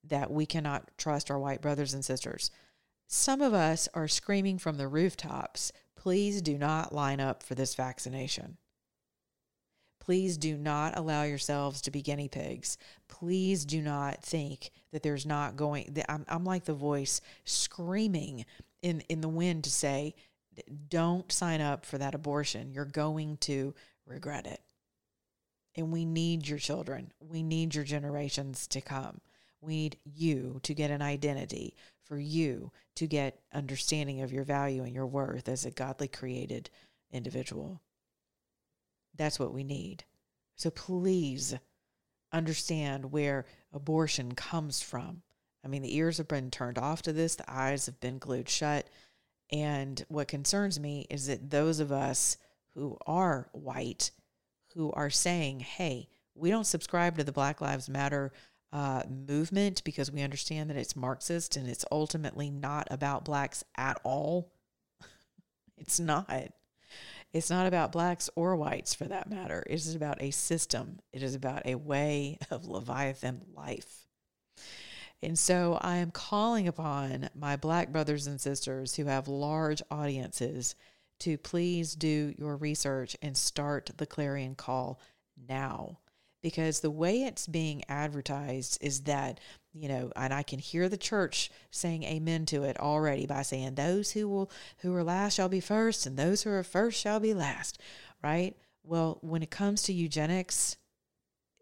that 0.04 0.32
we 0.32 0.46
cannot 0.46 0.90
trust 0.98 1.30
our 1.30 1.40
white 1.40 1.62
brothers 1.62 1.94
and 1.94 2.04
sisters. 2.04 2.52
Some 3.08 3.42
of 3.42 3.54
us 3.54 3.90
are 3.94 4.08
screaming 4.08 4.60
from 4.60 4.78
the 4.78 4.88
rooftops, 4.88 5.72
please 5.96 6.42
do 6.42 6.58
not 6.58 6.94
line 6.94 7.20
up 7.20 7.44
for 7.44 7.56
this 7.56 7.76
vaccination. 7.76 8.58
Please 10.00 10.38
do 10.38 10.58
not 10.58 10.98
allow 10.98 11.24
yourselves 11.24 11.82
to 11.82 11.92
be 11.92 12.02
guinea 12.02 12.30
pigs. 12.30 12.78
Please 13.08 13.66
do 13.66 13.82
not 13.82 14.24
think 14.24 14.72
that 14.92 15.04
there's 15.04 15.26
not 15.26 15.56
going. 15.56 15.96
I'm, 16.08 16.26
I'm 16.28 16.46
like 16.46 16.66
the 16.66 16.74
voice 16.74 17.22
screaming 17.44 18.46
in, 18.82 19.02
in 19.02 19.22
the 19.22 19.30
wind 19.30 19.66
to 19.66 19.70
say, 19.70 20.16
don't 20.90 21.32
sign 21.32 21.62
up 21.62 21.86
for 21.86 21.98
that 21.98 22.16
abortion. 22.16 22.72
You're 22.72 22.86
going 22.86 23.38
to 23.42 23.76
regret 24.08 24.48
it. 24.48 24.62
And 25.76 25.92
we 25.92 26.06
need 26.06 26.48
your 26.48 26.58
children. 26.58 27.12
We 27.20 27.44
need 27.44 27.76
your 27.76 27.84
generations 27.84 28.68
to 28.68 28.82
come. 28.82 29.22
We 29.62 29.74
need 29.74 29.98
you 30.06 30.60
to 30.64 30.74
get 30.74 30.92
an 30.92 31.02
identity, 31.02 31.76
for 32.04 32.18
you 32.18 32.72
to 32.96 33.08
get 33.08 33.40
understanding 33.54 34.22
of 34.22 34.34
your 34.34 34.44
value 34.44 34.84
and 34.84 34.94
your 34.94 35.06
worth 35.06 35.48
as 35.48 35.66
a 35.66 35.72
godly 35.72 36.08
created 36.08 36.70
individual. 37.12 37.82
That's 39.16 39.40
what 39.40 39.54
we 39.54 39.64
need. 39.64 40.06
So 40.56 40.72
please 40.72 41.56
understand 42.32 43.12
where 43.12 43.46
abortion 43.74 44.34
comes 44.34 44.82
from. 44.82 45.22
I 45.64 45.68
mean, 45.68 45.82
the 45.82 45.96
ears 45.96 46.18
have 46.18 46.28
been 46.28 46.52
turned 46.52 46.78
off 46.78 47.02
to 47.04 47.14
this, 47.14 47.36
the 47.36 47.52
eyes 47.52 47.86
have 47.86 48.00
been 48.00 48.18
glued 48.18 48.50
shut. 48.50 48.88
And 49.52 50.04
what 50.10 50.28
concerns 50.28 50.80
me 50.80 51.06
is 51.10 51.28
that 51.28 51.50
those 51.50 51.80
of 51.80 51.92
us 51.92 52.38
who 52.76 52.98
are 53.06 53.50
white, 53.52 54.12
who 54.74 54.92
are 54.94 55.10
saying, 55.10 55.60
hey, 55.60 56.08
we 56.36 56.50
don't 56.50 56.66
subscribe 56.66 57.18
to 57.18 57.24
the 57.24 57.32
Black 57.32 57.60
Lives 57.62 57.90
Matter 57.90 58.32
uh, 58.72 59.04
movement 59.28 59.84
because 59.84 60.12
we 60.12 60.22
understand 60.22 60.70
that 60.70 60.78
it's 60.78 60.96
Marxist 60.96 61.56
and 61.56 61.68
it's 61.68 61.86
ultimately 61.92 62.50
not 62.50 62.88
about 62.92 63.26
blacks 63.26 63.64
at 63.78 64.00
all. 64.04 64.52
it's 65.78 66.00
not. 66.00 66.30
It's 67.32 67.50
not 67.50 67.68
about 67.68 67.92
blacks 67.92 68.30
or 68.36 68.56
whites 68.56 68.94
for 68.94 69.06
that 69.06 69.30
matter. 69.30 69.64
It 69.68 69.76
is 69.76 69.96
about 69.96 70.22
a 70.22 70.32
system, 70.32 71.00
it 71.14 71.24
is 71.24 71.36
about 71.36 71.66
a 71.66 71.76
way 71.76 72.38
of 72.52 72.68
Leviathan 72.68 73.42
life. 73.56 74.08
And 75.22 75.38
so 75.38 75.78
I 75.82 75.98
am 75.98 76.12
calling 76.12 76.68
upon 76.68 77.30
my 77.36 77.58
black 77.58 77.92
brothers 77.92 78.26
and 78.26 78.40
sisters 78.40 78.96
who 78.96 79.06
have 79.06 79.28
large 79.28 79.82
audiences 79.92 80.76
to 81.20 81.38
please 81.38 81.96
do 81.96 82.34
your 82.38 82.56
research 82.56 83.18
and 83.22 83.36
start 83.36 83.92
the 83.98 84.06
clarion 84.06 84.56
call 84.56 85.00
now 85.48 86.00
because 86.42 86.80
the 86.80 86.92
way 86.92 87.24
it's 87.24 87.48
being 87.48 87.84
advertised 87.90 88.78
is 88.82 89.02
that 89.02 89.40
you 89.74 89.88
know 89.88 90.12
and 90.16 90.34
i 90.34 90.42
can 90.42 90.60
hear 90.60 90.90
the 90.90 90.98
church 90.98 91.52
saying 91.72 92.04
amen 92.04 92.46
to 92.46 92.64
it 92.64 92.80
already 92.80 93.26
by 93.26 93.42
saying 93.42 93.76
those 93.76 94.12
who 94.12 94.28
will 94.28 94.52
who 94.80 94.96
are 94.96 95.04
last 95.04 95.36
shall 95.36 95.50
be 95.50 95.60
first 95.60 96.06
and 96.06 96.18
those 96.18 96.44
who 96.44 96.50
are 96.50 96.64
first 96.64 97.00
shall 97.00 97.20
be 97.20 97.34
last 97.34 97.80
right? 98.24 98.56
Well 98.84 99.20
when 99.22 99.44
it 99.44 99.52
comes 99.52 99.84
to 99.84 99.94
eugenics 99.94 100.78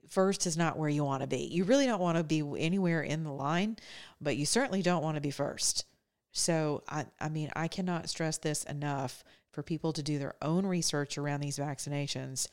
first 0.08 0.46
is 0.48 0.56
not 0.56 0.78
where 0.78 0.90
you 0.90 1.04
want 1.04 1.22
to 1.22 1.28
be. 1.28 1.40
You 1.40 1.66
really 1.66 1.86
don't 1.86 2.00
want 2.00 2.18
to 2.18 2.24
be 2.24 2.42
anywhere 2.58 3.02
in 3.02 3.24
the 3.24 3.32
line 3.32 3.78
but 4.22 4.38
you 4.38 4.46
certainly 4.46 4.82
don't 4.82 5.04
want 5.04 5.16
to 5.16 5.22
be 5.22 5.32
first. 5.32 5.86
So 6.32 6.84
i 6.88 7.06
i 7.20 7.30
mean 7.30 7.52
i 7.56 7.68
cannot 7.68 8.10
stress 8.10 8.38
this 8.38 8.64
enough 8.64 9.24
for 9.52 9.64
people 9.64 9.92
to 9.94 10.04
do 10.04 10.20
their 10.20 10.36
own 10.42 10.66
research 10.66 11.18
around 11.18 11.42
these 11.42 11.58
vaccinations. 11.58 12.48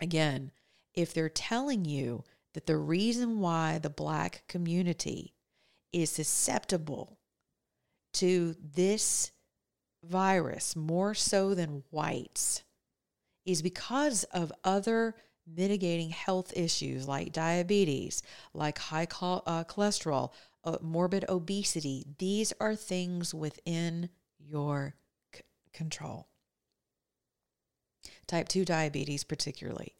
Again 0.00 0.50
if 0.94 1.12
they're 1.12 1.28
telling 1.28 1.84
you 1.84 2.24
that 2.54 2.66
the 2.66 2.76
reason 2.76 3.40
why 3.40 3.78
the 3.78 3.90
black 3.90 4.44
community 4.48 5.34
is 5.92 6.10
susceptible 6.10 7.18
to 8.12 8.54
this 8.60 9.32
virus 10.04 10.76
more 10.76 11.14
so 11.14 11.54
than 11.54 11.82
whites 11.90 12.62
is 13.44 13.62
because 13.62 14.24
of 14.24 14.52
other 14.62 15.14
mitigating 15.46 16.10
health 16.10 16.52
issues 16.56 17.06
like 17.06 17.32
diabetes, 17.32 18.22
like 18.54 18.78
high 18.78 19.04
uh, 19.04 19.64
cholesterol, 19.64 20.32
uh, 20.64 20.78
morbid 20.80 21.24
obesity. 21.28 22.04
These 22.18 22.52
are 22.60 22.74
things 22.74 23.34
within 23.34 24.08
your 24.38 24.94
c- 25.34 25.42
control. 25.72 26.28
Type 28.26 28.48
2 28.48 28.64
diabetes, 28.64 29.24
particularly. 29.24 29.96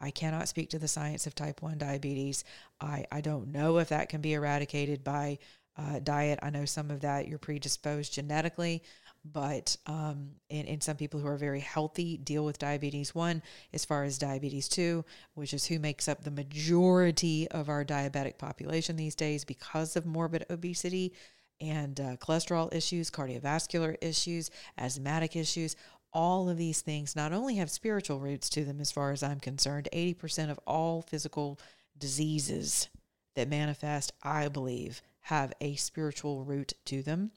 I 0.00 0.10
cannot 0.10 0.48
speak 0.48 0.70
to 0.70 0.78
the 0.78 0.88
science 0.88 1.26
of 1.26 1.34
type 1.34 1.62
1 1.62 1.78
diabetes. 1.78 2.44
I, 2.80 3.06
I 3.10 3.20
don't 3.20 3.52
know 3.52 3.78
if 3.78 3.88
that 3.88 4.08
can 4.08 4.20
be 4.20 4.34
eradicated 4.34 5.02
by 5.04 5.38
uh, 5.76 5.98
diet. 6.00 6.38
I 6.42 6.50
know 6.50 6.64
some 6.64 6.90
of 6.90 7.00
that 7.00 7.28
you're 7.28 7.38
predisposed 7.38 8.14
genetically, 8.14 8.82
but 9.24 9.76
um, 9.86 10.32
some 10.80 10.96
people 10.96 11.18
who 11.18 11.26
are 11.26 11.36
very 11.36 11.60
healthy 11.60 12.18
deal 12.18 12.44
with 12.44 12.58
diabetes 12.58 13.14
1 13.14 13.42
as 13.72 13.84
far 13.84 14.04
as 14.04 14.18
diabetes 14.18 14.68
2, 14.68 15.04
which 15.34 15.54
is 15.54 15.66
who 15.66 15.78
makes 15.78 16.08
up 16.08 16.22
the 16.22 16.30
majority 16.30 17.48
of 17.48 17.68
our 17.68 17.84
diabetic 17.84 18.36
population 18.38 18.96
these 18.96 19.14
days 19.14 19.44
because 19.44 19.96
of 19.96 20.04
morbid 20.04 20.44
obesity 20.50 21.12
and 21.60 22.00
uh, 22.00 22.16
cholesterol 22.16 22.72
issues, 22.74 23.10
cardiovascular 23.10 23.96
issues, 24.02 24.50
asthmatic 24.76 25.36
issues 25.36 25.76
all 26.14 26.48
of 26.48 26.56
these 26.56 26.80
things 26.80 27.16
not 27.16 27.32
only 27.32 27.56
have 27.56 27.70
spiritual 27.70 28.20
roots 28.20 28.48
to 28.50 28.64
them, 28.64 28.80
as 28.80 28.92
far 28.92 29.10
as 29.10 29.22
I'm 29.22 29.40
concerned, 29.40 29.88
80% 29.92 30.50
of 30.50 30.60
all 30.66 31.02
physical 31.02 31.58
diseases 31.98 32.88
that 33.34 33.48
manifest, 33.48 34.12
I 34.22 34.48
believe, 34.48 35.02
have 35.22 35.52
a 35.60 35.74
spiritual 35.74 36.44
root 36.44 36.74
to 36.86 37.02
them. 37.02 37.32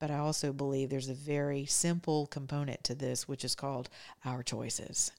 But 0.00 0.10
I 0.10 0.18
also 0.18 0.52
believe 0.52 0.90
there's 0.90 1.08
a 1.08 1.14
very 1.14 1.64
simple 1.66 2.26
component 2.26 2.84
to 2.84 2.94
this, 2.94 3.26
which 3.26 3.44
is 3.44 3.54
called 3.54 3.88
our 4.24 4.42
choices. 4.42 5.12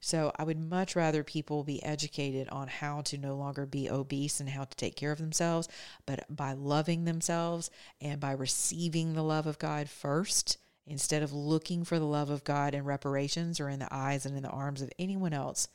So 0.00 0.32
I 0.36 0.44
would 0.44 0.58
much 0.58 0.96
rather 0.96 1.22
people 1.22 1.62
be 1.62 1.82
educated 1.82 2.48
on 2.48 2.68
how 2.68 3.02
to 3.02 3.18
no 3.18 3.36
longer 3.36 3.66
be 3.66 3.90
obese 3.90 4.40
and 4.40 4.48
how 4.48 4.64
to 4.64 4.76
take 4.76 4.96
care 4.96 5.12
of 5.12 5.18
themselves, 5.18 5.68
but 6.06 6.24
by 6.34 6.54
loving 6.54 7.04
themselves 7.04 7.70
and 8.00 8.18
by 8.18 8.32
receiving 8.32 9.12
the 9.12 9.22
love 9.22 9.46
of 9.46 9.58
God 9.58 9.88
first, 9.88 10.58
instead 10.90 11.22
of 11.22 11.32
looking 11.32 11.84
for 11.84 12.00
the 12.00 12.04
love 12.04 12.30
of 12.30 12.42
God 12.42 12.74
in 12.74 12.84
reparations 12.84 13.60
or 13.60 13.68
in 13.68 13.78
the 13.78 13.88
eyes 13.94 14.26
and 14.26 14.36
in 14.36 14.42
the 14.42 14.50
arms 14.50 14.82
of 14.82 14.90
anyone 14.98 15.32
else, 15.32 15.68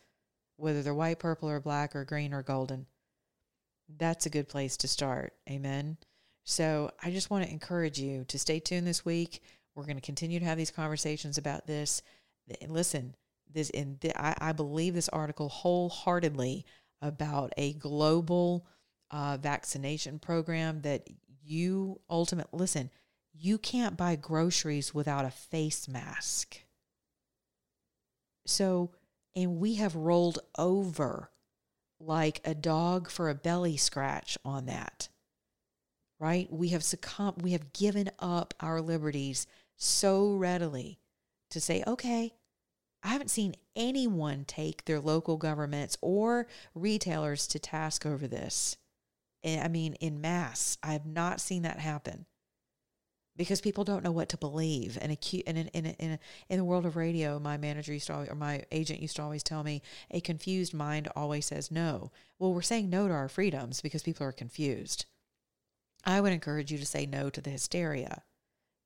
whether 0.57 0.83
they're 0.83 0.93
white, 0.93 1.19
purple, 1.19 1.49
or 1.49 1.61
black, 1.61 1.95
or 1.95 2.03
green, 2.03 2.33
or 2.33 2.43
golden. 2.43 2.85
That's 3.97 4.25
a 4.25 4.29
good 4.29 4.49
place 4.49 4.75
to 4.77 4.89
start. 4.89 5.33
Amen. 5.49 5.97
So 6.43 6.91
I 7.01 7.11
just 7.11 7.29
want 7.29 7.45
to 7.45 7.51
encourage 7.51 7.97
you 7.97 8.25
to 8.25 8.37
stay 8.37 8.59
tuned 8.59 8.85
this 8.85 9.05
week. 9.05 9.41
We're 9.73 9.85
going 9.85 9.95
to 9.95 10.01
continue 10.01 10.39
to 10.39 10.45
have 10.45 10.57
these 10.57 10.69
conversations 10.69 11.37
about 11.37 11.65
this. 11.65 12.01
Listen, 12.67 13.15
this 13.53 13.71
I, 14.17 14.35
I 14.39 14.51
believe 14.51 14.93
this 14.95 15.09
article 15.09 15.47
wholeheartedly 15.47 16.65
about 17.01 17.53
a 17.55 17.73
global 17.73 18.67
uh, 19.11 19.37
vaccination 19.41 20.19
program 20.19 20.81
that 20.81 21.07
you 21.41 22.01
ultimate 22.09 22.53
listen 22.53 22.89
you 23.37 23.57
can't 23.57 23.97
buy 23.97 24.15
groceries 24.15 24.93
without 24.93 25.25
a 25.25 25.31
face 25.31 25.87
mask. 25.87 26.61
So 28.45 28.91
and 29.35 29.57
we 29.57 29.75
have 29.75 29.95
rolled 29.95 30.39
over 30.57 31.29
like 31.99 32.41
a 32.45 32.53
dog 32.53 33.09
for 33.09 33.29
a 33.29 33.35
belly 33.35 33.77
scratch 33.77 34.37
on 34.45 34.65
that 34.67 35.09
right? 36.19 36.51
We 36.51 36.69
have 36.69 36.83
succumbed 36.83 37.41
we 37.41 37.51
have 37.51 37.73
given 37.73 38.09
up 38.19 38.53
our 38.59 38.81
liberties 38.81 39.47
so 39.75 40.33
readily 40.33 40.99
to 41.49 41.59
say 41.59 41.83
okay 41.85 42.33
I 43.03 43.09
haven't 43.09 43.29
seen 43.29 43.55
anyone 43.75 44.45
take 44.45 44.85
their 44.85 44.99
local 44.99 45.37
governments 45.37 45.95
or 46.01 46.47
retailers 46.73 47.45
to 47.47 47.59
task 47.59 48.03
over 48.03 48.27
this. 48.27 48.77
I 49.45 49.67
mean, 49.67 49.93
in 49.95 50.21
mass, 50.21 50.79
I 50.81 50.93
have 50.93 51.05
not 51.05 51.39
seen 51.39 51.61
that 51.61 51.77
happen 51.77 52.25
because 53.37 53.61
people 53.61 53.83
don't 53.83 54.03
know 54.03 54.11
what 54.11 54.29
to 54.29 54.37
believe. 54.37 54.97
And 55.01 55.11
in, 55.11 55.41
in, 55.45 55.67
in, 55.67 55.85
in, 55.85 56.19
in 56.49 56.57
the 56.57 56.63
world 56.63 56.85
of 56.85 56.95
radio, 56.95 57.39
my 57.39 57.57
manager 57.57 57.93
used 57.93 58.07
to 58.07 58.13
always, 58.13 58.29
or 58.29 58.35
my 58.35 58.63
agent 58.71 59.01
used 59.01 59.17
to 59.17 59.21
always 59.21 59.43
tell 59.43 59.63
me, 59.63 59.81
a 60.11 60.21
confused 60.21 60.73
mind 60.73 61.09
always 61.15 61.45
says 61.45 61.71
no. 61.71 62.11
Well, 62.39 62.53
we're 62.53 62.61
saying 62.61 62.89
no 62.89 63.07
to 63.07 63.13
our 63.13 63.27
freedoms 63.27 63.81
because 63.81 64.03
people 64.03 64.25
are 64.25 64.31
confused. 64.31 65.05
I 66.05 66.21
would 66.21 66.31
encourage 66.31 66.71
you 66.71 66.77
to 66.77 66.85
say 66.85 67.05
no 67.05 67.29
to 67.29 67.41
the 67.41 67.49
hysteria 67.49 68.23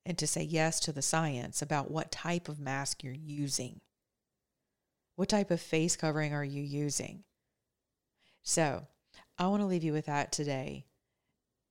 and 0.05 0.17
to 0.17 0.25
say 0.25 0.41
yes 0.41 0.79
to 0.81 0.91
the 0.91 1.01
science 1.01 1.61
about 1.61 1.91
what 1.91 2.11
type 2.11 2.49
of 2.49 2.59
mask 2.59 3.03
you're 3.03 3.13
using. 3.13 3.81
What 5.15 5.29
type 5.29 5.51
of 5.51 5.61
face 5.61 5.95
covering 5.95 6.33
are 6.33 6.45
you 6.45 6.63
using? 6.63 7.23
So, 8.41 8.87
I 9.37 9.47
want 9.47 9.61
to 9.61 9.67
leave 9.67 9.83
you 9.83 9.93
with 9.93 10.05
that 10.05 10.31
today 10.31 10.85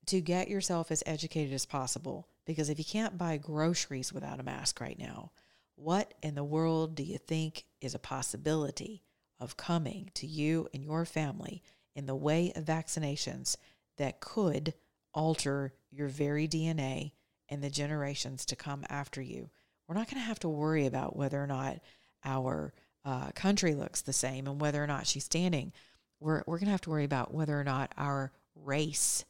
to 0.08 0.20
get 0.20 0.48
yourself 0.48 0.90
as 0.90 1.02
educated 1.06 1.52
as 1.52 1.66
possible 1.66 2.28
because 2.46 2.70
if 2.70 2.78
you 2.78 2.84
can't 2.84 3.18
buy 3.18 3.36
groceries 3.36 4.12
without 4.12 4.40
a 4.40 4.42
mask 4.42 4.80
right 4.80 4.98
now, 4.98 5.32
what 5.76 6.14
in 6.22 6.34
the 6.34 6.44
world 6.44 6.94
do 6.94 7.02
you 7.02 7.18
think 7.18 7.64
is 7.80 7.94
a 7.94 7.98
possibility 7.98 9.02
of 9.38 9.56
coming 9.56 10.10
to 10.14 10.26
you 10.26 10.66
and 10.72 10.82
your 10.82 11.04
family 11.04 11.62
in 11.94 12.06
the 12.06 12.16
way 12.16 12.52
of 12.56 12.64
vaccinations 12.64 13.56
that 13.98 14.20
could 14.20 14.74
alter 15.12 15.74
your 15.90 16.08
very 16.08 16.48
DNA 16.48 17.12
and 17.48 17.62
the 17.62 17.70
generations 17.70 18.46
to 18.46 18.56
come 18.56 18.84
after 18.88 19.20
you? 19.20 19.50
We're 19.86 19.94
not 19.94 20.10
going 20.10 20.20
to 20.20 20.26
have 20.26 20.40
to 20.40 20.48
worry 20.48 20.86
about 20.86 21.16
whether 21.16 21.42
or 21.42 21.46
not 21.46 21.80
our 22.24 22.72
uh, 23.04 23.30
country 23.32 23.74
looks 23.74 24.00
the 24.00 24.12
same 24.12 24.46
and 24.46 24.60
whether 24.60 24.82
or 24.82 24.86
not 24.86 25.06
she's 25.06 25.24
standing. 25.24 25.72
We're, 26.18 26.42
we're 26.46 26.58
going 26.58 26.66
to 26.66 26.72
have 26.72 26.80
to 26.82 26.90
worry 26.90 27.04
about 27.04 27.34
whether 27.34 27.58
or 27.58 27.64
not 27.64 27.92
our 27.96 28.32
race 28.54 29.24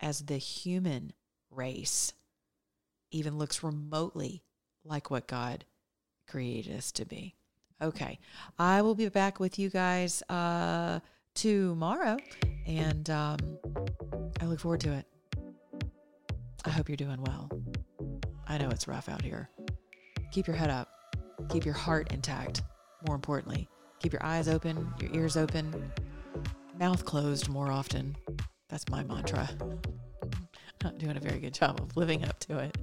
as 0.00 0.20
the 0.20 0.36
human 0.36 1.12
race 1.50 2.12
even 3.10 3.38
looks 3.38 3.62
remotely 3.62 4.42
like 4.84 5.10
what 5.10 5.26
God 5.26 5.64
created 6.26 6.76
us 6.76 6.92
to 6.92 7.04
be. 7.04 7.34
Okay. 7.82 8.18
I 8.58 8.82
will 8.82 8.94
be 8.94 9.08
back 9.08 9.40
with 9.40 9.58
you 9.58 9.70
guys 9.70 10.22
uh, 10.28 11.00
tomorrow, 11.34 12.16
and 12.66 13.08
um, 13.10 13.38
I 14.40 14.46
look 14.46 14.60
forward 14.60 14.80
to 14.80 14.92
it. 14.92 15.06
I 16.64 16.70
hope 16.70 16.88
you're 16.88 16.96
doing 16.96 17.22
well. 17.22 17.50
I 18.46 18.58
know 18.58 18.68
it's 18.68 18.86
rough 18.86 19.08
out 19.08 19.22
here. 19.22 19.48
Keep 20.32 20.46
your 20.46 20.56
head 20.56 20.70
up, 20.70 20.88
keep 21.48 21.64
your 21.64 21.74
heart 21.74 22.12
intact 22.12 22.62
more 23.06 23.14
importantly. 23.14 23.68
Keep 24.00 24.12
your 24.12 24.24
eyes 24.24 24.48
open, 24.48 24.92
your 25.00 25.12
ears 25.14 25.36
open, 25.36 25.92
mouth 26.78 27.04
closed 27.04 27.48
more 27.48 27.70
often. 27.70 28.16
That's 28.70 28.88
my 28.88 29.02
mantra. 29.02 29.48
Not 30.82 30.96
doing 30.98 31.16
a 31.16 31.20
very 31.20 31.40
good 31.40 31.52
job 31.52 31.80
of 31.80 31.94
living 31.96 32.24
up 32.24 32.38
to 32.40 32.58
it. 32.58 32.78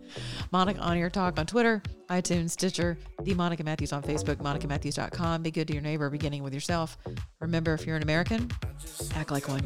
Monica 0.51 0.79
on 0.79 0.97
Air 0.97 1.09
Talk 1.09 1.39
on 1.39 1.47
Twitter, 1.47 1.81
iTunes, 2.09 2.51
Stitcher, 2.51 2.97
The 3.23 3.33
Monica 3.33 3.63
Matthews 3.63 3.91
on 3.91 4.03
Facebook, 4.03 4.35
MonicaMatthews.com. 4.35 5.41
Be 5.41 5.49
good 5.49 5.67
to 5.69 5.73
your 5.73 5.81
neighbor, 5.81 6.09
beginning 6.09 6.43
with 6.43 6.53
yourself. 6.53 6.97
Remember, 7.39 7.73
if 7.73 7.87
you're 7.87 7.95
an 7.95 8.03
American, 8.03 8.51
act 9.15 9.31
like 9.31 9.47
one. 9.47 9.63